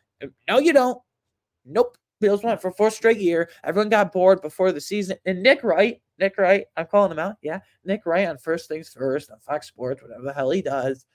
No, 0.46 0.60
you 0.60 0.72
don't. 0.72 1.02
Nope. 1.64 1.98
Bills 2.20 2.44
went 2.44 2.62
for 2.62 2.70
fourth 2.70 2.94
straight 2.94 3.18
year. 3.18 3.50
Everyone 3.64 3.88
got 3.88 4.12
bored 4.12 4.42
before 4.42 4.70
the 4.70 4.80
season. 4.80 5.16
And 5.26 5.42
Nick 5.42 5.64
Wright, 5.64 6.00
Nick 6.20 6.38
Wright, 6.38 6.66
I'm 6.76 6.86
calling 6.86 7.10
him 7.10 7.18
out. 7.18 7.38
Yeah, 7.42 7.58
Nick 7.84 8.06
Wright 8.06 8.28
on 8.28 8.38
First 8.38 8.68
Things 8.68 8.92
First 8.92 9.32
on 9.32 9.40
Fox 9.40 9.66
Sports, 9.66 10.00
whatever 10.00 10.22
the 10.22 10.32
hell 10.32 10.50
he 10.50 10.62
does. 10.62 11.06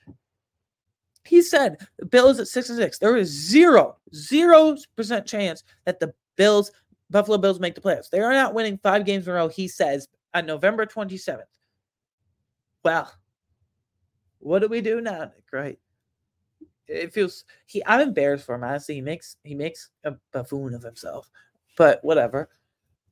He 1.25 1.41
said 1.41 1.77
the 1.97 2.05
Bills 2.05 2.39
at 2.39 2.47
six 2.47 2.69
and 2.69 2.77
six. 2.77 2.99
There 2.99 3.17
is 3.17 3.29
zero, 3.29 3.97
zero 4.13 4.77
percent 4.95 5.25
chance 5.25 5.63
that 5.85 5.99
the 5.99 6.13
Bills, 6.35 6.71
Buffalo 7.09 7.37
Bills, 7.37 7.59
make 7.59 7.75
the 7.75 7.81
playoffs. 7.81 8.09
They 8.09 8.19
are 8.19 8.33
not 8.33 8.53
winning 8.53 8.79
five 8.83 9.05
games 9.05 9.25
in 9.27 9.31
a 9.31 9.35
row. 9.35 9.47
He 9.47 9.67
says 9.67 10.07
on 10.33 10.45
November 10.45 10.85
27th. 10.85 11.41
Well, 12.83 13.11
what 14.39 14.59
do 14.59 14.67
we 14.67 14.81
do 14.81 15.01
now? 15.01 15.31
Right? 15.51 15.79
It 16.87 17.13
feels 17.13 17.45
he. 17.65 17.81
I'm 17.85 18.01
embarrassed 18.01 18.45
for 18.45 18.53
him. 18.53 18.63
Honestly, 18.63 18.95
he 18.95 19.01
makes 19.01 19.37
he 19.43 19.55
makes 19.55 19.89
a 20.03 20.13
buffoon 20.31 20.75
of 20.75 20.83
himself. 20.83 21.29
But 21.77 22.03
whatever. 22.03 22.49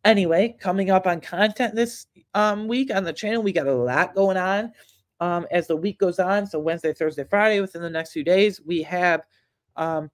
Anyway, 0.05 0.55
coming 0.59 0.91
up 0.91 1.07
on 1.07 1.21
content 1.21 1.73
this 1.73 2.05
um 2.35 2.67
week 2.67 2.93
on 2.93 3.03
the 3.03 3.13
channel, 3.13 3.41
we 3.41 3.51
got 3.51 3.67
a 3.67 3.73
lot 3.73 4.13
going 4.13 4.37
on 4.37 4.71
um, 5.19 5.45
as 5.51 5.67
the 5.67 5.75
week 5.75 5.99
goes 5.99 6.19
on. 6.19 6.45
So 6.45 6.59
Wednesday, 6.59 6.93
Thursday, 6.93 7.23
Friday, 7.23 7.61
within 7.61 7.81
the 7.81 7.89
next 7.89 8.11
few 8.11 8.23
days, 8.23 8.61
we 8.61 8.81
have 8.83 9.25
um, 9.75 10.09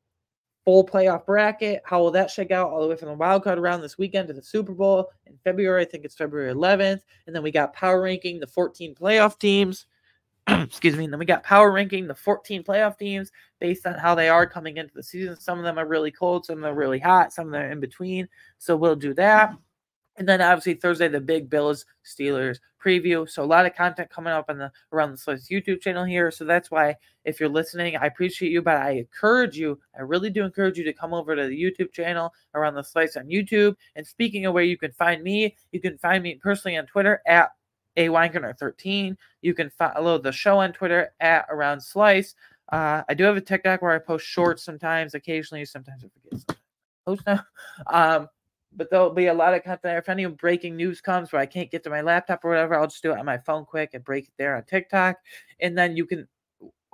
full 0.66 0.86
playoff 0.86 1.26
bracket. 1.26 1.82
How 1.86 2.00
will 2.00 2.12
that 2.12 2.30
shake 2.30 2.52
out 2.52 2.70
all 2.70 2.82
the 2.82 2.88
way 2.88 2.96
from 2.96 3.08
the 3.10 3.16
wild 3.16 3.44
card 3.44 3.60
round 3.60 3.84
this 3.84 3.98
weekend 3.98 4.28
to 4.28 4.34
the 4.34 4.42
Super 4.44 4.74
Bowl 4.74 5.10
in 5.26 5.38
February? 5.44 5.82
I 5.82 5.86
think 5.86 6.06
it's 6.06 6.16
February 6.16 6.54
11th. 6.54 7.02
And 7.26 7.36
then 7.36 7.44
we 7.44 7.52
got 7.52 7.74
power 7.74 8.02
ranking 8.02 8.40
the 8.40 8.48
14 8.48 8.96
playoff 8.96 9.40
teams. 9.40 9.88
Excuse 10.48 10.96
me. 10.96 11.06
And 11.06 11.14
then 11.14 11.20
we 11.20 11.26
got 11.26 11.44
power 11.44 11.72
ranking 11.72 12.08
the 12.08 12.16
14 12.16 12.64
playoff 12.64 12.98
teams 12.98 13.32
based 13.60 13.86
on 13.86 13.96
how 13.96 14.16
they 14.16 14.30
are 14.30 14.48
coming 14.48 14.78
into 14.78 14.94
the 14.94 15.04
season. 15.04 15.40
Some 15.40 15.58
of 15.58 15.64
them 15.64 15.78
are 15.78 15.88
really 15.88 16.12
cold, 16.12 16.46
some 16.46 16.58
of 16.58 16.62
them 16.62 16.72
are 16.72 16.76
really 16.76 17.00
hot, 17.00 17.34
some 17.34 17.48
of 17.48 17.52
them 17.52 17.62
are 17.62 17.72
in 17.72 17.80
between. 17.80 18.28
So 18.58 18.76
we'll 18.76 18.96
do 18.96 19.14
that. 19.16 19.54
And 20.20 20.28
then 20.28 20.42
obviously 20.42 20.74
Thursday, 20.74 21.08
the 21.08 21.22
big 21.22 21.50
Bills 21.50 21.86
Steelers 22.06 22.60
preview. 22.84 23.28
So 23.28 23.42
a 23.42 23.46
lot 23.46 23.66
of 23.66 23.74
content 23.74 24.10
coming 24.10 24.34
up 24.34 24.46
on 24.50 24.58
the 24.58 24.72
around 24.92 25.12
the 25.12 25.18
Slice 25.18 25.48
YouTube 25.50 25.82
channel 25.82 26.04
here. 26.04 26.30
So 26.30 26.44
that's 26.44 26.70
why 26.70 26.96
if 27.24 27.40
you're 27.40 27.48
listening, 27.50 27.96
I 27.96 28.06
appreciate 28.06 28.52
you, 28.52 28.62
but 28.62 28.76
I 28.76 28.92
encourage 28.92 29.58
you, 29.58 29.80
I 29.98 30.02
really 30.02 30.30
do 30.30 30.44
encourage 30.44 30.78
you 30.78 30.84
to 30.84 30.94
come 30.94 31.14
over 31.14 31.36
to 31.36 31.48
the 31.48 31.62
YouTube 31.62 31.94
channel 31.94 32.34
around 32.54 32.76
the 32.76 32.84
Slice 32.84 33.16
on 33.16 33.28
YouTube. 33.28 33.76
And 33.96 34.06
speaking 34.06 34.46
of 34.46 34.54
where 34.54 34.64
you 34.64 34.78
can 34.78 34.92
find 34.92 35.24
me, 35.24 35.56
you 35.72 35.80
can 35.80 35.98
find 35.98 36.22
me 36.22 36.36
personally 36.36 36.78
on 36.78 36.86
Twitter 36.86 37.22
at 37.26 37.52
a 37.96 38.10
Weingartner 38.10 38.58
13. 38.58 39.18
You 39.42 39.54
can 39.54 39.70
follow 39.70 40.18
the 40.18 40.34
show 40.34 40.60
on 40.60 40.74
Twitter 40.74 41.14
at 41.22 41.46
around 41.50 41.80
Slice. 41.82 42.36
Uh, 42.72 43.04
I 43.08 43.14
do 43.14 43.24
have 43.24 43.38
a 43.38 43.42
TikTok 43.42 43.82
where 43.82 43.94
I 43.94 44.00
post 44.00 44.26
shorts 44.26 44.64
sometimes, 44.64 45.16
occasionally. 45.16 45.66
Sometimes 45.66 46.04
I 46.04 46.10
forget. 46.14 46.40
Sometimes 46.42 46.60
post 47.10 47.26
now. 47.26 47.44
Um, 47.88 48.28
but 48.76 48.90
there'll 48.90 49.14
be 49.14 49.28
a 49.28 49.34
lot 49.34 49.54
of 49.54 49.64
content 49.64 49.82
there. 49.84 49.98
If 49.98 50.10
any 50.10 50.26
breaking 50.26 50.76
news 50.76 51.02
comes 51.02 51.32
where 51.32 51.42
I 51.42 51.46
can't 51.46 51.72
get 51.72 51.84
to 51.84 51.90
my 51.90 52.02
laptop 52.02 52.44
or 52.44 52.50
whatever, 52.50 52.76
I'll 52.76 52.88
just 52.88 53.04
do 53.04 53.12
it 53.12 53.20
on 53.20 53.26
my 53.26 53.38
phone 53.38 53.66
quick 53.66 53.92
and 53.94 54.04
break 54.04 54.26
it 54.26 54.34
there 54.38 54.56
on 54.56 54.64
TikTok. 54.64 55.18
And 55.60 55.78
then 55.78 55.96
you 55.96 56.06
can 56.06 56.28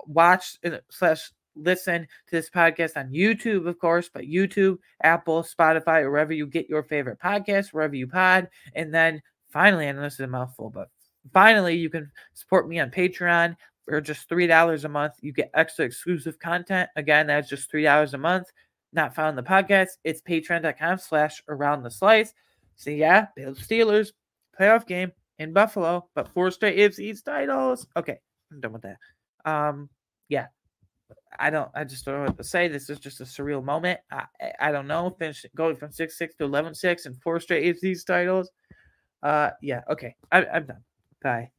watch 0.08 0.58
slash 0.90 1.32
listen 1.56 2.02
to 2.02 2.32
this 2.32 2.50
podcast 2.50 2.98
on 2.98 3.10
YouTube, 3.12 3.68
of 3.68 3.80
course, 3.80 4.10
but 4.14 4.24
YouTube, 4.24 4.78
Apple, 5.04 5.44
Spotify, 5.44 6.02
or 6.02 6.12
wherever 6.12 6.34
you 6.34 6.48
get 6.48 6.70
your 6.70 6.84
favorite 6.84 7.20
podcast, 7.20 7.68
wherever 7.74 7.96
you 7.96 8.08
pod. 8.08 8.50
And 8.74 8.94
then 8.94 9.22
finally, 9.50 9.88
I 9.88 9.92
know 9.92 10.02
this 10.02 10.16
is 10.16 10.20
a 10.22 10.28
mouthful, 10.28 10.70
but 10.70 10.90
finally, 11.34 11.76
you 11.76 11.90
can 11.90 12.12
support 12.34 12.68
me 12.68 12.80
on 12.80 12.92
Patreon 12.92 13.56
for 13.86 14.02
just 14.02 14.30
$3 14.30 14.84
a 14.84 14.90
month. 14.90 15.14
You 15.22 15.32
get 15.32 15.52
extra 15.54 15.86
exclusive 15.86 16.40
content. 16.40 16.90
Again, 16.96 17.28
that's 17.28 17.50
just 17.50 17.72
$3 17.72 18.14
a 18.14 18.18
month 18.18 18.48
not 18.96 19.14
found 19.16 19.38
the 19.38 19.44
podcast, 19.44 19.90
it's 20.04 20.22
patreon.com 20.22 20.98
slash 20.98 21.44
around 21.48 21.84
the 21.84 21.92
slice. 21.92 22.34
So 22.76 22.90
yeah, 22.90 23.28
Bills 23.36 23.60
Steelers 23.60 24.12
playoff 24.60 24.88
game 24.88 25.12
in 25.40 25.54
Buffalo, 25.54 26.08
but 26.16 26.28
four 26.30 26.52
straight 26.52 26.78
AFC 26.78 27.00
East 27.00 27.26
titles. 27.26 27.88
Okay, 27.96 28.18
I'm 28.52 28.62
done 28.62 28.74
with 28.74 28.84
that. 28.84 28.98
Um, 29.50 29.90
yeah, 30.30 30.48
I 31.40 31.50
don't. 31.50 31.70
I 31.76 31.84
just 31.84 32.06
don't 32.06 32.16
know 32.16 32.26
what 32.26 32.38
to 32.38 32.44
say. 32.44 32.68
This 32.68 32.90
is 32.90 33.00
just 33.00 33.22
a 33.22 33.26
surreal 33.26 33.64
moment. 33.64 34.00
I, 34.12 34.26
I 34.60 34.72
don't 34.72 34.88
know. 34.88 35.16
Finish 35.20 35.46
going 35.56 35.76
from 35.76 35.92
six 35.92 36.18
six 36.18 36.36
to 36.36 36.48
11-6 36.48 37.06
and 37.06 37.22
four 37.22 37.40
straight 37.40 37.76
AFC 37.76 38.06
titles. 38.06 38.52
Uh, 39.22 39.52
yeah. 39.62 39.82
Okay, 39.90 40.16
I, 40.32 40.46
I'm 40.46 40.66
done. 40.66 40.84
Bye. 41.22 41.52